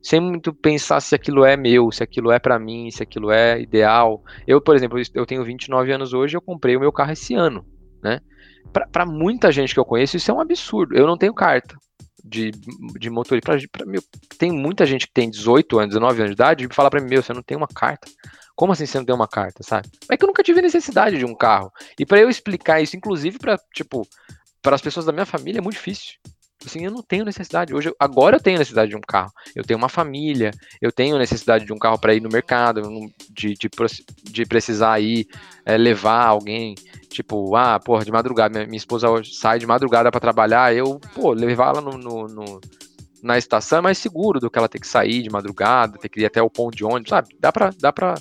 sem 0.04 0.20
muito 0.20 0.52
pensar 0.52 1.00
se 1.00 1.14
aquilo 1.14 1.46
é 1.46 1.56
meu, 1.56 1.90
se 1.90 2.02
aquilo 2.02 2.30
é 2.30 2.38
para 2.38 2.58
mim, 2.58 2.90
se 2.90 3.02
aquilo 3.02 3.30
é 3.30 3.58
ideal. 3.58 4.22
Eu, 4.46 4.60
por 4.60 4.76
exemplo, 4.76 5.00
eu 5.14 5.24
tenho 5.24 5.42
29 5.42 5.90
anos 5.90 6.12
hoje, 6.12 6.36
eu 6.36 6.42
comprei 6.42 6.76
o 6.76 6.80
meu 6.80 6.92
carro 6.92 7.12
esse 7.12 7.34
ano, 7.34 7.64
né? 8.02 8.20
Para 8.92 9.06
muita 9.06 9.50
gente 9.50 9.72
que 9.72 9.80
eu 9.80 9.84
conheço, 9.84 10.18
isso 10.18 10.30
é 10.30 10.34
um 10.34 10.40
absurdo. 10.40 10.94
Eu 10.94 11.06
não 11.06 11.16
tenho 11.16 11.32
carta 11.32 11.74
de, 12.22 12.50
de 13.00 13.08
motorista. 13.08 13.50
Pra, 13.50 13.58
pra, 13.72 13.86
meu, 13.86 14.02
tem 14.38 14.52
muita 14.52 14.84
gente 14.84 15.06
que 15.06 15.12
tem 15.14 15.30
18 15.30 15.78
anos, 15.78 15.94
19 15.94 16.18
anos 16.18 16.30
de 16.30 16.34
idade 16.34 16.66
e 16.66 16.74
fala 16.74 16.90
para 16.90 17.00
mim, 17.00 17.08
meu, 17.08 17.22
você 17.22 17.32
não 17.32 17.42
tem 17.42 17.56
uma 17.56 17.68
carta. 17.68 18.06
Como 18.54 18.72
assim 18.72 18.84
você 18.84 18.98
não 18.98 19.06
tem 19.06 19.14
uma 19.14 19.26
carta, 19.26 19.62
sabe? 19.62 19.88
É 20.10 20.18
que 20.18 20.24
eu 20.24 20.26
nunca 20.26 20.42
tive 20.42 20.60
necessidade 20.60 21.16
de 21.16 21.24
um 21.24 21.34
carro. 21.34 21.72
E 21.98 22.04
para 22.04 22.20
eu 22.20 22.28
explicar 22.28 22.82
isso, 22.82 22.94
inclusive 22.94 23.38
para 23.38 23.58
tipo, 23.72 24.06
para 24.60 24.74
as 24.74 24.82
pessoas 24.82 25.06
da 25.06 25.12
minha 25.12 25.24
família 25.24 25.60
é 25.60 25.62
muito 25.62 25.76
difícil. 25.76 26.14
Assim, 26.64 26.84
eu 26.84 26.90
não 26.90 27.02
tenho 27.02 27.24
necessidade. 27.24 27.74
Hoje, 27.74 27.92
agora 27.98 28.36
eu 28.36 28.40
tenho 28.40 28.58
necessidade 28.58 28.90
de 28.90 28.96
um 28.96 29.00
carro. 29.00 29.32
Eu 29.54 29.64
tenho 29.64 29.78
uma 29.78 29.88
família, 29.88 30.50
eu 30.80 30.90
tenho 30.90 31.18
necessidade 31.18 31.64
de 31.64 31.72
um 31.72 31.78
carro 31.78 31.98
para 31.98 32.14
ir 32.14 32.20
no 32.20 32.28
mercado, 32.28 32.82
de, 33.30 33.54
de, 33.54 33.70
de 34.24 34.46
precisar 34.46 35.00
ir 35.00 35.26
é, 35.64 35.76
levar 35.76 36.26
alguém, 36.26 36.74
tipo, 37.08 37.54
ah, 37.56 37.78
porra, 37.78 38.04
de 38.04 38.12
madrugada, 38.12 38.52
minha, 38.52 38.66
minha 38.66 38.76
esposa 38.76 39.08
sai 39.24 39.58
de 39.58 39.66
madrugada 39.66 40.10
para 40.10 40.20
trabalhar, 40.20 40.74
eu, 40.74 41.00
pô, 41.14 41.32
levar 41.32 41.68
ela 41.68 41.80
no, 41.80 41.98
no, 41.98 42.28
no, 42.28 42.60
na 43.22 43.38
estação 43.38 43.78
é 43.78 43.82
mais 43.82 43.98
seguro 43.98 44.38
do 44.38 44.50
que 44.50 44.58
ela 44.58 44.68
ter 44.68 44.78
que 44.78 44.86
sair 44.86 45.22
de 45.22 45.30
madrugada, 45.30 45.98
ter 45.98 46.08
que 46.08 46.20
ir 46.20 46.26
até 46.26 46.42
o 46.42 46.50
ponto 46.50 46.76
de 46.76 46.84
ônibus, 46.84 47.10
sabe? 47.10 47.28
Dá 47.40 47.52
pra. 47.52 47.70
Dá 47.78 47.92
pra 47.92 48.14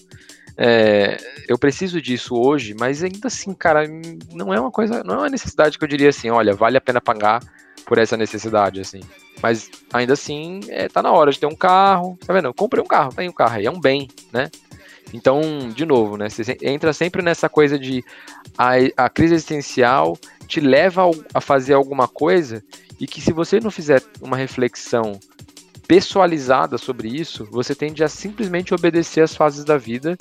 é, 0.56 1.18
eu 1.48 1.58
preciso 1.58 2.00
disso 2.00 2.36
hoje, 2.36 2.76
mas 2.80 3.04
ainda 3.04 3.28
assim, 3.28 3.54
cara, 3.54 3.86
não 4.32 4.54
é 4.54 4.60
uma 4.60 4.72
coisa, 4.72 5.04
não 5.04 5.16
é 5.16 5.18
uma 5.18 5.30
necessidade 5.30 5.78
que 5.78 5.84
eu 5.84 5.88
diria 5.88 6.10
assim, 6.10 6.30
olha, 6.30 6.54
vale 6.54 6.78
a 6.78 6.82
pena 6.82 7.02
pagar 7.02 7.42
por 7.86 7.98
essa 7.98 8.18
necessidade, 8.18 8.82
assim. 8.82 9.02
Mas 9.42 9.70
ainda 9.92 10.14
assim, 10.14 10.62
é, 10.70 10.88
tá 10.88 11.02
na 11.02 11.12
hora 11.12 11.32
de 11.32 11.40
ter 11.40 11.46
um 11.46 11.56
carro, 11.56 12.18
tá 12.26 12.34
vendo? 12.34 12.46
Eu 12.46 12.54
comprei 12.54 12.84
um 12.84 12.88
carro, 12.88 13.14
tem 13.14 13.30
um 13.30 13.34
carro 13.34 13.56
aí, 13.56 13.66
é 13.66 13.72
um 13.72 13.80
bem, 13.80 14.08
né? 14.32 14.50
Então, 15.14 15.42
de 15.74 15.86
novo, 15.86 16.18
né? 16.18 16.30
Você 16.30 16.58
entra 16.62 16.94
sempre 16.94 17.22
nessa 17.22 17.48
coisa 17.48 17.78
de 17.78 18.04
a, 18.58 18.72
a 18.98 19.10
crise 19.10 19.36
existencial 19.36 20.18
te 20.48 20.60
leva 20.60 21.04
a 21.34 21.42
fazer 21.42 21.74
alguma 21.74 22.08
coisa 22.08 22.64
e 23.00 23.06
que 23.06 23.22
se 23.22 23.32
você 23.32 23.60
não 23.60 23.70
fizer 23.70 24.02
uma 24.22 24.38
reflexão 24.38 25.20
pessoalizada 25.88 26.78
sobre 26.78 27.10
isso, 27.10 27.48
você 27.52 27.76
tende 27.76 28.04
a 28.04 28.08
simplesmente 28.08 28.74
obedecer 28.74 29.22
às 29.22 29.36
fases 29.36 29.66
da 29.66 29.78
vida 29.78 30.18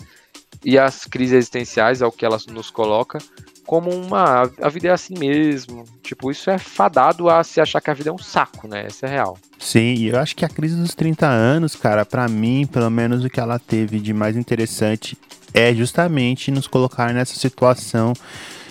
e 0.64 0.78
às 0.78 1.04
crises 1.04 1.34
existenciais, 1.34 2.02
ao 2.02 2.12
que 2.12 2.26
elas 2.26 2.46
nos 2.46 2.70
coloca, 2.70 3.18
como 3.66 3.90
uma. 3.90 4.50
A 4.60 4.68
vida 4.68 4.88
é 4.88 4.90
assim 4.90 5.14
mesmo. 5.18 5.84
Tipo, 6.02 6.30
isso 6.30 6.50
é 6.50 6.58
fadado 6.58 7.28
a 7.28 7.42
se 7.44 7.60
achar 7.60 7.80
que 7.80 7.90
a 7.90 7.94
vida 7.94 8.10
é 8.10 8.12
um 8.12 8.18
saco, 8.18 8.66
né? 8.68 8.86
Essa 8.86 9.06
é 9.06 9.10
real. 9.10 9.38
Sim, 9.58 9.94
e 9.94 10.08
eu 10.08 10.18
acho 10.18 10.34
que 10.34 10.44
a 10.44 10.48
crise 10.48 10.76
dos 10.76 10.94
30 10.94 11.26
anos, 11.26 11.76
cara, 11.76 12.04
para 12.04 12.28
mim, 12.28 12.66
pelo 12.66 12.90
menos 12.90 13.24
o 13.24 13.30
que 13.30 13.40
ela 13.40 13.58
teve 13.58 14.00
de 14.00 14.12
mais 14.12 14.36
interessante 14.36 15.16
é 15.54 15.74
justamente 15.74 16.50
nos 16.50 16.66
colocar 16.66 17.12
nessa 17.12 17.34
situação 17.34 18.12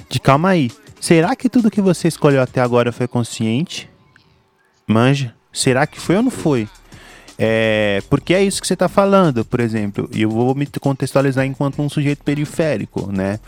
de 0.09 0.19
calma 0.19 0.49
aí. 0.49 0.71
Será 0.99 1.35
que 1.35 1.49
tudo 1.49 1.71
que 1.71 1.81
você 1.81 2.07
escolheu 2.07 2.41
até 2.41 2.61
agora 2.61 2.91
foi 2.91 3.07
consciente? 3.07 3.89
Manja? 4.85 5.33
Será 5.51 5.87
que 5.87 5.99
foi 5.99 6.15
ou 6.15 6.23
não 6.23 6.31
foi? 6.31 6.67
É, 7.37 8.01
porque 8.09 8.33
é 8.33 8.43
isso 8.43 8.61
que 8.61 8.67
você 8.67 8.73
está 8.73 8.87
falando, 8.87 9.43
por 9.45 9.59
exemplo, 9.59 10.09
e 10.13 10.21
eu 10.21 10.29
vou 10.29 10.53
me 10.53 10.67
contextualizar 10.79 11.45
enquanto 11.45 11.81
um 11.81 11.89
sujeito 11.89 12.23
periférico, 12.23 13.11
né? 13.11 13.39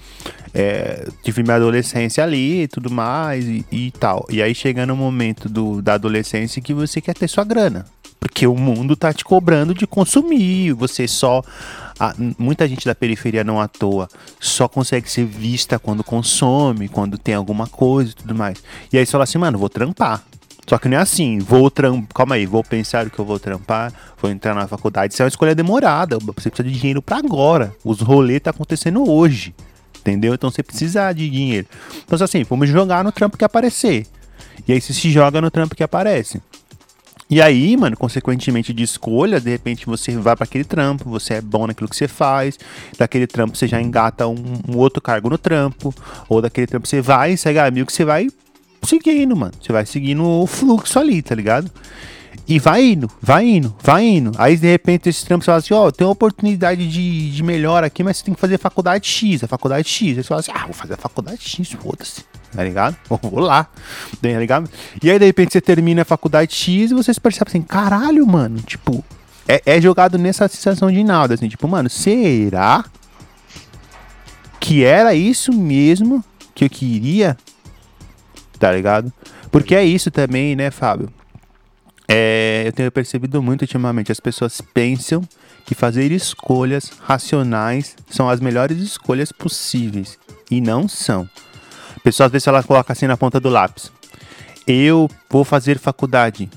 É, 0.54 1.08
tive 1.24 1.44
minha 1.44 1.56
adolescência 1.56 2.24
ali 2.24 2.64
e 2.64 2.68
tudo 2.68 2.92
mais 2.92 3.46
e, 3.46 3.66
e, 3.72 3.92
tal. 3.92 4.26
E 4.30 4.42
aí 4.42 4.54
chega 4.54 4.86
no 4.86 4.96
momento 4.96 5.50
do, 5.50 5.82
da 5.82 5.94
adolescência 5.96 6.62
que 6.62 6.74
você 6.74 7.02
quer 7.02 7.16
ter 7.16 7.28
sua 7.28 7.44
grana. 7.44 7.86
Porque 8.20 8.48
o 8.48 8.56
mundo 8.56 8.96
tá 8.96 9.12
te 9.12 9.26
cobrando 9.26 9.74
de 9.74 9.86
consumir, 9.86 10.72
você 10.74 11.08
só. 11.08 11.44
A, 12.00 12.16
muita 12.38 12.68
gente 12.68 12.86
da 12.86 12.96
periferia 12.96 13.44
não 13.44 13.60
à 13.60 13.68
toa 13.68 14.08
só 14.40 14.68
consegue 14.68 15.12
ser 15.12 15.26
vista 15.26 15.78
quando 15.78 16.04
consome, 16.04 16.88
quando 16.88 17.18
tem 17.18 17.36
alguma 17.36 17.68
coisa 17.68 18.12
e 18.12 18.14
tudo 18.16 18.34
mais. 18.34 18.64
E 18.92 18.98
aí 18.98 19.06
você 19.06 19.12
fala 19.12 19.26
assim, 19.26 19.38
mano, 19.38 19.58
vou 19.58 19.70
trampar. 19.70 20.24
Só 20.68 20.78
que 20.78 20.88
não 20.88 20.98
é 20.98 21.02
assim, 21.02 21.40
vou 21.40 21.70
trampar, 21.70 22.08
calma 22.14 22.36
aí, 22.36 22.46
vou 22.46 22.64
pensar 22.64 23.06
o 23.06 23.10
que 23.10 23.20
eu 23.20 23.26
vou 23.26 23.38
trampar, 23.40 23.94
vou 24.22 24.32
entrar 24.32 24.56
na 24.56 24.68
faculdade. 24.68 25.14
Isso 25.14 25.22
é 25.22 25.26
uma 25.26 25.30
escolha 25.30 25.54
demorada, 25.54 26.18
você 26.20 26.50
precisa 26.50 26.64
de 26.64 26.80
dinheiro 26.80 27.02
para 27.02 27.18
agora. 27.18 27.76
Os 27.84 28.00
rolês 28.00 28.42
tá 28.42 28.52
acontecendo 28.52 29.10
hoje, 29.10 29.54
entendeu? 30.00 30.34
Então 30.34 30.50
você 30.50 30.64
precisa 30.64 31.12
de 31.12 31.30
dinheiro. 31.30 31.68
Então 32.06 32.18
assim, 32.24 32.44
vamos 32.44 32.70
jogar 32.70 33.04
no 33.04 33.12
trampo 33.12 33.38
que 33.38 33.44
aparecer. 33.44 34.08
E 34.68 34.72
aí 34.72 34.80
você 34.80 34.94
se 34.94 35.12
joga 35.12 35.42
no 35.42 35.52
trampo 35.52 35.76
que 35.76 35.84
aparece. 35.84 36.42
E 37.30 37.42
aí, 37.42 37.76
mano, 37.76 37.98
consequentemente 37.98 38.72
de 38.72 38.84
escolha, 38.84 39.42
de 39.42 39.50
repente 39.50 39.86
você 39.86 40.16
vai 40.18 40.36
para 40.36 40.44
aquele 40.44 40.64
trampo, 40.64 41.10
você 41.10 41.36
é 41.36 41.42
bom 41.42 41.66
naquilo 41.66 41.90
que 41.90 41.96
você 41.96 42.08
faz, 42.08 42.60
daquele 42.98 43.26
trampo 43.26 43.58
você 43.58 43.68
já 43.68 43.82
engata 43.82 44.28
um, 44.28 44.36
um 44.70 44.78
outro 44.78 45.02
cargo 45.02 45.30
no 45.30 45.38
trampo, 45.38 45.94
ou 46.30 46.42
daquele 46.42 46.68
trampo 46.68 46.88
você 46.88 47.02
vai, 47.02 47.36
segue 47.36 47.60
amigo 47.60 47.88
que 47.88 47.94
você 47.94 48.06
vai 48.06 48.28
seguindo, 48.86 49.36
mano. 49.36 49.54
Você 49.62 49.72
vai 49.72 49.86
seguindo 49.86 50.24
o 50.24 50.48
fluxo 50.48 51.00
ali, 51.00 51.22
tá 51.22 51.36
ligado? 51.36 51.72
E 52.48 52.60
vai 52.60 52.84
indo, 52.84 53.10
vai 53.22 53.46
indo, 53.46 53.74
vai 53.82 54.04
indo. 54.04 54.32
Aí 54.38 54.58
de 54.58 54.68
repente 54.68 55.08
esse 55.08 55.26
trampo 55.26 55.44
você 55.44 55.46
fala 55.46 55.58
assim, 55.60 55.74
ó, 55.74 55.88
oh, 55.88 55.92
tem 55.92 56.06
uma 56.06 56.12
oportunidade 56.12 56.86
de, 56.88 57.32
de 57.32 57.44
melhor 57.44 57.84
aqui, 57.84 58.04
mas 58.04 58.18
você 58.18 58.26
tem 58.26 58.34
que 58.34 58.40
fazer 58.40 58.58
faculdade 58.58 59.08
X, 59.08 59.44
a 59.44 59.48
faculdade 59.48 59.88
X. 59.88 60.10
Aí 60.10 60.24
você 60.24 60.28
fala 60.28 60.42
assim, 60.42 60.52
ah, 60.54 60.66
vou 60.66 60.74
fazer 60.74 60.96
a 60.96 60.98
faculdade 60.98 61.42
X, 61.42 61.72
foda-se. 61.72 62.26
Tá 62.52 62.64
ligado? 62.64 62.96
Vou 63.10 63.40
lá. 63.40 63.64
Tá 64.22 64.28
ligado? 64.28 64.70
E 65.02 65.10
aí 65.10 65.18
de 65.18 65.26
repente 65.26 65.54
você 65.54 65.62
termina 65.62 66.04
a 66.04 66.06
faculdade 66.06 66.54
X 66.54 66.92
e 66.92 66.94
você 66.94 67.12
se 67.12 67.20
percebe 67.20 67.50
assim, 67.50 67.62
caralho, 67.64 68.28
mano, 68.28 68.62
tipo, 68.62 69.04
é, 69.48 69.62
é 69.66 69.82
jogado 69.82 70.20
nessa 70.20 70.48
sensação 70.48 70.92
de 70.92 71.04
nada, 71.04 71.34
assim, 71.34 71.50
tipo, 71.50 71.68
mano, 71.68 71.90
será 71.90 72.86
que 74.60 74.84
era 74.84 75.16
isso 75.16 75.52
mesmo 75.52 76.24
que 76.54 76.66
eu 76.66 76.70
queria? 76.70 77.36
Tá 78.60 78.72
ligado? 78.72 79.12
Porque 79.52 79.76
é 79.76 79.84
isso 79.84 80.10
também, 80.10 80.56
né, 80.56 80.72
Fábio? 80.72 81.12
É, 82.08 82.64
eu 82.66 82.74
tenho 82.74 82.92
percebido 82.92 83.42
muito 83.42 83.62
ultimamente, 83.62 84.12
as 84.12 84.20
pessoas 84.20 84.62
pensam 84.62 85.22
que 85.66 85.74
fazer 85.74 86.12
escolhas 86.12 86.92
racionais 87.02 87.96
são 88.10 88.30
as 88.30 88.40
melhores 88.40 88.78
escolhas 88.80 89.32
possíveis. 89.32 90.18
E 90.52 90.60
não 90.60 90.88
são. 90.88 91.28
A 91.96 92.00
pessoa 92.02 92.26
às 92.26 92.32
vezes 92.32 92.48
ela 92.48 92.64
coloca 92.64 92.92
assim 92.92 93.08
na 93.08 93.18
ponta 93.18 93.40
do 93.40 93.50
lápis. 93.50 93.92
Eu 94.68 95.10
vou 95.30 95.44
fazer 95.44 95.80
faculdade 95.80 96.50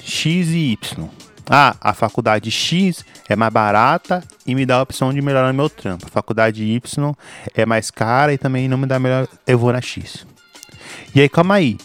X 0.00 0.48
e 0.48 0.72
Y. 0.72 1.08
Ah, 1.50 1.74
a 1.80 1.92
faculdade 1.92 2.50
X 2.50 3.04
é 3.28 3.34
mais 3.34 3.52
barata 3.52 4.22
e 4.46 4.54
me 4.54 4.64
dá 4.64 4.76
a 4.76 4.82
opção 4.82 5.12
de 5.12 5.20
melhorar 5.20 5.52
meu 5.52 5.68
trampo. 5.68 6.06
A 6.06 6.10
faculdade 6.10 6.62
Y 6.62 7.14
é 7.54 7.66
mais 7.66 7.90
cara 7.90 8.32
e 8.32 8.38
também 8.38 8.68
não 8.68 8.78
me 8.78 8.86
dá 8.86 8.98
melhor. 8.98 9.26
Eu 9.46 9.58
vou 9.58 9.72
na 9.72 9.80
X. 9.80 10.26
E 11.14 11.20
aí, 11.20 11.28
calma 11.28 11.54
aí. 11.54 11.76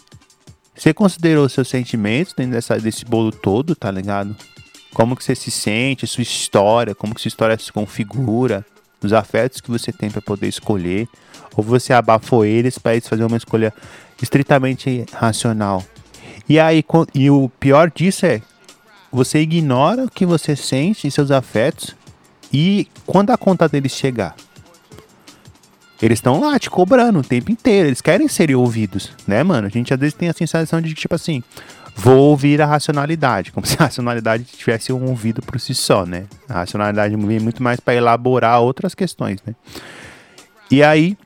Você 0.76 0.93
considerou 0.93 1.49
seus 1.49 1.68
sentimentos 1.68 2.34
dentro 2.34 2.53
dessa, 2.53 2.78
desse 2.80 3.03
bolo 3.03 3.32
todo, 3.32 3.76
tá 3.76 3.89
ligado? 3.89 4.36
Como 4.93 5.16
que 5.16 5.24
você 5.24 5.36
se 5.36 5.49
sente, 5.49 6.05
sua 6.05 6.22
história, 6.22 6.93
como 6.93 7.16
que 7.16 7.22
sua 7.22 7.30
história 7.30 7.58
se 7.58 7.72
configura, 7.72 8.66
os 9.01 9.14
afetos 9.14 9.62
que 9.62 9.72
você 9.72 9.91
tem 9.91 10.10
para 10.10 10.22
poder 10.22 10.47
escolher, 10.47 11.08
ou 11.55 11.64
você 11.64 11.93
abafou 11.93 12.45
eles 12.45 12.78
para 12.78 12.93
eles 12.93 13.08
fazer 13.08 13.24
uma 13.24 13.38
escolha 13.38 13.74
estritamente 14.22 15.05
racional. 15.14 15.84
E 16.47 16.60
aí, 16.60 16.84
e 17.14 17.30
o 17.30 17.49
pior 17.60 17.91
disso 17.91 18.26
é, 18.26 18.41
você 19.12 19.39
ignora 19.39 20.05
o 20.05 20.12
que 20.12 20.26
você 20.26 20.55
sente 20.55 21.08
e 21.08 21.12
seus 21.12 21.32
afetos, 21.32 21.95
e 22.51 22.88
quando 23.05 23.32
a 23.32 23.38
conta 23.38 23.68
deles 23.68 23.91
chegar, 23.91 24.36
eles 26.02 26.18
estão 26.18 26.39
lá 26.39 26.60
te 26.60 26.70
cobrando 26.70 27.20
o 27.20 27.24
tempo 27.24 27.52
inteiro. 27.52 27.88
Eles 27.89 28.02
querem 28.02 28.28
ser 28.28 28.56
ouvidos, 28.56 29.12
né, 29.28 29.43
mano? 29.43 29.68
A 29.68 29.70
gente 29.70 29.93
às 29.93 30.00
vezes 30.00 30.14
tem 30.14 30.30
a 30.30 30.34
sensação 30.34 30.82
de 30.82 30.93
que, 30.93 31.02
tipo 31.02 31.16
assim, 31.16 31.43
vou 31.95 32.18
ouvir 32.18 32.62
a 32.62 32.66
racionalidade, 32.66 33.52
como 33.52 33.66
se 33.68 33.76
a 33.80 33.86
racionalidade 33.86 34.43
tivesse 34.43 34.93
um 34.93 35.06
ouvido 35.10 35.41
por 35.41 35.60
si 35.60 35.74
só, 35.74 36.06
né? 36.06 36.26
A 36.48 36.56
racionalidade 36.56 37.16
vem 37.16 37.39
muito 37.39 37.64
mais 37.64 37.80
para 37.80 37.95
elaborar 37.95 38.62
outras 38.62 38.93
questões, 38.93 39.39
né? 39.45 39.56
E 40.70 40.84
aí, 40.84 41.18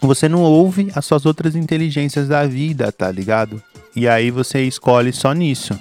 você 0.00 0.28
não 0.28 0.42
ouve 0.42 0.90
as 0.94 1.04
suas 1.04 1.26
outras 1.26 1.54
inteligências 1.54 2.28
da 2.28 2.46
vida, 2.46 2.90
tá 2.90 3.10
ligado? 3.10 3.62
E 3.94 4.08
aí 4.08 4.30
você 4.30 4.62
escolhe 4.62 5.12
só 5.12 5.32
nisso, 5.32 5.78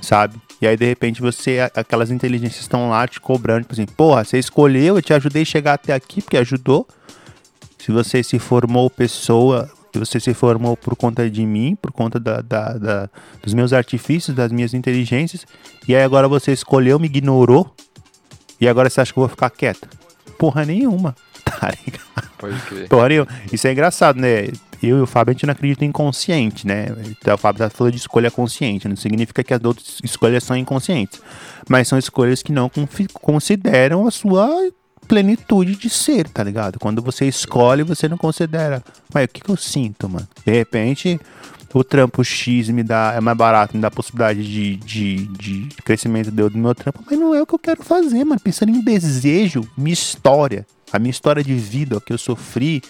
sabe? 0.00 0.36
E 0.60 0.66
aí, 0.66 0.76
de 0.76 0.86
repente, 0.86 1.20
você, 1.20 1.58
aquelas 1.74 2.10
inteligências 2.10 2.62
estão 2.62 2.88
lá 2.88 3.06
te 3.06 3.20
cobrando, 3.20 3.62
tipo 3.62 3.74
assim, 3.74 3.84
porra, 3.84 4.24
você 4.24 4.38
escolheu, 4.38 4.96
eu 4.96 5.02
te 5.02 5.12
ajudei 5.12 5.42
a 5.42 5.44
chegar 5.44 5.74
até 5.74 5.92
aqui 5.92 6.22
porque 6.22 6.38
ajudou, 6.38 6.88
se 7.84 7.92
você 7.92 8.22
se 8.22 8.38
formou 8.38 8.88
pessoa, 8.88 9.70
se 9.92 9.98
você 9.98 10.18
se 10.18 10.32
formou 10.32 10.74
por 10.74 10.96
conta 10.96 11.28
de 11.28 11.44
mim, 11.44 11.76
por 11.76 11.92
conta 11.92 12.18
da, 12.18 12.40
da, 12.40 12.78
da, 12.78 13.10
dos 13.42 13.52
meus 13.52 13.74
artifícios, 13.74 14.34
das 14.34 14.50
minhas 14.50 14.72
inteligências, 14.72 15.44
e 15.86 15.94
aí 15.94 16.02
agora 16.02 16.26
você 16.26 16.50
escolheu, 16.50 16.98
me 16.98 17.08
ignorou, 17.08 17.74
e 18.58 18.66
agora 18.66 18.88
você 18.88 19.02
acha 19.02 19.12
que 19.12 19.18
eu 19.18 19.20
vou 19.20 19.28
ficar 19.28 19.50
quieto? 19.50 19.86
Porra 20.38 20.64
nenhuma, 20.64 21.14
tá 21.44 21.70
ligado? 21.84 22.30
Pode 22.38 22.58
crer. 22.62 22.88
Porra 22.88 23.08
nenhuma. 23.10 23.28
Isso 23.52 23.66
é 23.66 23.72
engraçado, 23.72 24.18
né? 24.18 24.48
Eu 24.82 24.98
e 24.98 25.02
o 25.02 25.06
Fábio, 25.06 25.32
a 25.32 25.34
gente 25.34 25.44
não 25.44 25.52
acredita 25.52 25.84
em 25.84 25.88
inconsciente, 25.88 26.66
né? 26.66 26.86
Então, 27.20 27.34
o 27.34 27.38
Fábio 27.38 27.58
tá 27.58 27.68
falando 27.68 27.92
de 27.92 27.98
escolha 27.98 28.30
consciente, 28.30 28.88
não 28.88 28.96
significa 28.96 29.44
que 29.44 29.52
as 29.52 29.62
outras 29.62 29.98
escolhas 30.02 30.42
são 30.42 30.56
inconscientes, 30.56 31.20
mas 31.68 31.86
são 31.86 31.98
escolhas 31.98 32.42
que 32.42 32.50
não 32.50 32.70
consideram 33.20 34.06
a 34.06 34.10
sua 34.10 34.72
plenitude 35.06 35.76
de 35.76 35.90
ser, 35.90 36.28
tá 36.28 36.42
ligado? 36.42 36.78
Quando 36.78 37.02
você 37.02 37.26
escolhe, 37.26 37.82
você 37.82 38.08
não 38.08 38.16
considera, 38.16 38.82
mas 39.12 39.24
o 39.24 39.28
que, 39.28 39.40
que 39.40 39.50
eu 39.50 39.56
sinto, 39.56 40.08
mano? 40.08 40.26
De 40.44 40.52
repente, 40.52 41.20
o 41.72 41.82
trampo 41.82 42.22
X 42.22 42.68
me 42.68 42.82
dá, 42.82 43.14
é 43.16 43.20
mais 43.20 43.36
barato, 43.36 43.76
me 43.76 43.82
dá 43.82 43.90
possibilidade 43.90 44.44
de, 44.44 44.76
de, 44.76 45.26
de 45.26 45.68
crescimento 45.84 46.30
do 46.30 46.58
meu 46.58 46.74
trampo, 46.74 47.02
mas 47.04 47.18
não 47.18 47.34
é 47.34 47.42
o 47.42 47.46
que 47.46 47.54
eu 47.54 47.58
quero 47.58 47.82
fazer, 47.82 48.24
mano. 48.24 48.40
Pensando 48.40 48.70
em 48.70 48.80
desejo, 48.80 49.68
minha 49.76 49.92
história, 49.92 50.64
a 50.92 50.98
minha 50.98 51.10
história 51.10 51.42
de 51.42 51.54
vida, 51.54 51.96
o 51.96 52.00
que 52.00 52.12
eu 52.12 52.18
sofri, 52.18 52.80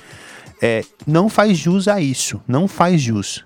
é, 0.61 0.85
não 1.07 1.29
faz 1.29 1.57
jus 1.57 1.89
a 1.89 2.01
isso, 2.01 2.41
não 2.47 2.69
faz 2.69 3.01
jus. 3.01 3.45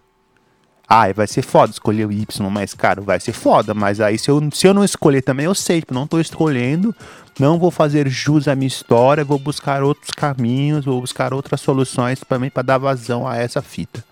Ah, 0.89 1.13
vai 1.13 1.27
ser 1.27 1.43
foda 1.43 1.71
escolher 1.71 2.07
o 2.07 2.13
Y 2.13 2.51
mais 2.51 2.73
caro, 2.73 3.03
vai 3.03 3.21
ser 3.21 3.35
foda, 3.35 3.75
mas 3.75 4.01
aí 4.01 4.19
se 4.19 4.31
eu, 4.31 4.41
se 4.51 4.67
eu 4.67 4.73
não 4.73 4.83
escolher 4.83 5.21
também, 5.21 5.45
eu 5.45 5.55
sei, 5.55 5.81
tipo, 5.81 5.93
não 5.93 6.07
tô 6.07 6.19
escolhendo, 6.19 6.95
não 7.39 7.59
vou 7.59 7.71
fazer 7.71 8.09
jus 8.09 8.49
à 8.49 8.55
minha 8.55 8.69
história, 8.69 9.23
vou 9.23 9.39
buscar 9.39 9.83
outros 9.83 10.11
caminhos, 10.11 10.87
vou 10.87 11.01
buscar 11.01 11.35
outras 11.35 11.61
soluções 11.61 12.21
também 12.27 12.49
para 12.49 12.63
dar 12.63 12.79
vazão 12.79 13.29
a 13.29 13.37
essa 13.37 13.61
fita. 13.61 14.03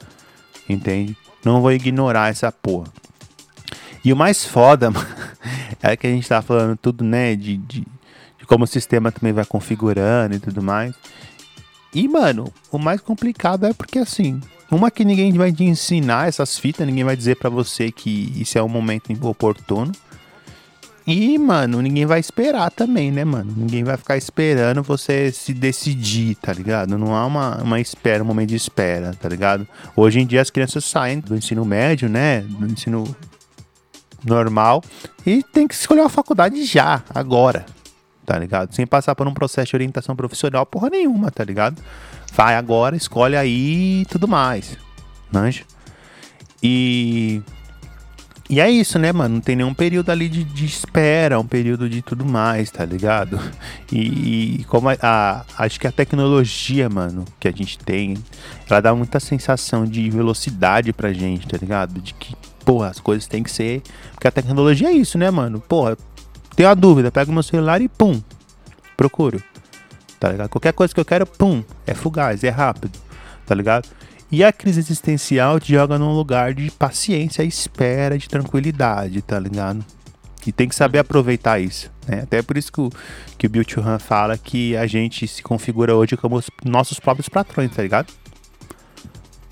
Entende? 0.68 1.16
Não 1.42 1.62
vou 1.62 1.72
ignorar 1.72 2.30
essa 2.30 2.52
porra. 2.52 2.88
E 4.04 4.12
o 4.12 4.16
mais 4.16 4.44
foda, 4.44 4.90
é 5.82 5.96
que 5.96 6.06
a 6.06 6.10
gente 6.10 6.28
tá 6.28 6.42
falando 6.42 6.76
tudo, 6.76 7.02
né, 7.02 7.34
de, 7.34 7.56
de, 7.56 7.80
de 8.38 8.46
como 8.46 8.64
o 8.64 8.66
sistema 8.66 9.10
também 9.10 9.32
vai 9.32 9.46
configurando 9.46 10.34
e 10.34 10.38
tudo 10.38 10.62
mais. 10.62 10.94
E, 11.94 12.06
mano, 12.06 12.52
o 12.70 12.78
mais 12.78 13.00
complicado 13.00 13.64
é 13.64 13.72
porque 13.72 13.98
assim, 13.98 14.40
uma 14.70 14.90
que 14.90 15.04
ninguém 15.04 15.32
vai 15.32 15.52
te 15.52 15.64
ensinar 15.64 16.28
essas 16.28 16.58
fitas, 16.58 16.86
ninguém 16.86 17.04
vai 17.04 17.16
dizer 17.16 17.36
para 17.36 17.48
você 17.48 17.90
que 17.90 18.32
isso 18.36 18.58
é 18.58 18.62
um 18.62 18.68
momento 18.68 19.12
oportuno. 19.26 19.92
E, 21.06 21.38
mano, 21.38 21.80
ninguém 21.80 22.04
vai 22.04 22.18
esperar 22.18 22.68
também, 22.72 23.12
né, 23.12 23.24
mano? 23.24 23.54
Ninguém 23.56 23.84
vai 23.84 23.96
ficar 23.96 24.16
esperando 24.16 24.82
você 24.82 25.30
se 25.30 25.54
decidir, 25.54 26.34
tá 26.34 26.52
ligado? 26.52 26.98
Não 26.98 27.14
há 27.14 27.24
uma, 27.24 27.62
uma 27.62 27.80
espera, 27.80 28.24
um 28.24 28.26
momento 28.26 28.48
de 28.48 28.56
espera, 28.56 29.14
tá 29.14 29.28
ligado? 29.28 29.68
Hoje 29.94 30.18
em 30.18 30.26
dia 30.26 30.42
as 30.42 30.50
crianças 30.50 30.84
saem 30.84 31.20
do 31.20 31.36
ensino 31.36 31.64
médio, 31.64 32.08
né? 32.08 32.40
Do 32.40 32.66
ensino 32.66 33.04
normal 34.24 34.82
e 35.24 35.42
tem 35.44 35.68
que 35.68 35.74
escolher 35.74 36.00
uma 36.00 36.08
faculdade 36.08 36.64
já, 36.64 37.02
agora, 37.14 37.64
tá 38.24 38.36
ligado? 38.36 38.74
Sem 38.74 38.84
passar 38.84 39.14
por 39.14 39.28
um 39.28 39.32
processo 39.32 39.70
de 39.70 39.76
orientação 39.76 40.16
profissional, 40.16 40.66
porra 40.66 40.90
nenhuma, 40.90 41.30
tá 41.30 41.44
ligado? 41.44 41.80
Vai 42.36 42.54
agora, 42.54 42.94
escolhe 42.94 43.34
aí 43.34 44.02
e 44.02 44.06
tudo 44.06 44.28
mais, 44.28 44.76
manja? 45.32 45.64
E 46.62 47.42
e 48.48 48.60
é 48.60 48.70
isso, 48.70 48.96
né, 48.98 49.12
mano? 49.12 49.36
Não 49.36 49.40
tem 49.40 49.56
nenhum 49.56 49.74
período 49.74 50.10
ali 50.10 50.28
de, 50.28 50.44
de 50.44 50.64
espera, 50.64 51.40
um 51.40 51.46
período 51.46 51.88
de 51.88 52.00
tudo 52.00 52.24
mais, 52.24 52.70
tá 52.70 52.84
ligado? 52.84 53.40
E, 53.92 54.58
e 54.60 54.64
como 54.64 54.88
a, 54.88 54.96
a, 55.00 55.44
acho 55.58 55.78
que 55.78 55.86
a 55.86 55.92
tecnologia, 55.92 56.88
mano, 56.88 57.24
que 57.38 57.46
a 57.46 57.52
gente 57.52 57.78
tem, 57.78 58.16
ela 58.68 58.80
dá 58.80 58.92
muita 58.92 59.20
sensação 59.20 59.84
de 59.84 60.10
velocidade 60.10 60.92
pra 60.92 61.12
gente, 61.12 61.46
tá 61.46 61.56
ligado? 61.56 62.00
De 62.00 62.12
que, 62.12 62.34
porra, 62.64 62.88
as 62.88 62.98
coisas 62.98 63.28
têm 63.28 63.44
que 63.44 63.50
ser. 63.50 63.80
Porque 64.12 64.26
a 64.26 64.32
tecnologia 64.32 64.88
é 64.88 64.92
isso, 64.92 65.16
né, 65.16 65.30
mano? 65.30 65.60
Porra, 65.60 65.96
tenho 66.56 66.68
uma 66.68 66.74
dúvida, 66.74 67.12
pego 67.12 67.32
meu 67.32 67.44
celular 67.44 67.80
e 67.80 67.88
pum, 67.88 68.20
procuro. 68.96 69.40
Tá 70.18 70.30
ligado? 70.30 70.48
Qualquer 70.48 70.72
coisa 70.72 70.94
que 70.94 71.00
eu 71.00 71.04
quero, 71.04 71.26
pum, 71.26 71.62
é 71.86 71.94
fugaz, 71.94 72.42
é 72.42 72.48
rápido, 72.48 72.98
tá 73.46 73.54
ligado? 73.54 73.88
E 74.30 74.42
a 74.42 74.52
crise 74.52 74.80
existencial 74.80 75.60
te 75.60 75.72
joga 75.72 75.98
num 75.98 76.12
lugar 76.12 76.52
de 76.52 76.70
paciência, 76.70 77.42
espera, 77.44 78.18
de 78.18 78.28
tranquilidade, 78.28 79.22
tá 79.22 79.38
ligado? 79.38 79.84
E 80.46 80.52
tem 80.52 80.68
que 80.68 80.74
saber 80.74 80.98
aproveitar 80.98 81.60
isso. 81.60 81.90
Né? 82.06 82.20
Até 82.22 82.40
por 82.42 82.56
isso 82.56 82.72
que 82.72 82.80
o, 82.80 82.90
que 83.36 83.46
o 83.46 83.50
Bill 83.50 83.64
Churran 83.66 83.98
fala 83.98 84.38
que 84.38 84.76
a 84.76 84.86
gente 84.86 85.26
se 85.26 85.42
configura 85.42 85.94
hoje 85.94 86.16
como 86.16 86.36
os 86.36 86.48
nossos 86.64 86.98
próprios 86.98 87.28
patrões, 87.28 87.70
tá 87.72 87.82
ligado? 87.82 88.12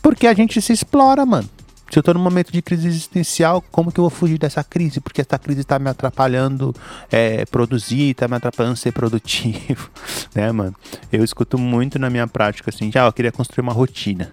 Porque 0.00 0.26
a 0.26 0.34
gente 0.34 0.60
se 0.60 0.72
explora, 0.72 1.24
mano. 1.24 1.48
Se 1.94 2.00
eu 2.00 2.02
tô 2.02 2.12
num 2.12 2.18
momento 2.18 2.50
de 2.50 2.60
crise 2.60 2.88
existencial, 2.88 3.62
como 3.70 3.92
que 3.92 4.00
eu 4.00 4.02
vou 4.02 4.10
fugir 4.10 4.36
dessa 4.36 4.64
crise? 4.64 5.00
Porque 5.00 5.20
essa 5.20 5.38
crise 5.38 5.62
tá 5.62 5.78
me 5.78 5.88
atrapalhando 5.88 6.74
é, 7.08 7.46
produzir, 7.46 8.14
tá 8.14 8.26
me 8.26 8.34
atrapalhando 8.34 8.74
ser 8.74 8.90
produtivo, 8.90 9.88
né, 10.34 10.50
mano? 10.50 10.74
Eu 11.12 11.22
escuto 11.22 11.56
muito 11.56 11.96
na 11.96 12.10
minha 12.10 12.26
prática 12.26 12.68
assim, 12.74 12.90
já, 12.90 13.04
ah, 13.04 13.06
eu 13.06 13.12
queria 13.12 13.30
construir 13.30 13.62
uma 13.62 13.72
rotina 13.72 14.28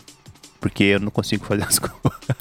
porque 0.59 0.85
eu 0.85 0.99
não 0.99 1.11
consigo 1.11 1.45
fazer 1.45 1.61
as 1.61 1.77
coisas. 1.77 2.35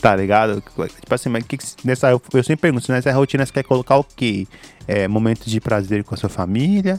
tá 0.00 0.16
ligado? 0.16 0.62
Tipo 0.62 1.14
assim, 1.14 1.28
mas 1.28 1.44
que, 1.44 1.58
nessa, 1.84 2.08
eu 2.10 2.42
sempre 2.42 2.56
pergunto, 2.62 2.90
nessa 2.90 3.12
rotina 3.12 3.44
você 3.44 3.52
quer 3.52 3.64
colocar 3.64 3.98
o 3.98 4.04
quê? 4.04 4.48
É, 4.88 5.06
momentos 5.06 5.52
de 5.52 5.60
prazer 5.60 6.04
com 6.04 6.14
a 6.14 6.16
sua 6.16 6.30
família, 6.30 6.98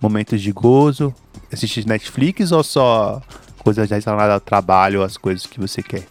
momentos 0.00 0.42
de 0.42 0.50
gozo, 0.50 1.14
assistir 1.52 1.86
Netflix 1.86 2.50
ou 2.50 2.64
só 2.64 3.22
coisas 3.58 3.88
relacionadas 3.88 4.34
ao 4.34 4.40
trabalho, 4.40 5.04
as 5.04 5.16
coisas 5.16 5.46
que 5.46 5.60
você 5.60 5.84
quer? 5.84 6.04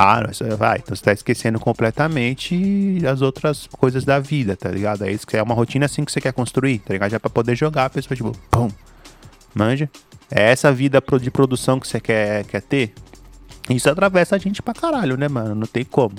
Ah, 0.00 0.22
vai, 0.56 0.78
então 0.78 0.94
você 0.94 1.02
tá 1.02 1.12
esquecendo 1.12 1.58
completamente 1.58 3.00
as 3.04 3.20
outras 3.20 3.66
coisas 3.66 4.04
da 4.04 4.20
vida, 4.20 4.56
tá 4.56 4.70
ligado? 4.70 5.04
É 5.04 5.10
isso 5.10 5.26
que 5.26 5.36
é 5.36 5.42
uma 5.42 5.56
rotina 5.56 5.86
assim 5.86 6.04
que 6.04 6.12
você 6.12 6.20
quer 6.20 6.32
construir, 6.32 6.78
tá 6.78 6.92
ligado? 6.92 7.10
Já 7.10 7.18
pra 7.18 7.28
poder 7.28 7.56
jogar, 7.56 7.86
a 7.86 7.90
pessoa 7.90 8.16
tipo, 8.16 8.30
pum, 8.48 8.70
manja? 9.52 9.90
É 10.30 10.52
essa 10.52 10.72
vida 10.72 11.02
de 11.20 11.30
produção 11.32 11.80
que 11.80 11.88
você 11.88 11.98
quer, 11.98 12.44
quer 12.44 12.62
ter? 12.62 12.94
Isso 13.68 13.90
atravessa 13.90 14.36
a 14.36 14.38
gente 14.38 14.62
pra 14.62 14.72
caralho, 14.72 15.16
né, 15.16 15.26
mano? 15.26 15.56
Não 15.56 15.66
tem 15.66 15.84
como. 15.84 16.14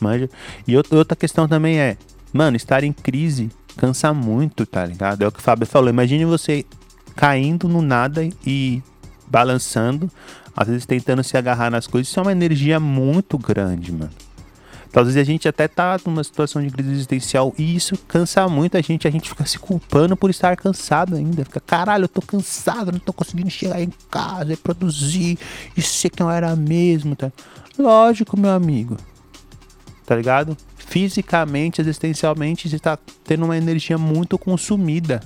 Manja? 0.00 0.28
E 0.66 0.76
outra 0.76 1.14
questão 1.14 1.46
também 1.46 1.78
é, 1.78 1.96
mano, 2.32 2.56
estar 2.56 2.82
em 2.82 2.92
crise 2.92 3.50
cansa 3.76 4.12
muito, 4.12 4.66
tá 4.66 4.84
ligado? 4.84 5.22
É 5.22 5.28
o 5.28 5.30
que 5.30 5.38
o 5.38 5.42
Fábio 5.42 5.64
falou. 5.64 5.88
Imagine 5.88 6.24
você 6.24 6.64
caindo 7.14 7.68
no 7.68 7.82
nada 7.82 8.28
e 8.44 8.82
balançando 9.28 10.10
às 10.56 10.68
vezes 10.68 10.86
tentando 10.86 11.22
se 11.22 11.36
agarrar 11.36 11.70
nas 11.70 11.86
coisas, 11.86 12.08
isso 12.08 12.18
é 12.18 12.22
uma 12.22 12.32
energia 12.32 12.78
muito 12.78 13.38
grande, 13.38 13.92
mano. 13.92 14.10
Às 14.94 15.06
vezes 15.06 15.20
a 15.20 15.24
gente 15.24 15.48
até 15.48 15.66
tá 15.66 15.98
numa 16.04 16.22
situação 16.22 16.60
de 16.60 16.70
crise 16.70 16.90
existencial 16.90 17.54
e 17.56 17.74
isso 17.74 17.96
cansa 18.06 18.46
muito 18.46 18.76
a 18.76 18.80
gente, 18.82 19.08
a 19.08 19.10
gente 19.10 19.28
fica 19.28 19.46
se 19.46 19.58
culpando 19.58 20.14
por 20.14 20.28
estar 20.28 20.54
cansado 20.54 21.16
ainda. 21.16 21.46
Fica, 21.46 21.60
caralho, 21.60 22.04
eu 22.04 22.08
tô 22.08 22.20
cansado, 22.20 22.92
não 22.92 22.98
tô 22.98 23.12
conseguindo 23.12 23.48
chegar 23.48 23.80
em 23.80 23.90
casa 24.10 24.52
e 24.52 24.56
produzir, 24.56 25.38
isso 25.74 26.10
que 26.10 26.20
não 26.20 26.30
era 26.30 26.54
mesmo, 26.54 27.16
tá? 27.16 27.32
Lógico, 27.78 28.38
meu 28.38 28.50
amigo. 28.50 28.98
Tá 30.04 30.14
ligado? 30.14 30.54
Fisicamente, 30.76 31.80
existencialmente, 31.80 32.68
você 32.68 32.78
tá 32.78 32.98
tendo 33.24 33.46
uma 33.46 33.56
energia 33.56 33.96
muito 33.96 34.36
consumida. 34.36 35.22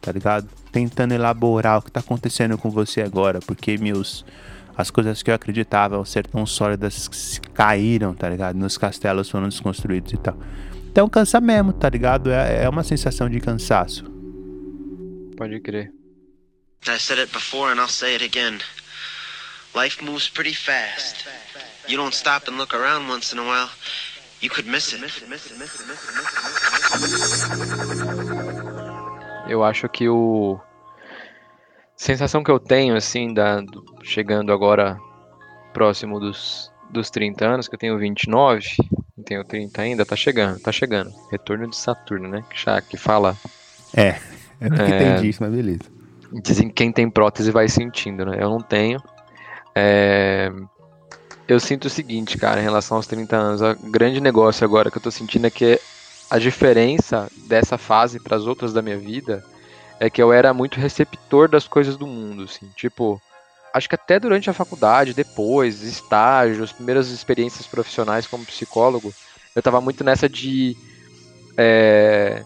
Tá 0.00 0.12
ligado? 0.12 0.48
Tentando 0.70 1.12
elaborar 1.12 1.78
o 1.78 1.82
que 1.82 1.90
tá 1.90 1.98
acontecendo 1.98 2.56
com 2.56 2.70
você 2.70 3.02
agora, 3.02 3.40
porque 3.40 3.76
meus 3.76 4.24
as 4.76 4.90
coisas 4.90 5.22
que 5.22 5.30
eu 5.30 5.34
acreditava 5.34 6.02
ser 6.04 6.26
tão 6.26 6.46
sólidas 6.46 7.40
caíram, 7.54 8.14
tá 8.14 8.28
ligado? 8.28 8.56
Nos 8.56 8.78
castelos 8.78 9.28
foram 9.28 9.48
desconstruídos 9.48 10.12
e 10.12 10.16
tal. 10.16 10.36
Então 10.90 11.08
cansa 11.08 11.40
mesmo, 11.40 11.72
tá 11.72 11.88
ligado? 11.88 12.30
É, 12.30 12.64
é 12.64 12.68
uma 12.68 12.84
sensação 12.84 13.28
de 13.28 13.40
cansaço. 13.40 14.04
Pode 15.36 15.60
crer. 15.60 15.92
I 16.86 16.98
said 16.98 17.18
it 17.18 17.32
before 17.32 17.72
and 17.72 17.80
I'll 17.80 17.88
say 17.88 18.14
it 18.14 18.24
again. 18.24 18.58
Life 19.74 20.04
moves 20.04 20.28
pretty 20.28 20.54
fast. 20.54 21.26
You 21.88 21.96
don't 21.96 22.14
stop 22.14 22.48
and 22.48 22.56
look 22.58 22.74
around 22.74 23.08
once 23.08 23.32
in 23.32 23.38
a 23.38 23.42
while, 23.42 23.70
you 24.40 24.50
could 24.50 24.68
miss 24.68 24.92
it. 24.92 25.02
Eu 29.48 29.64
acho 29.64 29.88
que 29.88 30.08
o 30.08 30.60
sensação 32.02 32.42
que 32.42 32.50
eu 32.50 32.58
tenho, 32.58 32.96
assim, 32.96 33.32
da, 33.32 33.62
chegando 34.02 34.52
agora 34.52 34.98
próximo 35.72 36.18
dos, 36.18 36.70
dos 36.90 37.10
30 37.10 37.46
anos, 37.46 37.68
que 37.68 37.76
eu 37.76 37.78
tenho 37.78 37.96
29, 37.96 38.66
não 39.16 39.24
tenho 39.24 39.44
30 39.44 39.80
ainda, 39.80 40.04
tá 40.04 40.16
chegando, 40.16 40.58
tá 40.58 40.72
chegando. 40.72 41.12
Retorno 41.30 41.68
de 41.68 41.76
Saturno, 41.76 42.28
né? 42.28 42.44
Que, 42.50 42.60
já, 42.60 42.80
que 42.80 42.96
fala. 42.96 43.36
É, 43.94 44.18
eu 44.60 44.70
não 44.70 44.84
é, 44.84 44.88
entendi 44.88 45.28
isso, 45.28 45.42
mas 45.42 45.52
beleza. 45.52 45.82
Dizem 46.42 46.68
que 46.68 46.74
quem 46.74 46.90
tem 46.90 47.08
prótese 47.08 47.52
vai 47.52 47.68
sentindo, 47.68 48.26
né? 48.26 48.36
Eu 48.40 48.50
não 48.50 48.60
tenho. 48.60 49.00
É, 49.72 50.50
eu 51.46 51.60
sinto 51.60 51.84
o 51.84 51.90
seguinte, 51.90 52.36
cara, 52.36 52.60
em 52.60 52.64
relação 52.64 52.96
aos 52.96 53.06
30 53.06 53.36
anos, 53.36 53.60
o 53.60 53.90
grande 53.90 54.20
negócio 54.20 54.64
agora 54.64 54.90
que 54.90 54.98
eu 54.98 55.02
tô 55.02 55.10
sentindo 55.10 55.46
é 55.46 55.50
que 55.50 55.78
a 56.28 56.38
diferença 56.38 57.30
dessa 57.46 57.78
fase 57.78 58.18
para 58.18 58.36
as 58.36 58.44
outras 58.44 58.72
da 58.72 58.82
minha 58.82 58.98
vida 58.98 59.44
é 60.02 60.10
que 60.10 60.20
eu 60.20 60.32
era 60.32 60.52
muito 60.52 60.80
receptor 60.80 61.48
das 61.48 61.68
coisas 61.68 61.96
do 61.96 62.08
mundo, 62.08 62.42
assim, 62.42 62.68
tipo, 62.74 63.22
acho 63.72 63.88
que 63.88 63.94
até 63.94 64.18
durante 64.18 64.50
a 64.50 64.52
faculdade, 64.52 65.14
depois, 65.14 65.82
estágio, 65.82 66.64
as 66.64 66.72
primeiras 66.72 67.08
experiências 67.10 67.68
profissionais 67.68 68.26
como 68.26 68.44
psicólogo, 68.44 69.14
eu 69.54 69.62
tava 69.62 69.80
muito 69.80 70.02
nessa 70.02 70.28
de 70.28 70.76
é, 71.56 72.42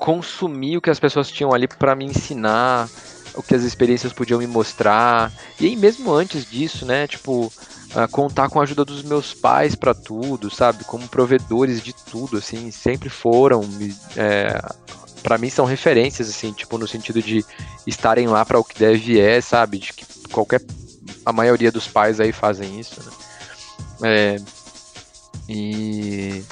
consumir 0.00 0.78
o 0.78 0.80
que 0.80 0.90
as 0.90 0.98
pessoas 0.98 1.30
tinham 1.30 1.54
ali 1.54 1.68
para 1.68 1.94
me 1.94 2.06
ensinar, 2.06 2.88
o 3.32 3.40
que 3.40 3.54
as 3.54 3.62
experiências 3.62 4.12
podiam 4.12 4.40
me 4.40 4.48
mostrar. 4.48 5.32
E 5.60 5.66
aí 5.66 5.76
mesmo 5.76 6.12
antes 6.12 6.44
disso, 6.44 6.84
né, 6.84 7.06
tipo, 7.06 7.52
contar 8.10 8.48
com 8.48 8.58
a 8.58 8.64
ajuda 8.64 8.84
dos 8.84 9.04
meus 9.04 9.32
pais 9.32 9.76
para 9.76 9.94
tudo, 9.94 10.50
sabe, 10.50 10.82
como 10.82 11.06
provedores 11.08 11.80
de 11.80 11.92
tudo, 11.92 12.38
assim, 12.38 12.72
sempre 12.72 13.08
foram 13.08 13.60
é, 14.16 14.60
para 15.22 15.38
mim 15.38 15.48
são 15.48 15.64
referências, 15.64 16.28
assim, 16.28 16.52
tipo, 16.52 16.76
no 16.76 16.86
sentido 16.86 17.22
de 17.22 17.44
estarem 17.86 18.26
lá 18.26 18.44
para 18.44 18.58
o 18.58 18.64
que 18.64 18.78
deve 18.78 19.18
é, 19.18 19.40
sabe? 19.40 19.78
De 19.78 19.92
que 19.92 20.04
qualquer. 20.28 20.60
A 21.24 21.32
maioria 21.32 21.70
dos 21.70 21.86
pais 21.86 22.20
aí 22.20 22.32
fazem 22.32 22.78
isso, 22.78 23.00
né? 23.02 23.12
É, 24.02 24.36
e. 25.48 26.42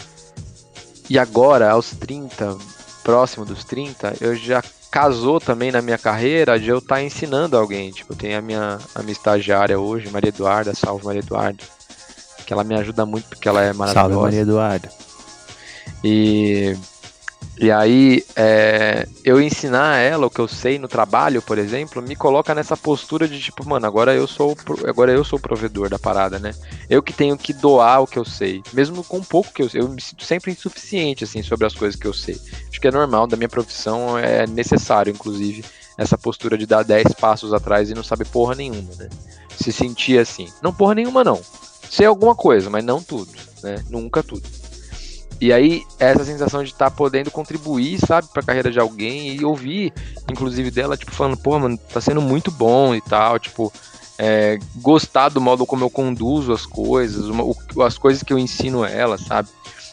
E 1.08 1.18
agora, 1.18 1.72
aos 1.72 1.90
30, 1.90 2.56
próximo 3.02 3.44
dos 3.44 3.64
30, 3.64 4.14
eu 4.20 4.36
já 4.36 4.62
casou 4.90 5.40
também 5.40 5.72
na 5.72 5.82
minha 5.82 5.98
carreira 5.98 6.58
de 6.58 6.68
eu 6.68 6.78
estar 6.78 6.96
tá 6.96 7.02
ensinando 7.02 7.56
alguém. 7.56 7.90
Tipo, 7.90 8.12
eu 8.12 8.16
tenho 8.16 8.38
a 8.38 8.40
minha, 8.40 8.78
a 8.94 9.02
minha 9.02 9.12
estagiária 9.12 9.78
hoje, 9.78 10.08
Maria 10.10 10.28
Eduarda, 10.28 10.72
salve 10.72 11.04
Maria 11.04 11.20
Eduarda. 11.20 11.64
Que 12.46 12.52
ela 12.52 12.62
me 12.62 12.74
ajuda 12.76 13.04
muito 13.04 13.28
porque 13.28 13.48
ela 13.48 13.62
é 13.62 13.72
maravilhosa. 13.72 14.08
Salve 14.08 14.14
Maria 14.16 14.40
Eduarda. 14.40 14.92
E 16.04 16.76
e 17.60 17.70
aí, 17.70 18.24
é, 18.34 19.06
eu 19.22 19.38
ensinar 19.38 19.98
ela 19.98 20.26
o 20.26 20.30
que 20.30 20.40
eu 20.40 20.48
sei 20.48 20.78
no 20.78 20.88
trabalho, 20.88 21.42
por 21.42 21.58
exemplo, 21.58 22.00
me 22.00 22.16
coloca 22.16 22.54
nessa 22.54 22.74
postura 22.74 23.28
de 23.28 23.38
tipo, 23.38 23.68
mano, 23.68 23.86
agora 23.86 24.14
eu 24.14 24.26
sou 24.26 24.56
agora 24.88 25.12
eu 25.12 25.22
sou 25.22 25.38
o 25.38 25.42
provedor 25.42 25.90
da 25.90 25.98
parada, 25.98 26.38
né? 26.38 26.54
Eu 26.88 27.02
que 27.02 27.12
tenho 27.12 27.36
que 27.36 27.52
doar 27.52 28.00
o 28.00 28.06
que 28.06 28.18
eu 28.18 28.24
sei, 28.24 28.62
mesmo 28.72 29.04
com 29.04 29.22
pouco 29.22 29.52
que 29.52 29.60
eu 29.60 29.68
sei. 29.68 29.82
Eu 29.82 29.90
me 29.90 30.00
sinto 30.00 30.24
sempre 30.24 30.50
insuficiente 30.50 31.24
assim 31.24 31.42
sobre 31.42 31.66
as 31.66 31.74
coisas 31.74 32.00
que 32.00 32.06
eu 32.06 32.14
sei. 32.14 32.40
Acho 32.70 32.80
que 32.80 32.88
é 32.88 32.90
normal 32.90 33.26
da 33.26 33.36
minha 33.36 33.48
profissão, 33.48 34.16
é 34.16 34.46
necessário, 34.46 35.12
inclusive, 35.12 35.62
essa 35.98 36.16
postura 36.16 36.56
de 36.56 36.64
dar 36.64 36.82
10 36.82 37.12
passos 37.20 37.52
atrás 37.52 37.90
e 37.90 37.94
não 37.94 38.02
saber 38.02 38.26
porra 38.26 38.54
nenhuma, 38.54 38.94
né? 38.98 39.10
Se 39.54 39.70
sentir 39.70 40.18
assim. 40.18 40.48
Não 40.62 40.72
porra 40.72 40.94
nenhuma, 40.94 41.22
não. 41.22 41.38
Sei 41.90 42.06
alguma 42.06 42.34
coisa, 42.34 42.70
mas 42.70 42.82
não 42.82 43.02
tudo, 43.02 43.32
né? 43.62 43.84
Nunca 43.90 44.22
tudo. 44.22 44.59
E 45.40 45.52
aí, 45.52 45.84
essa 45.98 46.24
sensação 46.24 46.62
de 46.62 46.70
estar 46.70 46.90
tá 46.90 46.96
podendo 46.96 47.30
contribuir, 47.30 47.98
sabe, 48.06 48.28
pra 48.28 48.42
carreira 48.42 48.70
de 48.70 48.78
alguém 48.78 49.34
e 49.34 49.44
ouvir, 49.44 49.92
inclusive, 50.30 50.70
dela, 50.70 50.98
tipo, 50.98 51.12
falando, 51.12 51.36
pô, 51.38 51.58
mano, 51.58 51.78
tá 51.78 52.00
sendo 52.00 52.20
muito 52.20 52.50
bom 52.50 52.94
e 52.94 53.00
tal, 53.00 53.38
tipo, 53.38 53.72
é, 54.18 54.58
gostar 54.76 55.30
do 55.30 55.40
modo 55.40 55.64
como 55.64 55.82
eu 55.82 55.88
conduzo 55.88 56.52
as 56.52 56.66
coisas, 56.66 57.24
uma, 57.24 57.42
o, 57.42 57.56
as 57.82 57.96
coisas 57.96 58.22
que 58.22 58.32
eu 58.32 58.38
ensino 58.38 58.84
ela, 58.84 59.16
sabe? 59.16 59.48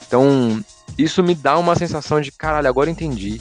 Então, 0.06 0.62
isso 0.98 1.24
me 1.24 1.34
dá 1.34 1.58
uma 1.58 1.76
sensação 1.76 2.20
de, 2.20 2.30
caralho, 2.30 2.68
agora 2.68 2.90
entendi 2.90 3.40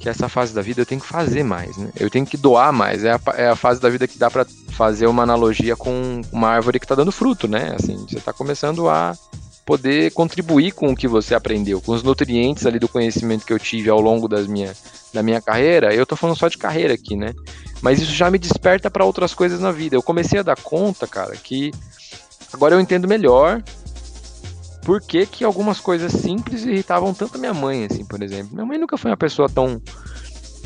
que 0.00 0.08
essa 0.08 0.30
fase 0.30 0.54
da 0.54 0.62
vida 0.62 0.80
eu 0.80 0.86
tenho 0.86 1.02
que 1.02 1.06
fazer 1.06 1.44
mais, 1.44 1.76
né? 1.76 1.90
Eu 2.00 2.10
tenho 2.10 2.26
que 2.26 2.36
doar 2.36 2.72
mais. 2.72 3.04
É 3.04 3.12
a, 3.12 3.20
é 3.36 3.48
a 3.48 3.56
fase 3.56 3.80
da 3.80 3.88
vida 3.88 4.08
que 4.08 4.18
dá 4.18 4.28
para 4.28 4.44
fazer 4.70 5.06
uma 5.06 5.22
analogia 5.22 5.76
com 5.76 6.22
uma 6.32 6.48
árvore 6.48 6.80
que 6.80 6.86
tá 6.86 6.94
dando 6.94 7.12
fruto, 7.12 7.46
né? 7.46 7.76
Assim, 7.78 7.96
você 8.08 8.18
tá 8.18 8.32
começando 8.32 8.88
a 8.88 9.16
poder 9.64 10.10
contribuir 10.12 10.72
com 10.72 10.90
o 10.90 10.96
que 10.96 11.06
você 11.06 11.34
aprendeu, 11.34 11.80
com 11.80 11.92
os 11.92 12.02
nutrientes 12.02 12.66
ali 12.66 12.78
do 12.78 12.88
conhecimento 12.88 13.46
que 13.46 13.52
eu 13.52 13.58
tive 13.58 13.88
ao 13.88 14.00
longo 14.00 14.26
das 14.26 14.46
minha, 14.46 14.72
da 15.12 15.22
minha 15.22 15.40
carreira. 15.40 15.94
Eu 15.94 16.04
tô 16.04 16.16
falando 16.16 16.36
só 16.36 16.48
de 16.48 16.58
carreira 16.58 16.94
aqui, 16.94 17.16
né? 17.16 17.32
Mas 17.80 18.00
isso 18.00 18.12
já 18.12 18.30
me 18.30 18.38
desperta 18.38 18.90
para 18.90 19.04
outras 19.04 19.34
coisas 19.34 19.60
na 19.60 19.70
vida. 19.70 19.96
Eu 19.96 20.02
comecei 20.02 20.40
a 20.40 20.42
dar 20.42 20.60
conta, 20.60 21.06
cara, 21.06 21.36
que 21.36 21.72
agora 22.52 22.74
eu 22.74 22.80
entendo 22.80 23.06
melhor 23.06 23.62
por 24.84 25.00
que, 25.00 25.26
que 25.26 25.44
algumas 25.44 25.78
coisas 25.78 26.12
simples 26.12 26.64
irritavam 26.64 27.14
tanto 27.14 27.36
a 27.36 27.38
minha 27.38 27.54
mãe, 27.54 27.86
assim, 27.86 28.04
por 28.04 28.22
exemplo. 28.22 28.52
Minha 28.52 28.66
mãe 28.66 28.78
nunca 28.78 28.96
foi 28.96 29.10
uma 29.10 29.16
pessoa 29.16 29.48
tão 29.48 29.80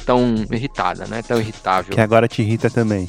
tão 0.06 0.46
irritada, 0.52 1.06
né? 1.06 1.20
Tão 1.22 1.38
irritável. 1.38 1.92
Que 1.92 2.00
agora 2.00 2.28
te 2.28 2.40
irrita 2.40 2.70
também. 2.70 3.08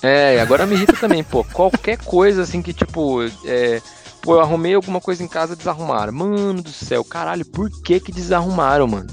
É, 0.00 0.40
agora 0.40 0.64
me 0.64 0.74
irrita 0.76 0.94
também, 0.94 1.24
pô. 1.24 1.42
Qualquer 1.44 1.98
coisa 1.98 2.42
assim 2.42 2.62
que, 2.62 2.72
tipo, 2.72 3.20
é, 3.44 3.82
Pô, 4.28 4.34
eu 4.34 4.40
arrumei 4.42 4.74
alguma 4.74 5.00
coisa 5.00 5.24
em 5.24 5.26
casa, 5.26 5.56
desarrumaram. 5.56 6.12
Mano 6.12 6.60
do 6.60 6.68
céu, 6.68 7.02
caralho, 7.02 7.46
por 7.46 7.70
que 7.82 7.98
que 7.98 8.12
desarrumaram, 8.12 8.86
mano? 8.86 9.06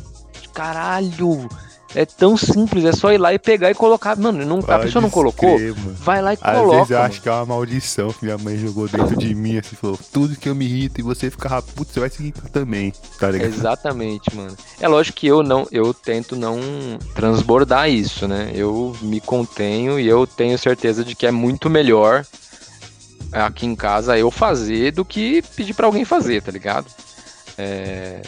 Caralho, 0.53 1.47
é 1.95 2.05
tão 2.05 2.35
simples, 2.35 2.83
é 2.83 2.91
só 2.91 3.13
ir 3.13 3.17
lá 3.17 3.33
e 3.33 3.39
pegar 3.39 3.71
e 3.71 3.73
colocar. 3.73 4.17
Mano, 4.17 4.45
não, 4.45 4.59
a 4.67 4.79
pessoa 4.79 5.01
não 5.01 5.09
colocou, 5.09 5.57
vai 5.99 6.21
lá 6.21 6.33
e 6.33 6.37
Às 6.41 6.57
coloca. 6.57 6.65
Às 6.65 6.75
vezes 6.75 6.91
eu 6.91 6.97
mano. 6.97 7.09
acho 7.09 7.21
que 7.21 7.29
é 7.29 7.31
uma 7.31 7.45
maldição 7.45 8.09
que 8.11 8.25
minha 8.25 8.37
mãe 8.37 8.57
jogou 8.57 8.89
dentro 8.89 9.15
de 9.15 9.33
mim, 9.33 9.57
assim, 9.57 9.77
falou, 9.77 9.97
tudo 10.11 10.35
que 10.35 10.49
eu 10.49 10.53
me 10.53 10.65
irrito 10.65 10.99
e 10.99 11.03
você 11.03 11.31
ficar 11.31 11.61
putz, 11.61 11.93
você 11.93 12.01
vai 12.01 12.09
se 12.09 12.21
irritar 12.21 12.49
também, 12.49 12.91
tá 13.17 13.31
ligado? 13.31 13.47
Exatamente, 13.47 14.35
mano. 14.35 14.53
É 14.81 14.87
lógico 14.89 15.17
que 15.17 15.27
eu 15.27 15.41
não, 15.41 15.65
eu 15.71 15.93
tento 15.93 16.35
não 16.35 16.59
transbordar 17.13 17.89
isso, 17.89 18.27
né? 18.27 18.51
Eu 18.53 18.93
me 19.01 19.21
contenho 19.21 19.97
e 19.97 20.05
eu 20.05 20.27
tenho 20.27 20.57
certeza 20.57 21.05
de 21.05 21.15
que 21.15 21.25
é 21.25 21.31
muito 21.31 21.69
melhor 21.69 22.25
aqui 23.31 23.65
em 23.65 23.75
casa 23.75 24.17
eu 24.17 24.31
fazer 24.31 24.91
do 24.91 25.03
que 25.03 25.41
pedir 25.55 25.73
para 25.73 25.85
alguém 25.85 26.05
fazer, 26.05 26.41
tá 26.41 26.51
ligado? 26.51 26.87
É, 27.57 28.21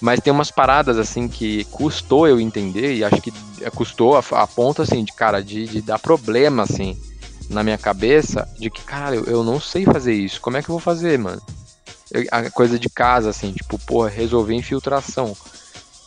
mas 0.00 0.20
tem 0.20 0.32
umas 0.32 0.50
paradas 0.50 0.98
assim 0.98 1.28
que 1.28 1.64
custou 1.66 2.26
eu 2.26 2.40
entender 2.40 2.94
e 2.94 3.04
acho 3.04 3.20
que 3.20 3.32
custou 3.74 4.16
a, 4.16 4.22
a 4.32 4.46
ponto 4.46 4.82
assim 4.82 5.04
de 5.04 5.12
cara 5.12 5.42
de, 5.42 5.66
de 5.66 5.82
dar 5.82 5.98
problema 5.98 6.62
assim 6.62 6.96
na 7.48 7.64
minha 7.64 7.78
cabeça 7.78 8.46
de 8.58 8.70
que 8.70 8.82
cara 8.82 9.16
eu, 9.16 9.24
eu 9.24 9.42
não 9.42 9.60
sei 9.60 9.84
fazer 9.84 10.12
isso. 10.12 10.40
Como 10.40 10.56
é 10.56 10.62
que 10.62 10.68
eu 10.68 10.74
vou 10.74 10.80
fazer, 10.80 11.18
mano? 11.18 11.42
Eu, 12.10 12.24
a 12.30 12.50
coisa 12.50 12.78
de 12.78 12.88
casa 12.88 13.30
assim, 13.30 13.52
tipo, 13.52 13.78
porra, 13.78 14.08
resolver 14.08 14.54
infiltração 14.54 15.36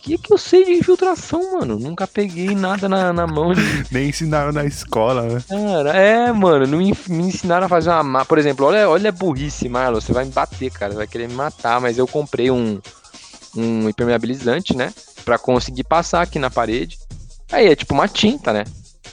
que 0.01 0.17
que 0.17 0.33
eu 0.33 0.37
sei 0.37 0.65
de 0.65 0.71
infiltração, 0.73 1.59
mano? 1.59 1.77
Nunca 1.77 2.07
peguei 2.07 2.55
nada 2.55 2.89
na, 2.89 3.13
na 3.13 3.27
mão 3.27 3.53
de. 3.53 3.61
Nem 3.91 4.09
ensinaram 4.09 4.51
na 4.51 4.65
escola, 4.65 5.21
né? 5.21 5.43
Cara, 5.47 5.95
é, 5.95 6.31
mano, 6.31 6.65
não 6.65 6.79
me, 6.79 6.93
me 7.07 7.23
ensinaram 7.23 7.67
a 7.67 7.69
fazer 7.69 7.91
uma. 7.91 8.25
Por 8.25 8.37
exemplo, 8.37 8.65
olha, 8.65 8.89
olha 8.89 9.09
a 9.09 9.13
burrice, 9.13 9.69
Marlon. 9.69 10.01
Você 10.01 10.11
vai 10.11 10.25
me 10.25 10.31
bater, 10.31 10.71
cara. 10.71 10.93
Vai 10.93 11.07
querer 11.07 11.27
me 11.27 11.35
matar, 11.35 11.79
mas 11.79 11.97
eu 11.97 12.07
comprei 12.07 12.49
um, 12.49 12.81
um 13.55 13.87
impermeabilizante, 13.87 14.75
né? 14.75 14.91
Pra 15.23 15.37
conseguir 15.37 15.83
passar 15.83 16.21
aqui 16.21 16.39
na 16.39 16.49
parede. 16.49 16.97
Aí 17.51 17.67
é 17.67 17.75
tipo 17.75 17.93
uma 17.93 18.07
tinta, 18.07 18.51
né? 18.51 18.63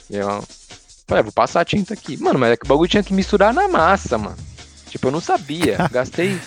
Eu 0.09 0.43
falei, 1.07 1.19
ah, 1.19 1.23
vou 1.23 1.31
passar 1.31 1.61
a 1.61 1.65
tinta 1.65 1.93
aqui. 1.93 2.17
Mano, 2.17 2.39
mas 2.39 2.53
é 2.53 2.57
que 2.57 2.65
o 2.65 2.67
bagulho 2.67 2.89
tinha 2.89 3.03
que 3.03 3.13
misturar 3.13 3.53
na 3.53 3.67
massa, 3.67 4.17
mano. 4.17 4.37
Tipo, 4.89 5.07
eu 5.07 5.11
não 5.11 5.21
sabia. 5.21 5.77
Gastei 5.91 6.39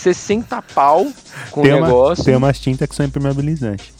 60 0.00 0.62
pau 0.74 1.06
com 1.50 1.62
tem 1.62 1.72
o 1.72 1.84
negócio. 1.84 2.22
Uma, 2.22 2.24
tem 2.24 2.36
umas 2.36 2.58
tintas 2.58 2.88
que 2.88 2.94
são 2.94 3.06
impermeabilizantes. 3.06 3.92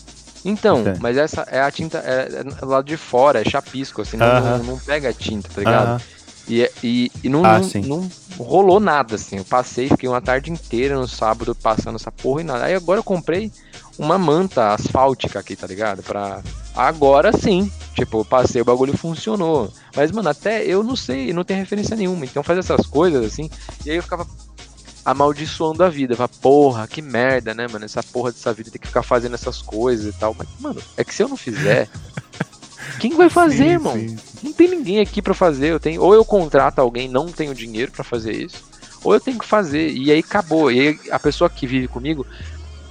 Então, 0.45 0.81
okay. 0.81 0.95
mas 1.01 1.17
essa 1.17 1.43
é 1.43 1.61
a 1.61 1.71
tinta 1.71 1.99
é, 1.99 2.43
é 2.61 2.65
lado 2.65 2.87
de 2.87 2.97
fora, 2.97 3.43
é 3.43 3.45
chapisco, 3.45 4.01
assim, 4.01 4.17
não, 4.17 4.27
uh 4.27 4.31
-huh. 4.31 4.59
não, 4.59 4.65
não, 4.65 4.79
pega 4.79 5.11
a 5.11 5.13
tinta, 5.13 5.49
tá 5.51 5.61
ligado? 5.61 5.97
Uh 5.97 5.99
-huh. 5.99 6.21
E, 6.49 6.71
e, 6.83 7.13
e 7.23 7.29
não, 7.29 7.45
ah, 7.45 7.61
não, 7.61 7.83
não, 7.83 8.11
rolou 8.37 8.81
nada, 8.81 9.15
assim. 9.15 9.37
Eu 9.37 9.45
passei, 9.45 9.89
fiquei 9.89 10.09
uma 10.09 10.21
tarde 10.21 10.51
inteira 10.51 10.97
no 10.97 11.07
sábado 11.07 11.55
passando 11.55 11.95
essa 11.95 12.11
porra 12.11 12.41
e 12.41 12.45
nada. 12.45 12.65
Aí 12.65 12.75
agora 12.75 12.99
eu 12.99 13.05
comprei 13.05 13.53
uma 13.97 14.19
manta 14.19 14.75
asfáltica 14.75 15.39
aqui, 15.39 15.55
tá 15.55 15.67
ligado? 15.67 16.03
Pra. 16.03 16.43
Agora 16.75 17.33
sim. 17.33 17.71
Tipo, 17.95 18.25
passei, 18.25 18.63
o 18.63 18.65
bagulho 18.65 18.97
funcionou. 18.97 19.71
Mas, 19.95 20.11
mano, 20.11 20.29
até 20.29 20.65
eu 20.65 20.83
não 20.83 20.97
sei, 20.97 21.33
não 21.33 21.45
tem 21.45 21.57
referência 21.57 21.95
nenhuma. 21.95 22.25
Então 22.25 22.43
faz 22.43 22.59
essas 22.59 22.87
coisas 22.87 23.25
assim. 23.25 23.49
E 23.85 23.91
aí 23.91 23.97
eu 23.97 24.03
ficava 24.03 24.27
amaldiçoando 25.05 25.83
a 25.83 25.89
vida. 25.89 26.17
Fala, 26.17 26.29
porra, 26.29 26.87
que 26.87 27.03
merda, 27.03 27.55
né, 27.55 27.67
mano? 27.69 27.85
Essa 27.85 28.03
porra 28.03 28.33
dessa 28.33 28.53
vida 28.53 28.71
tem 28.71 28.81
que 28.81 28.87
ficar 28.87 29.03
fazendo 29.03 29.35
essas 29.35 29.63
coisas 29.63 30.15
e 30.15 30.19
tal. 30.19 30.35
Mas, 30.37 30.49
mano, 30.59 30.81
é 30.97 31.05
que 31.05 31.15
se 31.15 31.23
eu 31.23 31.29
não 31.29 31.37
fizer, 31.37 31.89
quem 33.01 33.17
vai 33.17 33.29
fazer, 33.29 33.65
sim, 33.65 33.71
irmão? 33.71 33.95
Sim. 33.95 34.17
Não 34.43 34.53
tem 34.53 34.69
ninguém 34.69 35.01
aqui 35.01 35.21
para 35.21 35.35
fazer. 35.35 35.69
Eu 35.69 35.81
tenho, 35.81 36.03
ou 36.03 36.15
eu 36.15 36.25
contrato 36.25 36.79
alguém, 36.79 37.09
não 37.09 37.27
tenho 37.27 37.55
dinheiro 37.55 37.93
para 37.93 38.05
fazer 38.05 38.33
isso, 38.33 38.65
ou 39.03 39.15
eu 39.15 39.21
tenho 39.21 39.39
que 39.39 39.47
fazer. 39.47 39.91
E 39.91 40.11
aí 40.11 40.21
acabou. 40.21 40.71
E 40.71 40.81
aí 40.81 41.01
a 41.11 41.19
pessoa 41.19 41.49
que 41.49 41.67
vive 41.67 41.89
comigo 41.89 42.27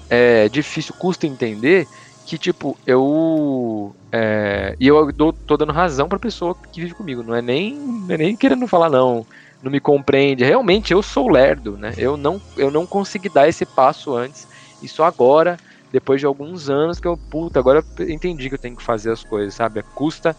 é 0.10 0.49
difícil, 0.49 0.93
custa 0.97 1.28
entender 1.28 1.88
que, 2.26 2.38
tipo, 2.38 2.78
eu. 2.86 3.95
É, 4.12 4.76
e 4.80 4.88
eu 4.88 5.12
dou, 5.12 5.34
tô 5.34 5.55
dando 5.55 5.72
razão 5.72 6.07
pra 6.07 6.20
pessoa 6.20 6.55
que 6.72 6.82
vive 6.82 6.93
comigo. 6.93 7.24
Não 7.24 7.36
é 7.36 7.41
nem, 7.41 7.76
não 7.76 8.16
é 8.16 8.18
nem 8.18 8.36
querendo 8.36 8.68
falar, 8.68 8.89
não 8.89 9.26
não 9.62 9.72
me 9.72 9.80
compreende. 9.80 10.43
Realmente 10.43 10.93
eu 10.93 11.01
sou 11.01 11.30
lerdo, 11.30 11.78
né? 11.78 11.93
Eu 11.97 12.16
não, 12.16 12.41
eu 12.57 12.72
não 12.72 12.86
consegui 12.86 13.30
dar 13.30 13.47
esse 13.47 13.66
passo 13.66 14.16
antes. 14.16 14.47
E 14.82 14.88
só 14.88 15.03
agora, 15.03 15.57
depois 15.91 16.20
de 16.20 16.26
alguns 16.26 16.70
anos, 16.70 16.99
que 16.99 17.07
eu, 17.07 17.18
puta, 17.18 17.60
agora 17.60 17.84
eu 17.97 18.10
entendi 18.10 18.47
que 18.47 18.55
eu 18.55 18.60
tenho 18.60 18.76
que 18.76 18.84
fazer 18.84 19.12
as 19.12 19.24
coisas, 19.24 19.53
sabe? 19.53 19.84
Custa, 19.93 20.36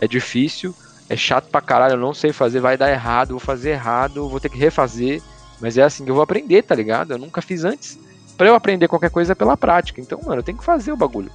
é 0.00 0.08
difícil, 0.08 0.74
é 1.08 1.16
chato 1.16 1.48
pra 1.50 1.60
caralho, 1.60 1.94
eu 1.94 2.00
não 2.00 2.14
sei 2.14 2.32
fazer, 2.32 2.60
vai 2.60 2.76
dar 2.76 2.90
errado, 2.90 3.30
vou 3.30 3.40
fazer 3.40 3.70
errado, 3.70 4.28
vou 4.28 4.40
ter 4.40 4.48
que 4.48 4.58
refazer. 4.58 5.22
Mas 5.60 5.78
é 5.78 5.82
assim 5.82 6.04
que 6.04 6.10
eu 6.10 6.14
vou 6.14 6.24
aprender, 6.24 6.62
tá 6.62 6.74
ligado? 6.74 7.12
Eu 7.12 7.18
nunca 7.18 7.40
fiz 7.40 7.64
antes. 7.64 7.98
Para 8.36 8.48
eu 8.48 8.54
aprender 8.54 8.88
qualquer 8.88 9.10
coisa 9.10 9.32
é 9.32 9.34
pela 9.34 9.56
prática. 9.56 10.00
Então, 10.00 10.20
mano, 10.24 10.40
eu 10.40 10.42
tenho 10.42 10.58
que 10.58 10.64
fazer 10.64 10.90
o 10.90 10.96
bagulho. 10.96 11.30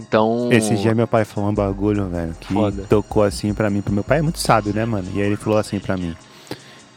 Então. 0.00 0.48
Esse 0.50 0.74
dia 0.76 0.94
meu 0.94 1.06
pai 1.06 1.24
falou 1.24 1.50
um 1.50 1.54
bagulho, 1.54 2.08
velho, 2.08 2.34
que 2.40 2.52
Foda. 2.52 2.84
tocou 2.88 3.22
assim 3.22 3.52
pra 3.52 3.68
mim. 3.68 3.82
Pro 3.82 3.92
meu 3.92 4.02
pai 4.02 4.18
é 4.18 4.22
muito 4.22 4.38
sábio, 4.38 4.72
né, 4.74 4.84
mano? 4.84 5.08
E 5.14 5.20
aí 5.20 5.26
ele 5.26 5.36
falou 5.36 5.58
assim 5.58 5.78
pra 5.78 5.96
mim. 5.96 6.16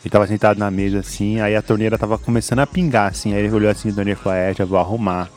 Ele 0.03 0.09
tava 0.09 0.27
sentado 0.27 0.57
na 0.57 0.69
mesa 0.69 0.99
assim, 0.99 1.39
aí 1.39 1.55
a 1.55 1.61
torneira 1.61 1.97
tava 1.97 2.17
começando 2.17 2.59
a 2.59 2.67
pingar, 2.67 3.11
assim. 3.11 3.33
Aí 3.33 3.43
ele 3.43 3.53
olhou 3.53 3.69
assim 3.69 3.89
a 3.89 3.93
torneira 3.93 4.19
e 4.19 4.23
falou: 4.23 4.37
É, 4.37 4.53
já 4.53 4.65
vou 4.65 4.77
arrumar. 4.77 5.29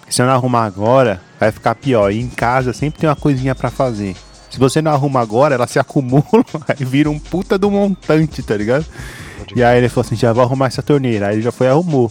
Porque 0.00 0.12
se 0.12 0.22
eu 0.22 0.26
não 0.26 0.32
arrumar 0.32 0.64
agora, 0.64 1.20
vai 1.38 1.50
ficar 1.50 1.74
pior. 1.74 2.10
E 2.10 2.20
em 2.20 2.28
casa 2.28 2.72
sempre 2.72 3.00
tem 3.00 3.08
uma 3.08 3.16
coisinha 3.16 3.54
para 3.54 3.70
fazer. 3.70 4.16
Se 4.50 4.58
você 4.58 4.82
não 4.82 4.90
arruma 4.90 5.20
agora, 5.20 5.54
ela 5.54 5.66
se 5.66 5.78
acumula, 5.78 6.24
aí 6.68 6.84
vira 6.84 7.08
um 7.08 7.18
puta 7.18 7.56
do 7.56 7.70
montante, 7.70 8.42
tá 8.42 8.56
ligado? 8.56 8.84
E 9.54 9.62
aí 9.62 9.78
ele 9.78 9.88
falou 9.88 10.06
assim: 10.06 10.16
já 10.16 10.32
vou 10.32 10.42
arrumar 10.42 10.66
essa 10.66 10.82
torneira. 10.82 11.28
Aí 11.28 11.36
ele 11.36 11.42
já 11.42 11.52
foi 11.52 11.66
e 11.66 11.70
arrumou. 11.70 12.10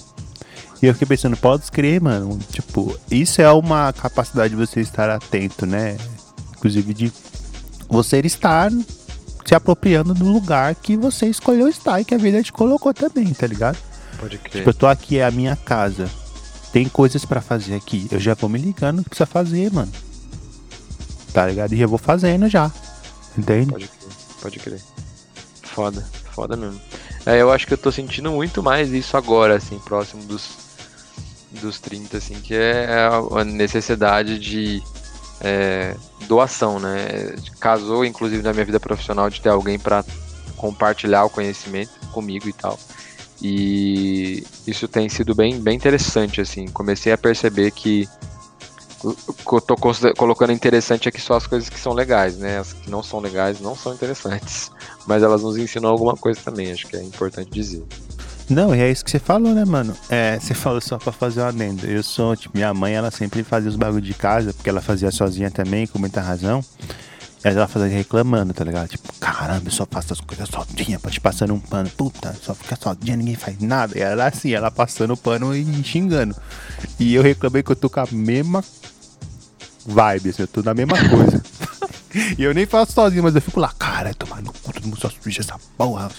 E 0.81 0.85
eu 0.85 0.93
fiquei 0.93 1.07
pensando, 1.07 1.35
pode 1.35 1.63
escrever, 1.63 2.01
mano. 2.01 2.39
Tipo, 2.51 2.97
isso 3.11 3.41
é 3.41 3.51
uma 3.51 3.91
capacidade 3.91 4.51
de 4.51 4.55
você 4.55 4.79
estar 4.79 5.09
atento, 5.09 5.65
né? 5.65 5.97
Inclusive 6.57 6.93
de 6.93 7.11
você 7.89 8.19
estar 8.19 8.71
se 9.45 9.55
apropriando 9.55 10.13
do 10.13 10.25
lugar 10.25 10.75
que 10.75 10.95
você 10.95 11.25
escolheu 11.25 11.67
estar 11.67 11.99
e 11.99 12.05
que 12.05 12.13
a 12.13 12.17
vida 12.17 12.41
te 12.41 12.53
colocou 12.53 12.93
também, 12.93 13.33
tá 13.33 13.47
ligado? 13.47 13.77
Pode 14.19 14.37
crer. 14.37 14.51
Tipo, 14.51 14.69
eu 14.69 14.73
tô 14.73 14.87
aqui, 14.87 15.17
é 15.17 15.25
a 15.25 15.31
minha 15.31 15.55
casa. 15.55 16.09
Tem 16.71 16.87
coisas 16.87 17.25
para 17.25 17.41
fazer 17.41 17.75
aqui. 17.75 18.07
Eu 18.11 18.19
já 18.19 18.33
vou 18.33 18.49
me 18.49 18.59
ligando 18.59 19.03
que 19.03 19.09
precisa 19.09 19.25
fazer, 19.25 19.71
mano. 19.73 19.91
Tá 21.33 21.47
ligado? 21.47 21.73
E 21.73 21.81
eu 21.81 21.89
vou 21.89 21.97
fazendo 21.97 22.47
já. 22.47 22.71
Entende? 23.37 23.71
Pode 23.71 23.87
crer, 23.87 24.11
pode 24.41 24.59
crer. 24.59 24.81
Foda, 25.63 26.05
foda 26.31 26.55
mesmo. 26.55 26.79
É, 27.25 27.41
eu 27.41 27.51
acho 27.51 27.67
que 27.67 27.73
eu 27.73 27.77
tô 27.77 27.91
sentindo 27.91 28.31
muito 28.31 28.63
mais 28.63 28.91
isso 28.91 29.17
agora, 29.17 29.55
assim, 29.55 29.79
próximo 29.79 30.23
dos 30.23 30.68
dos 31.51 31.79
30, 31.79 32.17
assim, 32.17 32.35
que 32.35 32.53
é 32.53 32.87
a 33.31 33.43
necessidade 33.43 34.37
de 34.39 34.81
é, 35.41 35.95
doação, 36.27 36.79
né? 36.79 37.35
Casou, 37.59 38.05
inclusive, 38.05 38.43
na 38.43 38.53
minha 38.53 38.65
vida 38.65 38.79
profissional, 38.79 39.29
de 39.29 39.41
ter 39.41 39.49
alguém 39.49 39.79
para 39.79 40.03
compartilhar 40.57 41.23
o 41.25 41.29
conhecimento 41.29 41.91
comigo 42.11 42.47
e 42.47 42.53
tal. 42.53 42.77
E 43.41 44.45
isso 44.67 44.87
tem 44.87 45.07
sido 45.07 45.33
bem, 45.33 45.59
bem 45.59 45.75
interessante, 45.75 46.41
assim. 46.41 46.67
Comecei 46.67 47.11
a 47.11 47.17
perceber 47.17 47.71
que 47.71 48.07
eu 49.03 49.61
tô 49.61 49.75
colocando 50.17 50.51
interessante 50.51 51.07
aqui 51.07 51.21
só 51.21 51.35
as 51.35 51.47
coisas 51.47 51.69
que 51.69 51.79
são 51.79 51.93
legais, 51.93 52.37
né? 52.37 52.59
As 52.59 52.73
que 52.73 52.89
não 52.89 53.01
são 53.01 53.19
legais 53.19 53.61
não 53.61 53.75
são 53.75 53.93
interessantes. 53.93 54.71
Mas 55.07 55.23
elas 55.23 55.41
nos 55.41 55.57
ensinam 55.57 55.89
alguma 55.89 56.17
coisa 56.17 56.39
também, 56.43 56.71
acho 56.71 56.87
que 56.87 56.97
é 56.97 57.03
importante 57.03 57.49
dizer. 57.49 57.83
Não, 58.49 58.73
e 58.73 58.79
é 58.81 58.89
isso 58.89 59.05
que 59.05 59.11
você 59.11 59.19
falou, 59.19 59.53
né, 59.53 59.63
mano? 59.63 59.95
É, 60.09 60.39
você 60.39 60.55
falou 60.55 60.81
só 60.81 60.97
pra 60.97 61.11
fazer 61.11 61.41
um 61.41 61.45
adendo. 61.45 61.85
Eu 61.85 62.01
sou, 62.01 62.35
tipo, 62.35 62.57
minha 62.57 62.73
mãe, 62.73 62.93
ela 62.93 63.11
sempre 63.11 63.43
fazia 63.43 63.69
os 63.69 63.75
bagulhos 63.75 64.07
de 64.07 64.13
casa, 64.15 64.53
porque 64.53 64.69
ela 64.69 64.81
fazia 64.81 65.11
sozinha 65.11 65.51
também, 65.51 65.85
com 65.85 65.99
muita 65.99 66.19
razão. 66.19 66.63
E 67.45 67.47
ela 67.47 67.67
fazia 67.67 67.95
reclamando, 67.95 68.51
tá 68.53 68.63
ligado? 68.63 68.87
Tipo, 68.89 69.13
caramba, 69.19 69.67
eu 69.67 69.71
só 69.71 69.85
faço 69.89 70.13
as 70.13 70.19
coisas 70.19 70.49
sozinha, 70.49 70.99
te 71.09 71.21
passando 71.21 71.53
um 71.53 71.59
pano. 71.59 71.89
Puta, 71.91 72.35
só 72.41 72.55
fica 72.55 72.75
sozinha, 72.75 73.15
ninguém 73.15 73.35
faz 73.35 73.59
nada. 73.59 73.97
E 73.97 74.01
ela 74.01 74.25
assim, 74.25 74.51
ela 74.51 74.71
passando 74.71 75.13
o 75.13 75.17
pano 75.17 75.55
e 75.55 75.83
xingando. 75.83 76.35
E 76.99 77.13
eu 77.13 77.21
reclamei 77.21 77.61
que 77.61 77.71
eu 77.71 77.75
tô 77.75 77.89
com 77.89 77.99
a 77.99 78.07
mesma 78.11 78.63
vibe, 79.85 80.29
assim, 80.29 80.41
eu 80.41 80.47
tô 80.47 80.63
na 80.63 80.73
mesma 80.73 80.97
coisa. 81.07 81.41
E 82.37 82.43
eu 82.43 82.53
nem 82.53 82.65
faço 82.65 82.93
sozinho, 82.93 83.23
mas 83.23 83.35
eu 83.35 83.41
fico 83.41 83.59
lá, 83.59 83.71
cara, 83.77 84.13
tomar 84.13 84.41
no 84.41 84.51
cu, 84.51 84.73
todo 84.73 84.83
mundo 84.85 84.99
só 84.99 85.09
suja 85.09 85.41
essa 85.41 85.55
porra. 85.77 86.09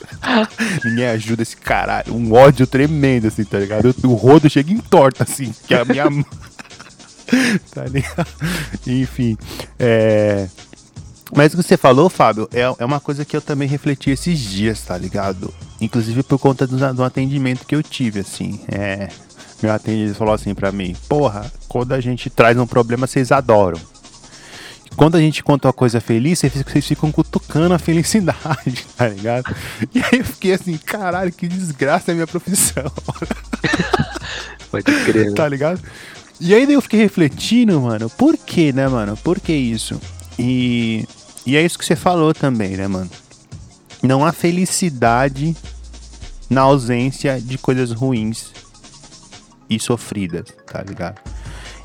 Ninguém 0.84 1.06
ajuda 1.06 1.42
esse 1.42 1.56
caralho. 1.56 2.14
Um 2.14 2.32
ódio 2.32 2.66
tremendo, 2.66 3.28
assim, 3.28 3.44
tá 3.44 3.58
ligado? 3.58 3.94
O 4.04 4.14
rodo 4.14 4.50
chega 4.50 4.70
em 4.72 4.78
torta, 4.78 5.24
assim, 5.24 5.54
que 5.66 5.74
é 5.74 5.80
a 5.80 5.84
minha 5.84 6.04
tá 7.72 7.84
ligado? 7.84 8.26
Enfim, 8.86 9.36
é. 9.78 10.48
Mas 11.34 11.52
o 11.52 11.56
que 11.56 11.62
você 11.62 11.76
falou, 11.76 12.08
Fábio, 12.08 12.48
é, 12.52 12.60
é 12.60 12.84
uma 12.84 13.00
coisa 13.00 13.24
que 13.24 13.36
eu 13.36 13.40
também 13.40 13.66
refleti 13.66 14.10
esses 14.10 14.38
dias, 14.38 14.82
tá 14.82 14.96
ligado? 14.96 15.52
Inclusive 15.80 16.22
por 16.22 16.38
conta 16.38 16.66
do, 16.66 16.94
do 16.94 17.02
atendimento 17.02 17.66
que 17.66 17.74
eu 17.74 17.82
tive, 17.82 18.20
assim. 18.20 18.60
É, 18.68 19.08
meu 19.62 19.72
atendente 19.72 20.14
falou 20.14 20.34
assim 20.34 20.54
pra 20.54 20.70
mim: 20.70 20.94
Porra, 21.08 21.50
quando 21.68 21.92
a 21.92 22.00
gente 22.00 22.30
traz 22.30 22.56
um 22.58 22.66
problema, 22.66 23.06
vocês 23.06 23.32
adoram. 23.32 23.80
Quando 24.96 25.16
a 25.16 25.20
gente 25.20 25.42
conta 25.42 25.68
uma 25.68 25.72
coisa 25.72 26.00
feliz, 26.00 26.40
vocês 26.40 26.86
ficam 26.86 27.10
cutucando 27.10 27.74
a 27.74 27.78
felicidade, 27.78 28.86
tá 28.96 29.08
ligado? 29.08 29.54
E 29.92 29.98
aí 29.98 30.18
eu 30.20 30.24
fiquei 30.24 30.52
assim, 30.52 30.76
caralho, 30.76 31.32
que 31.32 31.48
desgraça 31.48 32.10
é 32.10 32.12
a 32.12 32.14
minha 32.14 32.26
profissão. 32.26 32.84
Pode 34.70 34.84
crer. 35.04 35.26
Né? 35.26 35.32
Tá 35.32 35.48
ligado? 35.48 35.80
E 36.40 36.54
aí 36.54 36.72
eu 36.72 36.80
fiquei 36.80 37.00
refletindo, 37.00 37.80
mano, 37.80 38.08
por 38.10 38.36
que, 38.36 38.72
né, 38.72 38.86
mano? 38.88 39.16
Por 39.16 39.40
que 39.40 39.52
isso? 39.52 40.00
E, 40.38 41.06
e 41.44 41.56
é 41.56 41.62
isso 41.62 41.78
que 41.78 41.84
você 41.84 41.96
falou 41.96 42.32
também, 42.32 42.76
né, 42.76 42.86
mano? 42.86 43.10
Não 44.02 44.24
há 44.24 44.32
felicidade 44.32 45.56
na 46.48 46.62
ausência 46.62 47.40
de 47.40 47.56
coisas 47.58 47.90
ruins 47.90 48.52
e 49.68 49.80
sofridas, 49.80 50.46
tá 50.66 50.82
ligado? 50.82 51.20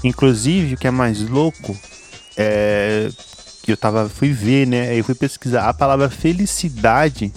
Inclusive, 0.04 0.76
o 0.76 0.78
que 0.78 0.88
é 0.88 0.92
mais 0.92 1.22
louco 1.28 1.78
é, 2.42 3.10
que 3.62 3.70
eu 3.70 3.76
tava, 3.76 4.08
fui 4.08 4.32
ver, 4.32 4.66
né? 4.66 4.90
Aí 4.90 5.00
eu 5.00 5.04
fui 5.04 5.14
pesquisar. 5.14 5.68
A 5.68 5.74
palavra 5.74 6.10
felicidade 6.10 7.34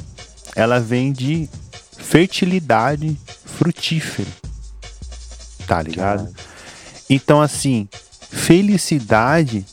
ela 0.54 0.78
vem 0.78 1.12
de 1.12 1.48
fertilidade 1.98 3.18
frutífera. 3.44 4.28
Tá 5.66 5.82
ligado? 5.82 6.32
Então, 7.10 7.40
assim, 7.40 7.88
felicidade 8.30 9.66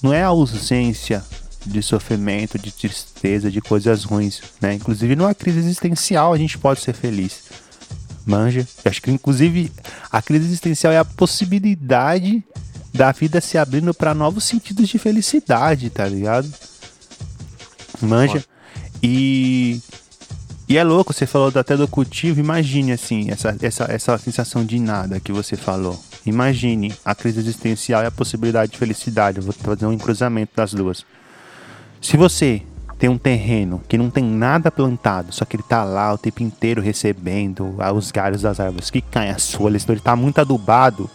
não 0.00 0.12
é 0.12 0.22
a 0.22 0.28
ausência 0.28 1.24
de 1.66 1.82
sofrimento, 1.82 2.56
de 2.56 2.70
tristeza, 2.70 3.50
de 3.50 3.60
coisas 3.60 4.04
ruins, 4.04 4.40
né? 4.60 4.74
Inclusive 4.74 5.16
numa 5.16 5.34
crise 5.34 5.58
existencial 5.58 6.32
a 6.32 6.38
gente 6.38 6.58
pode 6.58 6.80
ser 6.80 6.92
feliz. 6.92 7.42
Manja. 8.24 8.66
Eu 8.84 8.90
acho 8.90 9.02
que 9.02 9.10
inclusive 9.10 9.72
a 10.12 10.22
crise 10.22 10.44
existencial 10.44 10.92
é 10.92 10.98
a 10.98 11.04
possibilidade 11.04 12.44
da 12.94 13.10
vida 13.10 13.40
se 13.40 13.58
abrindo 13.58 13.92
para 13.92 14.14
novos 14.14 14.44
sentidos 14.44 14.88
de 14.88 14.98
felicidade, 14.98 15.90
tá 15.90 16.06
ligado? 16.06 16.48
Manja. 18.00 18.44
E 19.02 19.82
e 20.66 20.78
é 20.78 20.84
louco, 20.84 21.12
você 21.12 21.26
falou 21.26 21.52
até 21.54 21.76
do 21.76 21.86
cultivo, 21.86 22.40
imagine 22.40 22.92
assim, 22.92 23.30
essa, 23.30 23.54
essa, 23.60 23.84
essa 23.84 24.16
sensação 24.16 24.64
de 24.64 24.78
nada 24.78 25.20
que 25.20 25.30
você 25.30 25.56
falou. 25.56 26.02
Imagine 26.24 26.94
a 27.04 27.14
crise 27.14 27.38
existencial 27.38 28.02
e 28.02 28.06
a 28.06 28.10
possibilidade 28.10 28.72
de 28.72 28.78
felicidade. 28.78 29.38
Eu 29.38 29.44
vou 29.44 29.52
fazer 29.52 29.84
um 29.84 29.98
cruzamento 29.98 30.52
das 30.56 30.72
duas. 30.72 31.04
Se 32.00 32.16
você 32.16 32.62
tem 32.98 33.10
um 33.10 33.18
terreno 33.18 33.82
que 33.86 33.98
não 33.98 34.08
tem 34.08 34.24
nada 34.24 34.70
plantado, 34.70 35.34
só 35.34 35.44
que 35.44 35.56
ele 35.56 35.62
tá 35.62 35.84
lá 35.84 36.14
o 36.14 36.18
tempo 36.18 36.42
inteiro 36.42 36.80
recebendo 36.80 37.76
os 37.94 38.10
galhos 38.10 38.40
das 38.40 38.58
árvores 38.58 38.88
que 38.90 39.02
caem 39.02 39.30
as 39.30 39.52
folhas, 39.52 39.82
então 39.82 39.94
ele 39.94 40.00
tá 40.00 40.16
muito 40.16 40.38
adubado. 40.38 41.10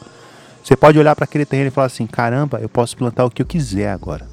Você 0.63 0.75
pode 0.75 0.99
olhar 0.99 1.15
para 1.15 1.23
aquele 1.23 1.45
terreno 1.45 1.67
e 1.69 1.71
falar 1.71 1.87
assim: 1.87 2.05
caramba, 2.05 2.59
eu 2.59 2.69
posso 2.69 2.95
plantar 2.95 3.25
o 3.25 3.29
que 3.29 3.41
eu 3.41 3.45
quiser 3.45 3.89
agora. 3.89 4.27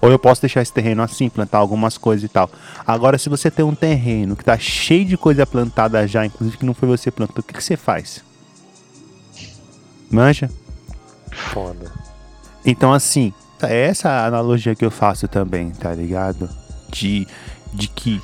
Ou 0.00 0.10
eu 0.10 0.18
posso 0.18 0.40
deixar 0.40 0.62
esse 0.62 0.72
terreno 0.72 1.02
assim, 1.02 1.28
plantar 1.28 1.58
algumas 1.58 1.98
coisas 1.98 2.22
e 2.22 2.28
tal. 2.28 2.48
Agora, 2.86 3.18
se 3.18 3.28
você 3.28 3.50
tem 3.50 3.64
um 3.64 3.74
terreno 3.74 4.36
que 4.36 4.44
tá 4.44 4.56
cheio 4.56 5.04
de 5.04 5.16
coisa 5.16 5.44
plantada 5.44 6.06
já, 6.06 6.24
inclusive 6.24 6.56
que 6.56 6.64
não 6.64 6.74
foi 6.74 6.88
você 6.88 7.10
plantou, 7.10 7.40
o 7.40 7.42
que, 7.42 7.54
que 7.54 7.62
você 7.62 7.76
faz? 7.76 8.22
Manja? 10.10 10.48
Foda. 11.32 11.90
Então, 12.64 12.92
assim, 12.92 13.32
é 13.62 13.86
essa 13.86 14.24
analogia 14.26 14.74
que 14.74 14.84
eu 14.84 14.90
faço 14.90 15.26
também, 15.26 15.70
tá 15.70 15.92
ligado? 15.92 16.48
De, 16.90 17.26
de 17.72 17.88
que, 17.88 18.22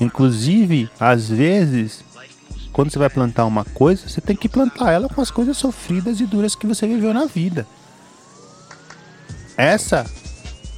inclusive, 0.00 0.90
às 0.98 1.28
vezes, 1.28 2.04
quando 2.74 2.90
você 2.90 2.98
vai 2.98 3.08
plantar 3.08 3.46
uma 3.46 3.64
coisa, 3.64 4.08
você 4.08 4.20
tem 4.20 4.34
que 4.34 4.48
plantar 4.48 4.90
ela 4.90 5.08
com 5.08 5.20
as 5.20 5.30
coisas 5.30 5.56
sofridas 5.56 6.18
e 6.18 6.26
duras 6.26 6.56
que 6.56 6.66
você 6.66 6.88
viveu 6.88 7.14
na 7.14 7.24
vida. 7.24 7.64
Essa 9.56 10.04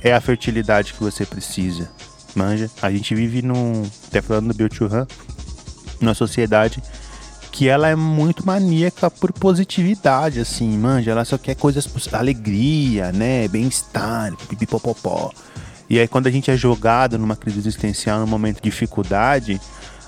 é 0.02 0.12
a 0.12 0.20
fertilidade 0.20 0.92
que 0.92 1.02
você 1.02 1.24
precisa. 1.24 1.90
Manja, 2.34 2.70
a 2.82 2.90
gente 2.90 3.14
vive 3.14 3.40
num. 3.40 3.82
Até 4.08 4.20
falando 4.20 4.48
do 4.48 4.54
Bill 4.54 4.68
Churran, 4.70 5.06
numa 5.98 6.12
sociedade 6.12 6.82
que 7.50 7.66
ela 7.66 7.88
é 7.88 7.96
muito 7.96 8.46
maníaca 8.46 9.10
por 9.10 9.32
positividade, 9.32 10.38
assim, 10.38 10.76
manja. 10.76 11.12
Ela 11.12 11.24
só 11.24 11.38
quer 11.38 11.54
coisas, 11.54 11.88
alegria, 12.12 13.10
né? 13.10 13.48
Bem-estar, 13.48 14.36
pipipopopó. 14.48 15.32
E 15.88 15.98
aí, 15.98 16.06
quando 16.06 16.26
a 16.26 16.30
gente 16.30 16.50
é 16.50 16.56
jogado 16.58 17.16
numa 17.16 17.36
crise 17.36 17.58
existencial, 17.58 18.20
num 18.20 18.26
momento 18.26 18.56
de 18.56 18.64
dificuldade, 18.64 19.58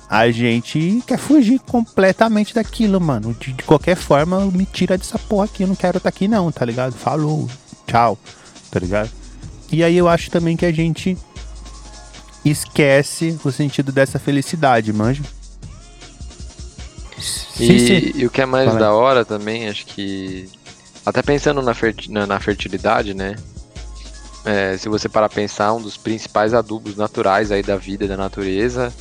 a 0.09 0.31
gente 0.31 1.03
quer 1.07 1.19
fugir 1.19 1.61
completamente 1.61 2.55
daquilo, 2.55 2.99
mano. 3.01 3.37
De, 3.39 3.53
de 3.53 3.63
qualquer 3.63 3.97
forma, 3.97 4.41
me 4.47 4.65
tira 4.65 4.97
dessa 4.97 5.19
porra 5.19 5.45
aqui. 5.45 5.63
Eu 5.65 5.69
não 5.69 5.75
quero 5.77 5.99
estar 5.99 6.11
tá 6.11 6.17
aqui, 6.17 6.27
não, 6.27 6.51
tá 6.51 6.65
ligado? 6.65 6.95
Falou, 6.95 7.49
tchau, 7.87 8.19
tá 8.71 8.81
ligado? 8.81 9.11
E 9.71 9.85
aí, 9.85 9.97
eu 9.97 10.09
acho 10.09 10.31
também 10.31 10.57
que 10.57 10.65
a 10.65 10.73
gente 10.73 11.17
esquece 12.43 13.39
o 13.45 13.53
sentido 13.53 13.93
dessa 13.93 14.19
felicidade, 14.19 14.91
manja. 14.95 15.23
E, 17.61 18.13
e, 18.17 18.27
o 18.27 18.31
que 18.31 18.41
é 18.41 18.47
mais 18.47 18.69
Fala. 18.69 18.79
da 18.79 18.93
hora 18.93 19.25
também, 19.25 19.69
acho 19.69 19.85
que. 19.85 20.49
Até 21.05 21.23
pensando 21.23 21.61
na, 21.61 21.75
ferti 21.75 22.11
na, 22.11 22.27
na 22.27 22.41
fertilidade, 22.41 23.13
né? 23.13 23.37
É, 24.45 24.77
se 24.79 24.89
você 24.89 25.09
parar 25.09 25.29
pensar, 25.29 25.75
um 25.75 25.83
dos 25.83 25.97
principais 25.97 26.55
adubos 26.55 26.97
naturais 26.97 27.51
aí 27.51 27.63
da 27.63 27.77
vida 27.77 28.07
da 28.07 28.17
natureza 28.17 28.93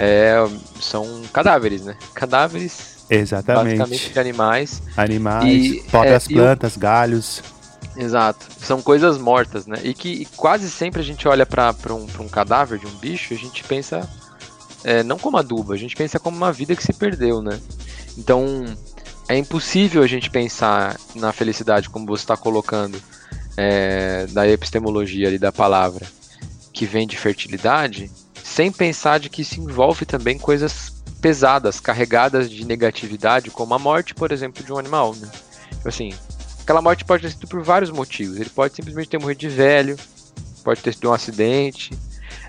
é, 0.00 0.36
são 0.80 1.22
cadáveres, 1.32 1.84
né? 1.84 1.96
Cadáveres. 2.14 2.98
Exatamente. 3.10 3.78
Basicamente 3.78 4.12
de 4.12 4.20
animais. 4.20 4.82
Animais, 4.96 5.44
e, 5.44 5.82
próprias 5.90 6.30
é, 6.30 6.32
plantas, 6.32 6.76
o... 6.76 6.78
galhos. 6.78 7.42
Exato. 7.96 8.46
São 8.60 8.80
coisas 8.80 9.18
mortas, 9.18 9.66
né? 9.66 9.78
E 9.82 9.92
que 9.92 10.24
quase 10.36 10.70
sempre 10.70 11.00
a 11.00 11.04
gente 11.04 11.26
olha 11.26 11.44
para 11.44 11.74
um, 11.90 12.06
um 12.20 12.28
cadáver 12.28 12.78
de 12.78 12.86
um 12.86 12.94
bicho 12.98 13.34
e 13.34 13.36
a 13.36 13.38
gente 13.38 13.64
pensa 13.64 14.08
é, 14.84 15.02
não 15.02 15.18
como 15.18 15.36
adubo, 15.36 15.72
a 15.72 15.76
gente 15.76 15.96
pensa 15.96 16.20
como 16.20 16.36
uma 16.36 16.52
vida 16.52 16.76
que 16.76 16.82
se 16.82 16.92
perdeu, 16.92 17.42
né? 17.42 17.58
Então 18.16 18.64
é 19.28 19.36
impossível 19.36 20.02
a 20.04 20.06
gente 20.06 20.30
pensar 20.30 20.96
na 21.16 21.32
felicidade 21.32 21.90
como 21.90 22.06
você 22.06 22.22
está 22.22 22.36
colocando 22.36 23.02
é, 23.56 24.26
da 24.28 24.48
epistemologia 24.48 25.26
ali 25.26 25.38
da 25.38 25.50
palavra 25.50 26.06
que 26.72 26.86
vem 26.86 27.08
de 27.08 27.18
fertilidade, 27.18 28.08
sem 28.58 28.72
pensar 28.72 29.20
de 29.20 29.30
que 29.30 29.42
isso 29.42 29.60
envolve 29.60 30.04
também 30.04 30.36
coisas 30.36 31.00
pesadas, 31.20 31.78
carregadas 31.78 32.50
de 32.50 32.64
negatividade, 32.64 33.52
como 33.52 33.72
a 33.72 33.78
morte, 33.78 34.16
por 34.16 34.32
exemplo, 34.32 34.64
de 34.64 34.72
um 34.72 34.78
animal, 34.78 35.14
né? 35.14 35.30
Assim, 35.84 36.12
aquela 36.60 36.82
morte 36.82 37.04
pode 37.04 37.22
ter 37.22 37.30
sido 37.30 37.46
por 37.46 37.62
vários 37.62 37.88
motivos. 37.92 38.36
Ele 38.36 38.50
pode 38.50 38.74
simplesmente 38.74 39.10
ter 39.10 39.20
morrido 39.20 39.38
de 39.38 39.48
velho, 39.48 39.96
pode 40.64 40.82
ter 40.82 40.92
sido 40.92 41.08
um 41.08 41.12
acidente, 41.12 41.96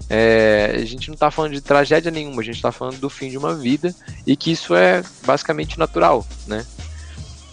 é, 0.10 0.78
a 0.78 0.84
gente 0.86 1.10
não 1.10 1.14
está 1.14 1.30
falando 1.30 1.52
de 1.52 1.62
tragédia 1.62 2.10
nenhuma, 2.10 2.42
a 2.42 2.46
gente 2.46 2.56
está 2.56 2.72
falando 2.72 2.98
do 2.98 3.08
fim 3.08 3.30
de 3.30 3.38
uma 3.38 3.54
vida 3.54 3.94
e 4.26 4.36
que 4.36 4.52
isso 4.52 4.74
é 4.74 5.04
basicamente 5.24 5.78
natural, 5.78 6.26
né? 6.48 6.66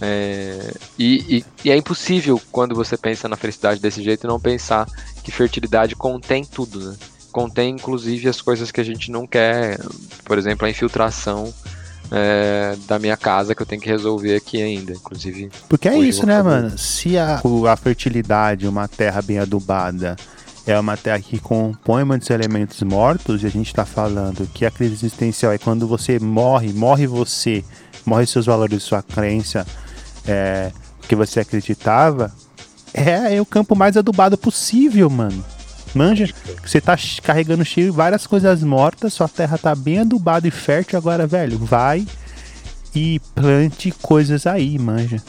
É, 0.00 0.72
e, 0.98 1.36
e, 1.36 1.44
e, 1.62 1.70
é 1.70 1.76
impossível 1.76 2.40
quando 2.50 2.74
você 2.74 2.96
pensa 2.96 3.28
na 3.28 3.36
felicidade 3.36 3.80
desse 3.80 4.02
jeito 4.02 4.26
não 4.26 4.40
pensar 4.40 4.86
que 5.22 5.30
fertilidade 5.30 5.94
contém 5.94 6.42
tudo, 6.42 6.80
né? 6.80 6.96
Contém 7.36 7.74
inclusive 7.74 8.30
as 8.30 8.40
coisas 8.40 8.70
que 8.70 8.80
a 8.80 8.84
gente 8.84 9.10
não 9.10 9.26
quer, 9.26 9.78
por 10.24 10.38
exemplo, 10.38 10.66
a 10.66 10.70
infiltração 10.70 11.52
é, 12.10 12.74
da 12.88 12.98
minha 12.98 13.14
casa 13.14 13.54
que 13.54 13.60
eu 13.60 13.66
tenho 13.66 13.82
que 13.82 13.90
resolver 13.90 14.34
aqui 14.34 14.62
ainda, 14.62 14.94
inclusive. 14.94 15.50
Porque 15.68 15.86
é 15.86 15.98
isso, 15.98 16.24
né, 16.24 16.42
mano? 16.42 16.78
Se 16.78 17.18
a, 17.18 17.42
a 17.70 17.76
fertilidade, 17.76 18.66
uma 18.66 18.88
terra 18.88 19.20
bem 19.20 19.38
adubada, 19.38 20.16
é 20.66 20.80
uma 20.80 20.96
terra 20.96 21.20
que 21.20 21.38
compõe 21.38 22.04
muitos 22.04 22.30
elementos 22.30 22.82
mortos, 22.82 23.42
e 23.42 23.46
a 23.46 23.50
gente 23.50 23.66
está 23.66 23.84
falando 23.84 24.48
que 24.54 24.64
a 24.64 24.70
crise 24.70 24.94
existencial 24.94 25.52
é 25.52 25.58
quando 25.58 25.86
você 25.86 26.18
morre, 26.18 26.72
morre 26.72 27.06
você, 27.06 27.62
morre 28.06 28.24
seus 28.24 28.46
valores, 28.46 28.82
sua 28.82 29.02
crença, 29.02 29.66
é, 30.26 30.72
que 31.06 31.14
você 31.14 31.40
acreditava, 31.40 32.32
é, 32.94 33.36
é 33.36 33.40
o 33.42 33.44
campo 33.44 33.76
mais 33.76 33.94
adubado 33.94 34.38
possível, 34.38 35.10
mano. 35.10 35.44
Manja, 35.96 36.32
você 36.64 36.80
tá 36.80 36.96
carregando 37.22 37.64
cheio 37.64 37.92
várias 37.92 38.26
coisas 38.26 38.62
mortas, 38.62 39.14
sua 39.14 39.28
terra 39.28 39.56
tá 39.56 39.74
bem 39.74 40.00
adubada 40.00 40.46
e 40.46 40.50
fértil, 40.50 40.98
agora, 40.98 41.26
velho, 41.26 41.58
vai 41.58 42.06
e 42.94 43.20
plante 43.34 43.90
coisas 44.02 44.46
aí, 44.46 44.78
manja 44.78 45.22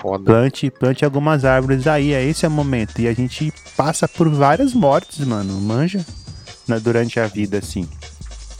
foda. 0.00 0.24
Plante, 0.24 0.70
plante 0.70 1.04
algumas 1.04 1.44
árvores 1.44 1.86
aí, 1.86 2.12
é 2.12 2.24
esse 2.24 2.46
é 2.46 2.48
o 2.48 2.50
momento. 2.50 3.00
E 3.00 3.08
a 3.08 3.12
gente 3.12 3.52
passa 3.76 4.08
por 4.08 4.28
várias 4.30 4.72
mortes, 4.72 5.24
mano, 5.26 5.60
manja? 5.60 6.04
Né, 6.66 6.80
durante 6.80 7.20
a 7.20 7.26
vida, 7.26 7.58
assim. 7.58 7.88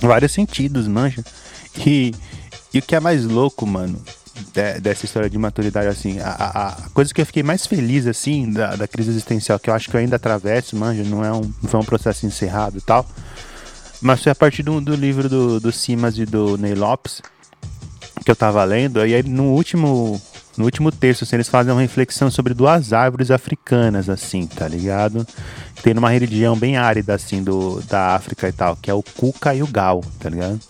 Vários 0.00 0.32
sentidos, 0.32 0.86
manja. 0.86 1.24
E, 1.86 2.12
e 2.74 2.78
o 2.78 2.82
que 2.82 2.94
é 2.94 3.00
mais 3.00 3.24
louco, 3.24 3.66
mano, 3.66 4.00
de, 4.52 4.80
dessa 4.80 5.04
história 5.04 5.28
de 5.28 5.38
maturidade, 5.38 5.88
assim, 5.88 6.18
a, 6.20 6.28
a, 6.30 6.90
coisa 6.90 7.12
que 7.12 7.20
eu 7.20 7.26
fiquei 7.26 7.42
mais 7.42 7.66
feliz, 7.66 8.06
assim, 8.06 8.50
da, 8.50 8.76
da 8.76 8.88
crise 8.88 9.10
existencial, 9.10 9.58
que 9.58 9.70
eu 9.70 9.74
acho 9.74 9.88
que 9.88 9.96
eu 9.96 10.00
ainda 10.00 10.16
atravesso, 10.16 10.76
manja, 10.76 11.04
não 11.04 11.24
é 11.24 11.32
um, 11.32 11.42
não 11.62 11.68
foi 11.68 11.80
um 11.80 11.84
processo 11.84 12.26
encerrado 12.26 12.78
e 12.78 12.80
tal, 12.80 13.06
mas 14.00 14.22
foi 14.22 14.32
a 14.32 14.34
partir 14.34 14.62
do, 14.62 14.80
do 14.80 14.94
livro 14.94 15.28
do, 15.28 15.60
do 15.60 15.72
Simas 15.72 16.18
e 16.18 16.24
do 16.24 16.56
Ney 16.56 16.74
Lopes, 16.74 17.22
que 18.24 18.30
eu 18.30 18.36
tava 18.36 18.62
lendo, 18.64 19.04
e 19.06 19.14
aí 19.14 19.22
no 19.22 19.52
último 19.52 20.20
no 20.56 20.64
último 20.64 20.92
texto, 20.92 21.22
assim, 21.22 21.36
eles 21.36 21.48
fazem 21.48 21.72
uma 21.72 21.80
reflexão 21.80 22.30
sobre 22.30 22.52
duas 22.52 22.92
árvores 22.92 23.30
africanas, 23.30 24.10
assim, 24.10 24.46
tá 24.46 24.68
ligado? 24.68 25.26
Tem 25.82 25.94
numa 25.94 26.10
região 26.10 26.54
bem 26.54 26.76
árida, 26.76 27.14
assim, 27.14 27.42
do, 27.42 27.80
da 27.88 28.14
África 28.14 28.46
e 28.46 28.52
tal, 28.52 28.76
que 28.76 28.90
é 28.90 28.94
o 28.94 29.02
cuca 29.02 29.54
e 29.54 29.62
o 29.62 29.66
gal, 29.66 30.04
tá 30.18 30.28
ligado? 30.28 30.60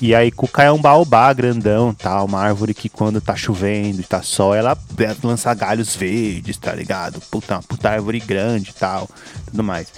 E 0.00 0.14
aí, 0.14 0.30
cuca 0.30 0.62
é 0.62 0.70
um 0.70 0.80
baobá 0.80 1.32
grandão, 1.32 1.92
tá? 1.92 2.22
Uma 2.22 2.40
árvore 2.40 2.72
que 2.72 2.88
quando 2.88 3.20
tá 3.20 3.34
chovendo 3.34 4.00
e 4.00 4.04
tá 4.04 4.22
sol, 4.22 4.54
ela 4.54 4.78
lança 5.24 5.52
galhos 5.54 5.96
verdes, 5.96 6.56
tá 6.56 6.72
ligado? 6.72 7.20
Puta, 7.30 7.60
puta 7.66 7.90
árvore 7.90 8.20
grande 8.20 8.70
e 8.70 8.74
tal, 8.74 9.08
tudo 9.46 9.64
mais. 9.64 9.92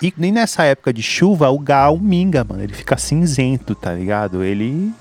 E 0.00 0.12
nem 0.16 0.32
nessa 0.32 0.64
época 0.64 0.92
de 0.94 1.02
chuva, 1.02 1.50
o 1.50 1.58
gal 1.58 1.98
minga, 1.98 2.42
mano. 2.42 2.62
Ele 2.62 2.72
fica 2.72 2.96
cinzento, 2.96 3.74
tá 3.74 3.92
ligado? 3.92 4.42
Ele 4.42 4.92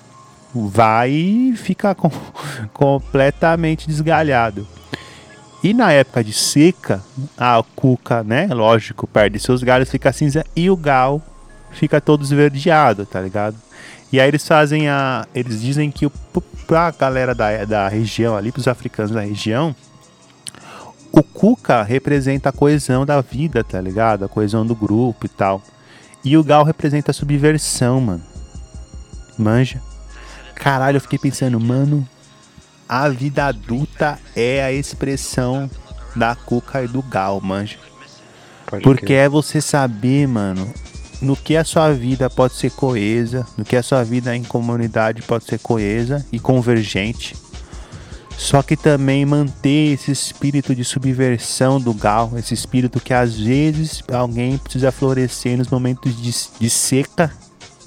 vai 0.54 1.12
e 1.12 1.56
fica 1.56 1.96
com, 1.96 2.12
completamente 2.74 3.88
desgalhado. 3.88 4.68
E 5.64 5.74
na 5.74 5.94
época 5.94 6.22
de 6.22 6.34
seca, 6.34 7.02
a 7.38 7.64
cuca, 7.76 8.24
né, 8.24 8.48
lógico, 8.48 9.08
perde 9.08 9.40
seus 9.40 9.64
galhos, 9.64 9.90
fica 9.90 10.12
cinza 10.12 10.46
e 10.54 10.70
o 10.70 10.76
gal 10.76 11.22
fica 11.72 12.02
todo 12.02 12.24
esverdeado, 12.24 13.06
tá 13.06 13.22
ligado? 13.22 13.56
E 14.14 14.20
aí 14.20 14.28
eles 14.28 14.48
fazem 14.48 14.88
a. 14.88 15.26
Eles 15.34 15.60
dizem 15.60 15.90
que 15.90 16.06
o, 16.06 16.12
pra 16.68 16.92
galera 16.92 17.34
da, 17.34 17.66
da 17.66 17.88
região 17.88 18.38
ali, 18.38 18.52
pros 18.52 18.68
africanos 18.68 19.12
da 19.12 19.22
região, 19.22 19.76
o 21.12 21.24
Cuca 21.24 21.82
representa 21.82 22.50
a 22.50 22.52
coesão 22.52 23.08
da 23.08 23.20
vida, 23.22 23.64
tá 23.64 23.82
ligado? 23.82 24.24
A 24.24 24.30
coesão 24.30 24.64
do 24.64 24.76
grupo 24.76 25.26
e 25.26 25.30
tal. 25.30 25.64
E 26.24 26.38
o 26.38 26.44
Gal 26.44 26.64
representa 26.64 27.10
a 27.10 27.14
subversão, 27.14 28.00
mano. 28.00 28.24
Manja. 29.36 29.82
Caralho, 30.54 30.98
eu 30.98 31.02
fiquei 31.02 31.18
pensando, 31.18 31.60
mano, 31.60 32.08
a 32.88 33.10
vida 33.10 33.48
adulta 33.48 34.20
é 34.36 34.64
a 34.64 34.72
expressão 34.72 35.68
da 36.16 36.36
Cuca 36.36 36.84
e 36.84 36.88
do 36.88 37.02
Gal, 37.02 37.42
manja. 37.42 37.80
Porque 38.84 39.14
é 39.14 39.28
você 39.28 39.60
saber, 39.60 40.28
mano, 40.28 40.72
no 41.24 41.38
que 41.38 41.56
a 41.56 41.64
sua 41.64 41.92
vida 41.94 42.30
pode 42.30 42.54
ser 42.54 42.70
coesa, 42.72 43.48
no 43.58 43.64
que 43.64 43.78
a 43.78 43.82
sua 43.82 44.04
vida 44.04 44.36
em 44.36 44.44
comunidade 44.44 45.22
pode 45.22 45.46
ser 45.46 45.58
coesa 45.58 46.24
e 46.32 46.40
convergente. 46.40 47.36
Só 48.38 48.62
que 48.62 48.76
também 48.76 49.26
manter 49.26 49.94
esse 49.94 50.12
espírito 50.12 50.76
de 50.76 50.84
subversão 50.84 51.80
do 51.80 51.94
Gal, 51.94 52.32
esse 52.36 52.54
espírito 52.54 53.00
que 53.00 53.14
às 53.14 53.40
vezes 53.40 54.04
alguém 54.12 54.58
precisa 54.58 54.92
florescer 54.92 55.58
nos 55.58 55.70
momentos 55.70 56.16
de, 56.22 56.34
de 56.60 56.70
seca 56.70 57.32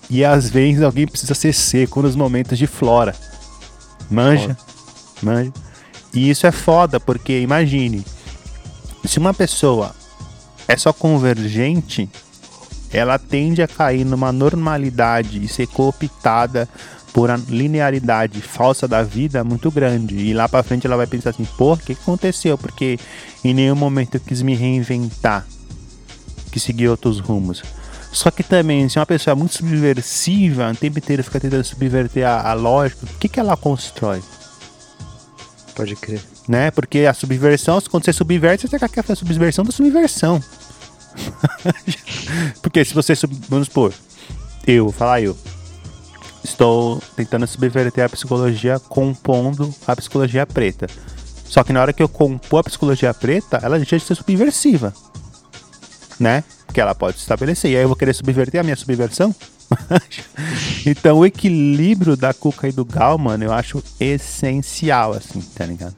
e 0.09 0.25
às 0.25 0.49
vezes 0.49 0.83
alguém 0.83 1.07
precisa 1.07 1.35
ser 1.35 1.53
seco 1.53 2.01
nos 2.01 2.17
momentos 2.17 2.57
de 2.57 2.67
flora. 2.67 3.15
Manja, 4.09 4.57
manja. 5.21 5.53
E 6.15 6.31
isso 6.31 6.47
é 6.47 6.53
foda, 6.53 6.99
porque 6.99 7.41
imagine, 7.41 8.05
se 9.05 9.19
uma 9.19 9.35
pessoa 9.35 9.95
é 10.67 10.77
só 10.77 10.93
convergente, 10.93 12.09
ela 12.93 13.19
tende 13.19 13.63
a 13.63 13.69
cair 13.69 14.05
numa 14.05 14.33
normalidade 14.33 15.43
e 15.43 15.49
ser 15.49 15.67
cooptada 15.67 16.69
por 17.13 17.31
a 17.31 17.37
linearidade 17.37 18.43
falsa 18.43 18.87
da 18.87 19.03
vida 19.03 19.43
muito 19.43 19.71
grande. 19.71 20.17
E 20.17 20.35
lá 20.35 20.49
pra 20.49 20.63
frente 20.63 20.87
ela 20.87 20.97
vai 20.97 21.07
pensar 21.07 21.31
assim, 21.31 21.47
pô, 21.57 21.73
o 21.73 21.77
que 21.77 21.95
que 21.95 22.03
aconteceu? 22.03 22.59
Porque 22.59 22.99
em 23.43 23.55
nenhum 23.55 23.75
momento 23.75 24.17
eu 24.17 24.21
quis 24.21 24.43
me 24.43 24.55
reinventar, 24.55 25.47
que 26.53 26.61
seguir 26.61 26.89
outros 26.89 27.19
rumos. 27.19 27.63
Só 28.13 28.31
que 28.31 28.43
também, 28.43 28.89
se 28.89 28.99
uma 28.99 29.07
pessoa 29.07 29.33
é 29.33 29.35
muito 29.35 29.55
subversiva, 29.55 30.71
o 30.71 30.77
tempo 30.77 30.99
inteiro 30.99 31.23
fica 31.25 31.41
tentando 31.41 31.65
subverter 31.65 32.27
a, 32.27 32.51
a 32.51 32.53
lógica, 32.55 33.05
o 33.05 33.19
que, 33.19 33.29
que 33.29 33.41
ela 33.41 33.57
constrói? 33.57 34.23
Pode 35.75 35.95
crer. 35.97 36.23
né? 36.49 36.71
Porque 36.71 37.01
a 37.01 37.13
subversão, 37.13 37.79
quando 37.91 38.05
você 38.05 38.13
subverte, 38.13 38.67
você 38.67 38.79
quer 38.79 39.03
fazer 39.03 39.13
a 39.13 39.17
subversão 39.17 39.65
da 39.65 39.73
subversão. 39.73 40.43
Porque 42.63 42.85
se 42.85 42.95
você, 42.95 43.15
vamos 43.49 43.69
supor, 43.69 43.93
eu, 44.67 44.91
falar 44.93 45.21
eu, 45.21 45.37
estou 46.43 47.03
tentando 47.15 47.47
subverter 47.47 48.05
a 48.05 48.09
psicologia 48.09 48.79
compondo 48.79 49.75
a 49.87 49.97
psicologia 49.97 50.47
preta. 50.47 50.87
Só 51.45 51.63
que 51.63 51.73
na 51.73 51.81
hora 51.81 51.93
que 51.93 52.03
eu 52.03 52.09
compor 52.09 52.61
a 52.61 52.65
psicologia 52.65 53.13
preta, 53.15 53.61
ela 53.63 53.77
deixa 53.77 53.99
de 53.99 54.05
ser 54.05 54.15
subversiva, 54.15 54.93
né? 56.19 56.43
Porque 56.67 56.81
ela 56.81 56.95
pode 56.95 57.17
se 57.17 57.23
estabelecer. 57.23 57.71
E 57.71 57.77
aí 57.77 57.83
eu 57.83 57.89
vou 57.89 57.97
querer 57.97 58.15
subverter 58.15 58.61
a 58.61 58.65
minha 58.65 58.77
subversão? 58.77 59.35
então 60.87 61.19
o 61.19 61.27
equilíbrio 61.27 62.17
da 62.17 62.33
Cuca 62.35 62.69
e 62.69 62.73
do 62.73 62.85
Gal, 62.85 63.17
mano, 63.19 63.45
eu 63.45 63.53
acho 63.53 63.83
essencial, 63.99 65.13
assim, 65.13 65.41
tá 65.41 65.65
ligado? 65.65 65.95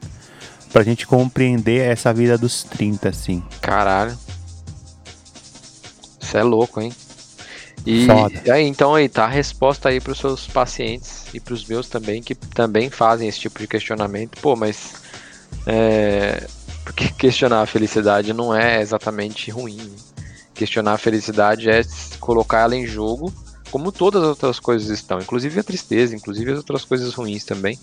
Pra 0.71 0.83
gente 0.83 1.07
compreender 1.07 1.89
essa 1.89 2.13
vida 2.13 2.37
dos 2.37 2.63
30, 2.63 3.09
assim. 3.09 3.43
Caralho. 3.59 4.17
Isso 6.29 6.37
é 6.37 6.43
louco, 6.43 6.79
hein? 6.79 6.93
E 7.85 8.05
Foda. 8.05 8.53
aí, 8.53 8.67
então 8.67 8.93
aí 8.93 9.09
tá 9.09 9.25
a 9.25 9.27
resposta 9.27 9.89
aí 9.89 9.99
pros 9.99 10.19
seus 10.19 10.45
pacientes 10.45 11.25
e 11.33 11.39
pros 11.39 11.65
meus 11.65 11.89
também, 11.89 12.21
que 12.21 12.35
também 12.35 12.89
fazem 12.89 13.27
esse 13.27 13.39
tipo 13.39 13.59
de 13.59 13.67
questionamento. 13.67 14.39
Pô, 14.39 14.55
mas 14.55 14.93
é, 15.65 16.45
porque 16.83 17.09
questionar 17.09 17.61
a 17.61 17.65
felicidade 17.65 18.31
não 18.31 18.55
é 18.55 18.79
exatamente 18.79 19.49
ruim. 19.49 19.91
Questionar 20.53 20.93
a 20.93 20.97
felicidade 20.99 21.67
é 21.67 21.81
colocar 22.19 22.59
ela 22.59 22.75
em 22.75 22.85
jogo, 22.85 23.33
como 23.71 23.91
todas 23.91 24.21
as 24.21 24.29
outras 24.29 24.59
coisas 24.59 24.89
estão, 24.89 25.19
inclusive 25.19 25.59
a 25.59 25.63
tristeza, 25.63 26.15
inclusive 26.15 26.51
as 26.51 26.57
outras 26.57 26.85
coisas 26.85 27.11
ruins 27.15 27.43
também. 27.43 27.79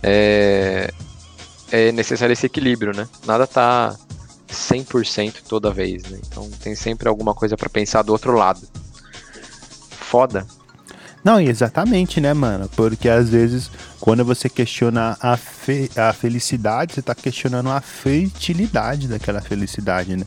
É, 0.00 0.92
é 1.72 1.90
necessário 1.90 2.32
esse 2.32 2.46
equilíbrio, 2.46 2.94
né? 2.94 3.08
Nada 3.26 3.44
tá 3.44 3.96
100% 4.52 5.42
toda 5.48 5.70
vez, 5.72 6.02
né? 6.04 6.18
Então 6.26 6.48
tem 6.62 6.74
sempre 6.74 7.08
alguma 7.08 7.34
coisa 7.34 7.56
pra 7.56 7.68
pensar 7.68 8.02
do 8.02 8.12
outro 8.12 8.32
lado. 8.32 8.60
Foda. 9.90 10.46
Não, 11.24 11.40
e 11.40 11.48
exatamente, 11.48 12.20
né, 12.20 12.34
mano? 12.34 12.68
Porque 12.74 13.08
às 13.08 13.28
vezes, 13.28 13.70
quando 14.00 14.24
você 14.24 14.48
questiona 14.48 15.16
a, 15.20 15.36
fe- 15.36 15.90
a 15.96 16.12
felicidade, 16.12 16.94
você 16.94 17.02
tá 17.02 17.14
questionando 17.14 17.70
a 17.70 17.80
fertilidade 17.80 19.06
daquela 19.06 19.40
felicidade, 19.40 20.16
né? 20.16 20.24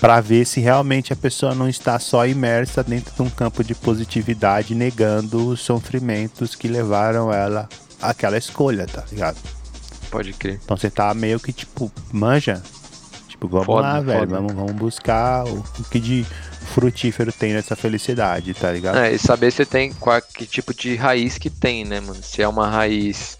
Pra 0.00 0.20
ver 0.20 0.44
se 0.46 0.60
realmente 0.60 1.14
a 1.14 1.16
pessoa 1.16 1.54
não 1.54 1.66
está 1.66 1.98
só 1.98 2.26
imersa 2.26 2.82
dentro 2.82 3.14
de 3.14 3.22
um 3.22 3.30
campo 3.30 3.64
de 3.64 3.74
positividade, 3.74 4.74
negando 4.74 5.48
os 5.48 5.60
sofrimentos 5.60 6.54
que 6.54 6.68
levaram 6.68 7.32
ela 7.32 7.66
àquela 8.02 8.36
escolha, 8.36 8.86
tá 8.86 9.02
ligado? 9.10 9.38
Pode 10.10 10.34
crer. 10.34 10.60
Então 10.62 10.76
você 10.76 10.90
tá 10.90 11.14
meio 11.14 11.40
que 11.40 11.54
tipo, 11.54 11.90
manja. 12.12 12.62
Tipo, 13.44 13.48
vamos 13.48 13.66
Foda, 13.66 13.82
lá, 13.82 14.00
velho. 14.00 14.28
Vamos, 14.28 14.52
vamos 14.52 14.72
buscar 14.72 15.44
o, 15.46 15.58
o 15.58 15.84
que 15.90 16.00
de 16.00 16.26
frutífero 16.72 17.32
tem 17.32 17.52
nessa 17.52 17.76
felicidade, 17.76 18.54
tá 18.54 18.72
ligado? 18.72 18.98
É, 18.98 19.12
e 19.12 19.18
saber 19.18 19.50
se 19.50 19.64
tem 19.64 19.92
qual, 19.92 20.20
que 20.20 20.46
tipo 20.46 20.72
de 20.74 20.96
raiz 20.96 21.38
que 21.38 21.50
tem, 21.50 21.84
né, 21.84 22.00
mano? 22.00 22.22
Se 22.22 22.42
é 22.42 22.48
uma 22.48 22.68
raiz 22.68 23.36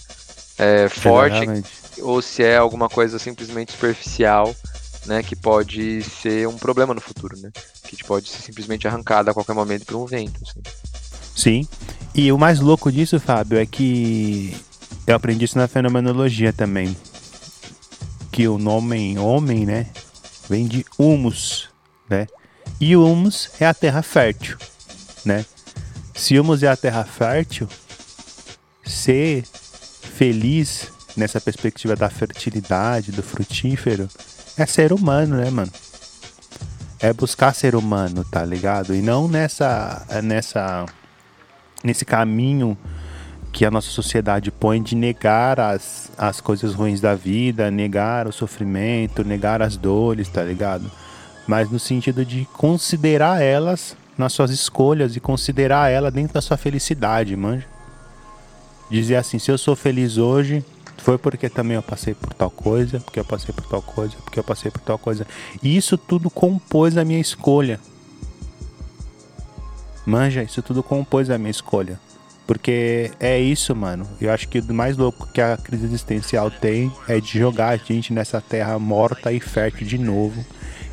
é, 0.59 0.89
forte 0.89 1.37
Exatamente. 1.37 1.69
ou 2.01 2.21
se 2.21 2.43
é 2.43 2.57
alguma 2.57 2.89
coisa 2.89 3.19
simplesmente 3.19 3.73
superficial, 3.73 4.55
né? 5.07 5.23
Que 5.23 5.35
pode 5.35 6.03
ser 6.03 6.47
um 6.47 6.57
problema 6.57 6.95
no 6.95 7.01
futuro, 7.01 7.37
né? 7.39 7.51
Que 7.87 7.97
pode 8.05 8.29
ser 8.29 8.43
simplesmente 8.43 8.87
arrancada 8.87 9.31
a 9.31 9.35
qualquer 9.35 9.55
momento 9.55 9.87
por 9.87 9.97
um 9.97 10.07
vento. 10.07 10.41
Assim. 10.43 10.61
Sim. 11.35 11.69
E 12.15 12.31
o 12.31 12.39
mais 12.39 12.61
louco 12.61 12.93
disso, 12.93 13.19
Fábio, 13.19 13.59
é 13.59 13.67
que 13.67 14.55
eu 15.07 15.17
aprendi 15.17 15.45
isso 15.45 15.59
na 15.59 15.67
fenomenologia 15.67 16.53
também. 16.53 16.95
Que 18.35 18.49
o 18.49 18.59
nome 18.59 19.17
homem, 19.17 19.65
né? 19.65 19.87
Vem 20.51 20.67
de 20.67 20.85
humus, 20.99 21.69
né? 22.11 22.27
E 22.81 22.97
humus 22.97 23.49
é 23.61 23.65
a 23.65 23.73
terra 23.73 24.03
fértil, 24.03 24.57
né? 25.25 25.47
Se 26.17 26.37
humus 26.37 26.65
é 26.65 26.67
a 26.67 26.77
terra 26.77 27.05
fértil, 27.05 27.69
ser 28.85 29.45
feliz 29.45 30.91
nessa 31.17 31.41
perspectiva 31.41 31.95
da 31.95 32.11
fertilidade, 32.11 33.13
do 33.13 33.23
frutífero, 33.23 34.09
é 34.57 34.67
ser 34.67 34.93
humano, 34.93 35.37
né, 35.37 35.49
mano? 35.49 35.71
É 36.99 37.13
buscar 37.13 37.55
ser 37.55 37.77
humano, 37.77 38.25
tá 38.25 38.45
ligado? 38.45 38.97
E 38.97 39.01
não 39.01 39.29
nessa 39.29 40.05
nessa 40.25 40.87
nesse 41.85 42.05
caminho 42.05 42.77
que 43.55 43.65
a 43.65 43.71
nossa 43.71 43.89
sociedade 43.89 44.51
põe 44.51 44.83
de 44.83 44.97
negar 44.97 45.61
as, 45.61 46.11
as 46.19 46.41
coisas 46.41 46.75
ruins 46.75 47.01
da 47.01 47.15
vida, 47.15 47.71
negar 47.71 48.27
o 48.27 48.33
sofrimento, 48.33 49.23
negar 49.23 49.63
as 49.63 49.77
dores, 49.77 50.29
tá 50.29 50.43
ligado? 50.43 50.91
Mas 51.47 51.71
no 51.71 51.79
sentido 51.79 52.25
de 52.25 52.49
considerar 52.53 53.41
elas 53.41 53.97
nas 54.19 54.33
suas 54.33 54.51
escolhas 54.51 55.15
e 55.15 55.21
considerar 55.21 55.89
ela 55.89 56.11
dentro 56.11 56.35
da 56.35 56.43
sua 56.43 56.57
felicidade, 56.57 57.37
manja. 57.37 57.65
Dizer 58.91 59.15
assim, 59.15 59.39
se 59.39 59.53
eu 59.53 59.57
sou 59.57 59.77
feliz 59.77 60.19
hoje, 60.19 60.65
foi 60.99 61.17
porque 61.17 61.49
também 61.49 61.77
eu 61.77 61.83
passei 61.83 62.13
por 62.13 62.35
tal 62.35 62.51
coisa, 62.51 62.99
porque 62.99 63.21
eu 63.21 63.25
passei 63.25 63.55
por 63.55 63.65
tal 63.67 63.83
coisa, 63.83 64.17
porque 64.25 64.41
eu 64.41 64.45
passei 64.45 64.69
por 64.69 64.81
tal 64.81 64.99
coisa. 64.99 65.25
E 65.63 65.77
isso 65.77 65.97
tudo 65.97 66.29
compôs 66.29 66.97
a 66.97 67.05
minha 67.05 67.21
escolha. 67.21 67.79
Manja, 70.05 70.43
isso 70.43 70.61
tudo 70.61 70.83
compôs 70.83 71.31
a 71.31 71.39
minha 71.39 71.53
escolha. 71.53 72.01
Porque 72.47 73.11
é 73.19 73.39
isso, 73.39 73.75
mano. 73.75 74.07
Eu 74.21 74.31
acho 74.31 74.49
que 74.49 74.59
o 74.59 74.75
mais 74.75 74.97
louco 74.97 75.27
que 75.33 75.41
a 75.41 75.57
crise 75.57 75.87
existencial 75.87 76.51
tem 76.51 76.93
é 77.09 77.19
de 77.19 77.39
jogar 77.39 77.69
a 77.71 77.77
gente 77.77 78.13
nessa 78.13 78.41
terra 78.41 78.79
morta 78.79 79.33
e 79.33 79.41
fértil 79.41 79.87
de 79.87 79.99
novo. 79.99 80.45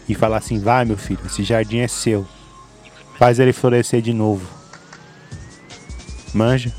E 0.08 0.16
falar 0.16 0.38
assim, 0.38 0.60
vai 0.60 0.86
meu 0.86 0.98
filho, 0.98 1.20
esse 1.26 1.44
jardim 1.44 1.80
é 1.80 1.88
seu. 1.88 2.26
Faz 3.18 3.40
ele 3.40 3.54
florescer 3.54 4.02
de 4.02 4.14
novo. 4.14 4.48
Manja. 6.34 6.74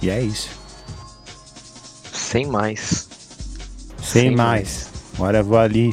E 0.00 0.08
é 0.08 0.20
isso. 0.20 0.50
Sem 2.12 2.46
mais. 2.46 3.08
Sem, 4.00 4.22
Sem 4.22 4.36
mais. 4.36 4.88
Agora 5.14 5.38
eu 5.38 5.44
vou 5.44 5.58
ali 5.58 5.92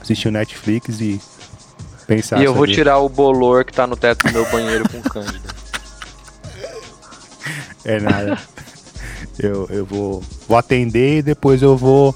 assistir 0.00 0.28
o 0.28 0.32
Netflix 0.32 1.00
e 1.00 1.20
pensar 2.06 2.40
e 2.40 2.44
eu 2.44 2.52
vou 2.52 2.66
tirar 2.66 2.98
o 2.98 3.08
bolor 3.08 3.64
que 3.64 3.72
tá 3.72 3.86
no 3.86 3.96
teto 3.96 4.26
do 4.26 4.32
meu 4.32 4.50
banheiro 4.50 4.88
com 4.88 5.00
cândida. 5.00 5.53
É 7.84 8.00
nada. 8.00 8.38
eu, 9.38 9.66
eu 9.70 9.84
vou, 9.84 10.22
vou 10.48 10.56
atender 10.56 11.18
e 11.18 11.22
depois 11.22 11.62
eu 11.62 11.76
vou 11.76 12.14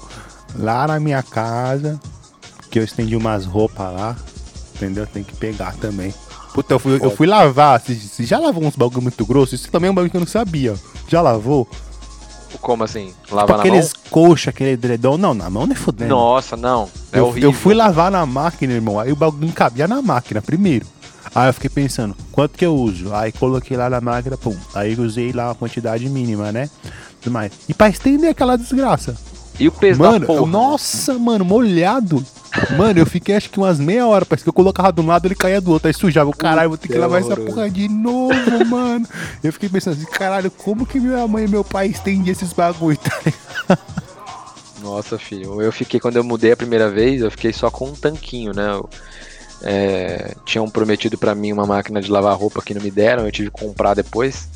lá 0.55 0.87
na 0.87 0.99
minha 0.99 1.21
casa, 1.21 1.99
que 2.69 2.79
eu 2.79 2.83
estendi 2.83 3.15
umas 3.15 3.45
roupas 3.45 3.93
lá, 3.93 4.15
entendeu? 4.75 5.05
Tem 5.05 5.23
que 5.23 5.35
pegar 5.35 5.75
também. 5.75 6.13
Puta, 6.53 6.73
eu 6.73 6.79
fui, 6.79 6.99
eu 7.01 7.11
fui 7.11 7.27
lavar. 7.27 7.79
Você, 7.79 8.23
já 8.23 8.39
lavou 8.39 8.63
uns 8.63 8.75
bagulho 8.75 9.01
muito 9.01 9.25
grosso? 9.25 9.55
Isso 9.55 9.69
também 9.71 9.87
é 9.87 9.91
um 9.91 9.95
bagulho 9.95 10.09
que 10.09 10.17
eu 10.17 10.21
não 10.21 10.27
sabia. 10.27 10.75
Já 11.07 11.21
lavou? 11.21 11.67
Como 12.61 12.83
assim? 12.83 13.13
Tipo 13.23 13.35
Lavar 13.35 13.57
na 13.57 13.63
aqueles 13.63 13.93
coxa, 14.09 14.49
aquele 14.49 14.71
edredom. 14.71 15.17
Não, 15.17 15.35
na 15.35 15.49
mão 15.49 15.67
não 15.67 15.73
é 15.73 15.75
mão? 15.75 15.83
fudendo. 15.83 16.09
Nossa, 16.09 16.57
não. 16.57 16.89
É 17.11 17.19
eu, 17.19 17.27
horrível. 17.27 17.49
eu 17.49 17.53
fui 17.53 17.75
lavar 17.75 18.11
na 18.11 18.25
máquina, 18.25 18.73
irmão. 18.73 18.99
Aí 18.99 19.11
o 19.11 19.15
bagulho 19.15 19.45
não 19.45 19.53
cabia 19.53 19.87
na 19.87 20.01
máquina 20.01 20.41
primeiro. 20.41 20.85
Aí 21.33 21.49
eu 21.49 21.53
fiquei 21.53 21.69
pensando, 21.69 22.15
quanto 22.31 22.57
que 22.57 22.65
eu 22.65 22.75
uso? 22.75 23.13
Aí 23.13 23.31
coloquei 23.31 23.77
lá 23.77 23.89
na 23.89 24.01
máquina, 24.01 24.37
pum. 24.37 24.55
Aí 24.73 24.93
eu 24.97 25.03
usei 25.03 25.31
lá 25.31 25.47
uma 25.49 25.55
quantidade 25.55 26.07
mínima, 26.09 26.51
né? 26.51 26.69
Tudo 27.21 27.33
mais. 27.33 27.51
E 27.67 27.73
pra 27.73 27.89
estender 27.89 28.29
aquela 28.31 28.57
desgraça. 28.57 29.15
E 29.59 29.67
o 29.67 29.71
peso 29.71 29.99
Mano, 29.99 30.19
da 30.21 30.25
porra? 30.25 30.39
eu- 30.39 30.45
nossa, 30.47 31.13
mano, 31.19 31.43
molhado. 31.45 32.25
Mano, 32.77 32.97
eu 32.99 33.05
fiquei 33.05 33.35
acho 33.35 33.49
que 33.49 33.59
umas 33.59 33.77
meia 33.79 34.07
hora, 34.07 34.25
parece 34.25 34.43
que 34.43 34.49
eu 34.49 34.53
colocava 34.53 34.91
de 34.91 35.01
um 35.01 35.05
lado 35.05 35.27
ele 35.27 35.35
caía 35.35 35.61
do 35.61 35.71
outro, 35.71 35.87
aí 35.87 35.93
sujava. 35.93 36.29
o 36.29 36.35
Caralho, 36.35 36.69
vou 36.69 36.77
ter 36.77 36.87
que 36.87 36.97
lavar 36.97 37.19
essa 37.19 37.29
horroroso. 37.33 37.55
porra 37.55 37.69
de 37.69 37.87
novo, 37.87 38.33
mano. 38.65 39.05
Eu 39.43 39.53
fiquei 39.53 39.69
pensando 39.69 39.93
assim, 39.97 40.05
caralho, 40.05 40.49
como 40.49 40.85
que 40.85 40.99
minha 40.99 41.27
mãe 41.27 41.45
e 41.45 41.47
meu 41.47 41.63
pai 41.63 41.87
estendem 41.87 42.31
esses 42.31 42.53
bagulho, 42.53 42.97
tá 42.97 43.15
ligado? 43.23 43.79
Nossa, 44.81 45.17
filho. 45.19 45.61
Eu 45.61 45.71
fiquei, 45.71 45.99
quando 45.99 46.15
eu 46.15 46.23
mudei 46.23 46.53
a 46.53 46.57
primeira 46.57 46.89
vez, 46.89 47.21
eu 47.21 47.29
fiquei 47.29 47.51
só 47.51 47.69
com 47.69 47.89
um 47.89 47.93
tanquinho, 47.93 48.53
né? 48.53 48.69
Eu, 48.71 48.89
é, 49.63 50.35
tinham 50.45 50.69
prometido 50.69 51.17
pra 51.17 51.35
mim 51.35 51.51
uma 51.51 51.65
máquina 51.65 52.01
de 52.01 52.09
lavar 52.11 52.37
roupa 52.37 52.61
que 52.61 52.73
não 52.73 52.81
me 52.81 52.91
deram, 52.91 53.25
eu 53.25 53.31
tive 53.31 53.49
que 53.51 53.59
comprar 53.59 53.93
depois. 53.93 54.47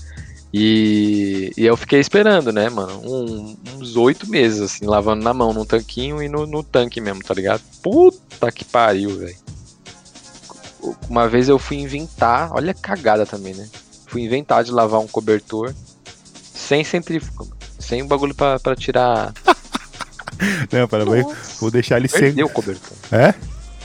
E, 0.56 1.52
e 1.58 1.66
eu 1.66 1.76
fiquei 1.76 2.00
esperando, 2.00 2.52
né, 2.52 2.70
mano? 2.70 3.02
um- 3.04 3.58
uns 3.76 3.96
oito 3.96 4.30
meses, 4.30 4.62
assim, 4.62 4.86
lavando 4.86 5.24
na 5.24 5.34
mão, 5.34 5.52
num 5.52 5.66
tanquinho 5.66 6.22
e 6.22 6.30
no, 6.30 6.46
no 6.46 6.62
tanque 6.62 7.02
mesmo, 7.02 7.24
tá 7.24 7.34
ligado? 7.34 7.62
Puta 7.82 8.52
que 8.52 8.64
pariu, 8.64 9.18
velho. 9.18 9.36
Uma 11.10 11.28
vez 11.28 11.50
eu 11.50 11.58
fui 11.58 11.78
inventar, 11.78 12.52
olha 12.54 12.72
a 12.72 12.76
cagada 12.76 13.26
também, 13.26 13.54
né? 13.56 13.68
Fui 14.06 14.22
inventar 14.22 14.64
de 14.64 14.72
lavar 14.72 15.00
um 15.00 15.08
cobertor 15.08 15.74
sem 16.54 16.84
centrífuga, 16.84 17.46
sem 17.80 18.02
o 18.04 18.06
bagulho 18.08 18.36
pra, 18.36 18.60
pra 18.60 18.76
tirar. 18.76 19.34
Não, 20.72 20.88
pera, 20.88 21.06
vou, 21.06 21.72
deixar 21.72 21.98
ele. 21.98 22.08
Perdeu 22.08 22.46
o 22.48 22.50
cobertor. 22.50 22.98
É? 23.12 23.34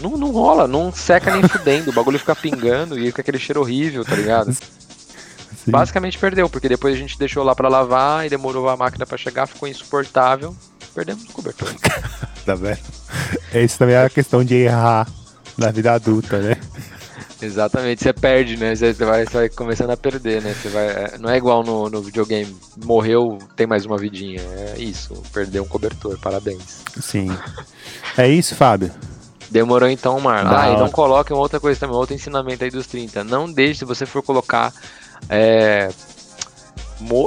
Não, 0.00 0.16
não 0.16 0.30
rola, 0.30 0.66
não 0.66 0.92
seca 0.92 1.32
nem 1.32 1.46
fudendo. 1.48 1.90
O 1.90 1.94
bagulho 1.94 2.18
fica 2.18 2.34
pingando 2.34 2.98
e 2.98 3.06
fica 3.06 3.20
aquele 3.20 3.38
cheiro 3.38 3.60
horrível, 3.60 4.04
tá 4.04 4.14
ligado? 4.14 4.52
Sim. 4.52 5.70
Basicamente 5.70 6.18
perdeu, 6.18 6.48
porque 6.48 6.68
depois 6.68 6.94
a 6.94 6.98
gente 6.98 7.18
deixou 7.18 7.42
lá 7.42 7.54
pra 7.54 7.68
lavar 7.68 8.26
e 8.26 8.30
demorou 8.30 8.68
a 8.68 8.76
máquina 8.76 9.04
pra 9.04 9.18
chegar, 9.18 9.46
ficou 9.46 9.68
insuportável. 9.68 10.56
Perdemos 10.94 11.24
o 11.24 11.32
cobertor. 11.32 11.68
Tá 12.48 12.54
vendo? 12.54 12.78
Esse 13.52 13.78
também 13.78 13.94
é 13.94 14.02
a 14.02 14.08
questão 14.08 14.42
de 14.42 14.54
errar 14.54 15.06
na 15.58 15.70
vida 15.70 15.92
adulta, 15.92 16.38
né? 16.38 16.56
Exatamente, 17.42 18.02
você 18.02 18.12
perde, 18.12 18.56
né? 18.56 18.74
Você 18.74 18.94
você 18.94 19.04
vai, 19.04 19.26
você 19.26 19.36
vai 19.36 19.48
começando 19.50 19.90
a 19.90 19.96
perder, 19.98 20.40
né? 20.42 20.54
Você 20.54 20.68
vai, 20.70 20.86
é, 20.86 21.18
não 21.18 21.28
é 21.28 21.36
igual 21.36 21.62
no, 21.62 21.90
no 21.90 22.00
videogame, 22.00 22.56
morreu, 22.82 23.38
tem 23.54 23.66
mais 23.66 23.84
uma 23.84 23.98
vidinha. 23.98 24.40
É 24.40 24.76
isso, 24.78 25.22
perdeu 25.32 25.62
um 25.62 25.68
cobertor, 25.68 26.18
parabéns. 26.18 26.82
Sim. 27.00 27.28
É 28.16 28.26
isso, 28.26 28.54
Fábio. 28.54 28.90
Demorou 29.50 29.88
então, 29.88 30.20
Marlon. 30.20 30.50
Ah, 30.54 30.68
e 30.68 30.72
não 30.74 30.82
hora. 30.82 30.90
coloquem 30.90 31.36
outra 31.36 31.58
coisa 31.58 31.80
também, 31.80 31.96
outro 31.96 32.14
ensinamento 32.14 32.64
aí 32.64 32.70
dos 32.70 32.86
30. 32.86 33.24
Não 33.24 33.50
deixe, 33.50 33.80
se 33.80 33.84
você 33.84 34.04
for 34.04 34.22
colocar, 34.22 34.72
é, 35.28 35.88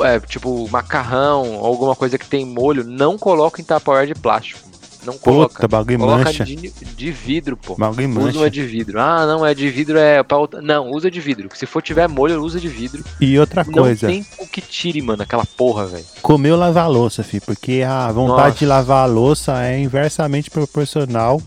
é, 0.05 0.19
tipo, 0.19 0.67
macarrão 0.69 1.55
ou 1.55 1.65
alguma 1.65 1.95
coisa 1.95 2.17
que 2.17 2.27
tem 2.27 2.45
molho, 2.45 2.83
não 2.83 3.17
coloque 3.17 3.61
em 3.61 3.65
tupperware 3.65 4.07
de 4.07 4.15
plástico. 4.15 4.71
Não 5.03 5.17
coloca. 5.17 5.55
Puta, 5.55 5.67
bagulho 5.67 5.97
Coloca 5.97 6.25
mancha. 6.25 6.45
de, 6.45 6.55
de 6.55 7.11
vidro, 7.11 7.57
pô. 7.57 7.75
Bagulho 7.75 8.07
Usa 8.07 8.19
uma 8.19 8.33
mancha. 8.33 8.49
de 8.51 8.63
vidro. 8.63 9.01
Ah, 9.01 9.25
não, 9.25 9.43
é 9.43 9.53
de 9.53 9.67
vidro, 9.67 9.97
é 9.97 10.21
pra 10.21 10.37
outra. 10.37 10.61
Não, 10.61 10.91
usa 10.91 11.09
de 11.09 11.19
vidro. 11.19 11.49
Se 11.55 11.65
for 11.65 11.81
tiver 11.81 12.07
molho, 12.07 12.39
usa 12.39 12.59
de 12.59 12.67
vidro. 12.67 13.03
E 13.19 13.39
outra 13.39 13.63
Não 13.63 13.73
coisa, 13.73 14.05
tem 14.07 14.23
o 14.37 14.45
que 14.45 14.61
tire, 14.61 15.01
mano, 15.01 15.23
aquela 15.23 15.45
porra, 15.45 15.87
velho. 15.87 16.05
comeu 16.21 16.55
lavar 16.55 16.83
a 16.85 16.87
louça, 16.87 17.23
filho, 17.23 17.41
porque 17.45 17.81
a 17.81 18.11
vontade 18.11 18.47
Nossa. 18.49 18.59
de 18.59 18.65
lavar 18.67 19.03
a 19.03 19.07
louça 19.07 19.63
é 19.63 19.79
inversamente 19.79 20.51
proporcional 20.51 21.41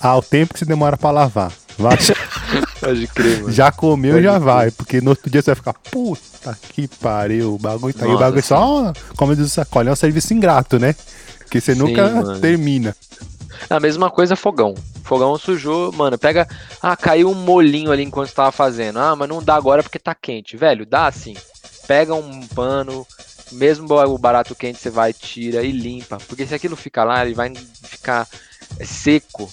ao 0.00 0.22
tempo 0.22 0.52
que 0.54 0.58
você 0.60 0.64
demora 0.64 0.96
pra 0.96 1.10
lavar. 1.10 1.52
Vai- 1.78 1.96
Pode 2.80 3.06
crer, 3.08 3.40
mano. 3.42 3.52
já 3.52 3.70
comeu, 3.72 4.14
Pode 4.14 4.24
já 4.24 4.32
crer. 4.32 4.40
vai, 4.42 4.70
porque 4.70 5.00
no 5.00 5.10
outro 5.10 5.28
dia 5.30 5.42
você 5.42 5.50
vai 5.50 5.56
ficar, 5.56 5.72
puta 5.74 6.58
que 6.70 6.86
pariu, 6.88 7.54
o 7.54 7.58
bagulho 7.58 7.92
tá 7.94 8.04
aí, 8.04 8.10
o 8.12 8.18
bagulho 8.18 8.42
só, 8.42 8.92
como 9.16 9.34
diz 9.34 9.56
o 9.56 9.60
é 9.60 9.90
um 9.92 9.96
serviço 9.96 10.32
ingrato, 10.34 10.78
né? 10.78 10.94
Porque 11.40 11.60
você 11.60 11.72
Sim, 11.74 11.80
nunca 11.80 12.08
mano. 12.08 12.40
termina. 12.40 12.94
A 13.70 13.80
mesma 13.80 14.10
coisa 14.10 14.36
fogão. 14.36 14.74
Fogão 15.02 15.36
sujou, 15.38 15.90
mano, 15.92 16.18
pega. 16.18 16.46
Ah, 16.82 16.96
caiu 16.96 17.30
um 17.30 17.34
molinho 17.34 17.90
ali 17.90 18.04
enquanto 18.04 18.28
você 18.28 18.34
tava 18.34 18.52
fazendo. 18.52 18.98
Ah, 18.98 19.16
mas 19.16 19.28
não 19.28 19.42
dá 19.42 19.54
agora 19.56 19.82
porque 19.82 19.98
tá 19.98 20.14
quente. 20.14 20.56
Velho, 20.56 20.84
dá 20.86 21.06
assim. 21.06 21.34
Pega 21.86 22.14
um 22.14 22.46
pano, 22.48 23.06
mesmo 23.50 23.88
o 23.94 24.18
barato 24.18 24.54
quente, 24.54 24.78
você 24.78 24.90
vai, 24.90 25.12
tira 25.12 25.62
e 25.62 25.72
limpa. 25.72 26.18
Porque 26.28 26.46
se 26.46 26.54
aquilo 26.54 26.76
ficar 26.76 27.04
lá, 27.04 27.24
ele 27.24 27.34
vai 27.34 27.52
ficar 27.82 28.28
é, 28.78 28.84
seco. 28.84 29.50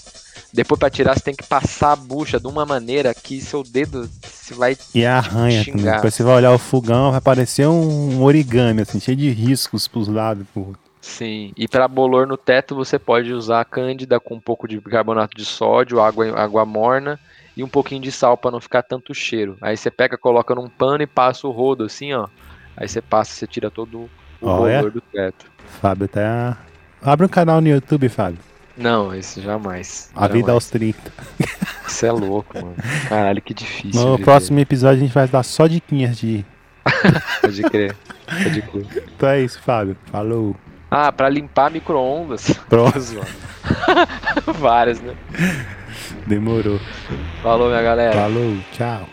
Depois 0.52 0.78
pra 0.78 0.88
tirar, 0.90 1.14
você 1.14 1.24
tem 1.24 1.34
que 1.34 1.44
passar 1.46 1.92
a 1.92 1.96
bucha 1.96 2.40
de 2.40 2.46
uma 2.46 2.64
maneira 2.64 3.12
que 3.14 3.40
seu 3.40 3.62
dedo 3.62 4.08
se 4.22 4.54
vai. 4.54 4.76
E 4.94 5.04
arranha 5.04 5.62
Xingar. 5.62 5.78
também. 5.78 5.94
Depois 5.96 6.14
você 6.14 6.22
vai 6.22 6.36
olhar 6.36 6.52
o 6.52 6.58
fogão, 6.58 7.10
vai 7.12 7.20
parecer 7.20 7.66
um 7.66 8.22
origami, 8.22 8.82
assim, 8.82 9.00
cheio 9.00 9.16
de 9.16 9.30
riscos 9.30 9.86
pros 9.86 10.08
lados. 10.08 10.46
Sim. 11.00 11.52
E 11.56 11.68
pra 11.68 11.86
bolor 11.86 12.26
no 12.26 12.36
teto, 12.36 12.74
você 12.74 12.98
pode 12.98 13.32
usar 13.32 13.64
cândida 13.64 14.18
com 14.18 14.34
um 14.34 14.40
pouco 14.40 14.66
de 14.66 14.80
bicarbonato 14.80 15.36
de 15.36 15.44
sódio, 15.44 16.00
água, 16.00 16.38
água 16.38 16.64
morna 16.64 17.18
e 17.56 17.62
um 17.62 17.68
pouquinho 17.68 18.02
de 18.02 18.10
sal 18.10 18.36
pra 18.36 18.50
não 18.50 18.60
ficar 18.60 18.82
tanto 18.82 19.14
cheiro. 19.14 19.56
Aí 19.62 19.76
você 19.76 19.90
pega, 19.90 20.18
coloca 20.18 20.54
num 20.54 20.68
pano 20.68 21.02
e 21.02 21.06
passa 21.06 21.46
o 21.46 21.50
rodo 21.52 21.84
assim, 21.84 22.12
ó. 22.12 22.26
Aí 22.76 22.88
você 22.88 23.00
passa, 23.00 23.32
você 23.32 23.46
tira 23.46 23.70
todo 23.70 24.10
o 24.40 24.48
Olha. 24.48 24.78
bolor 24.78 24.90
do 24.90 25.00
teto. 25.00 25.46
Fábio 25.80 26.08
tá. 26.08 26.58
Abre 27.00 27.24
um 27.26 27.28
canal 27.28 27.60
no 27.60 27.68
YouTube, 27.68 28.08
Fábio. 28.08 28.38
Não, 28.76 29.14
esse 29.14 29.40
jamais. 29.40 30.10
A 30.14 30.26
vida 30.26 30.40
jamais. 30.40 30.54
aos 30.54 30.70
30. 30.70 31.12
Isso 31.86 32.06
é 32.06 32.12
louco, 32.12 32.54
mano. 32.54 32.74
Caralho, 33.08 33.40
que 33.40 33.54
difícil. 33.54 34.00
No 34.00 34.12
viver. 34.12 34.24
próximo 34.24 34.58
episódio 34.58 34.98
a 34.98 35.06
gente 35.06 35.14
vai 35.14 35.26
dar 35.26 35.42
só 35.42 35.66
diquinhas 35.66 36.18
de. 36.18 36.44
Pode 37.40 37.62
crer. 37.62 37.96
Pode 38.26 38.62
crer. 38.62 38.86
Então 39.16 39.28
é 39.30 39.40
isso, 39.40 39.60
Fábio. 39.62 39.96
Falou. 40.12 40.54
Ah, 40.90 41.10
pra 41.10 41.28
limpar 41.28 41.70
micro-ondas. 41.70 42.50
Pronto. 42.68 42.98
Várias, 44.58 45.00
né? 45.00 45.14
Demorou. 46.26 46.78
Falou, 47.42 47.68
minha 47.68 47.82
galera. 47.82 48.12
Falou. 48.12 48.56
Tchau. 48.72 49.08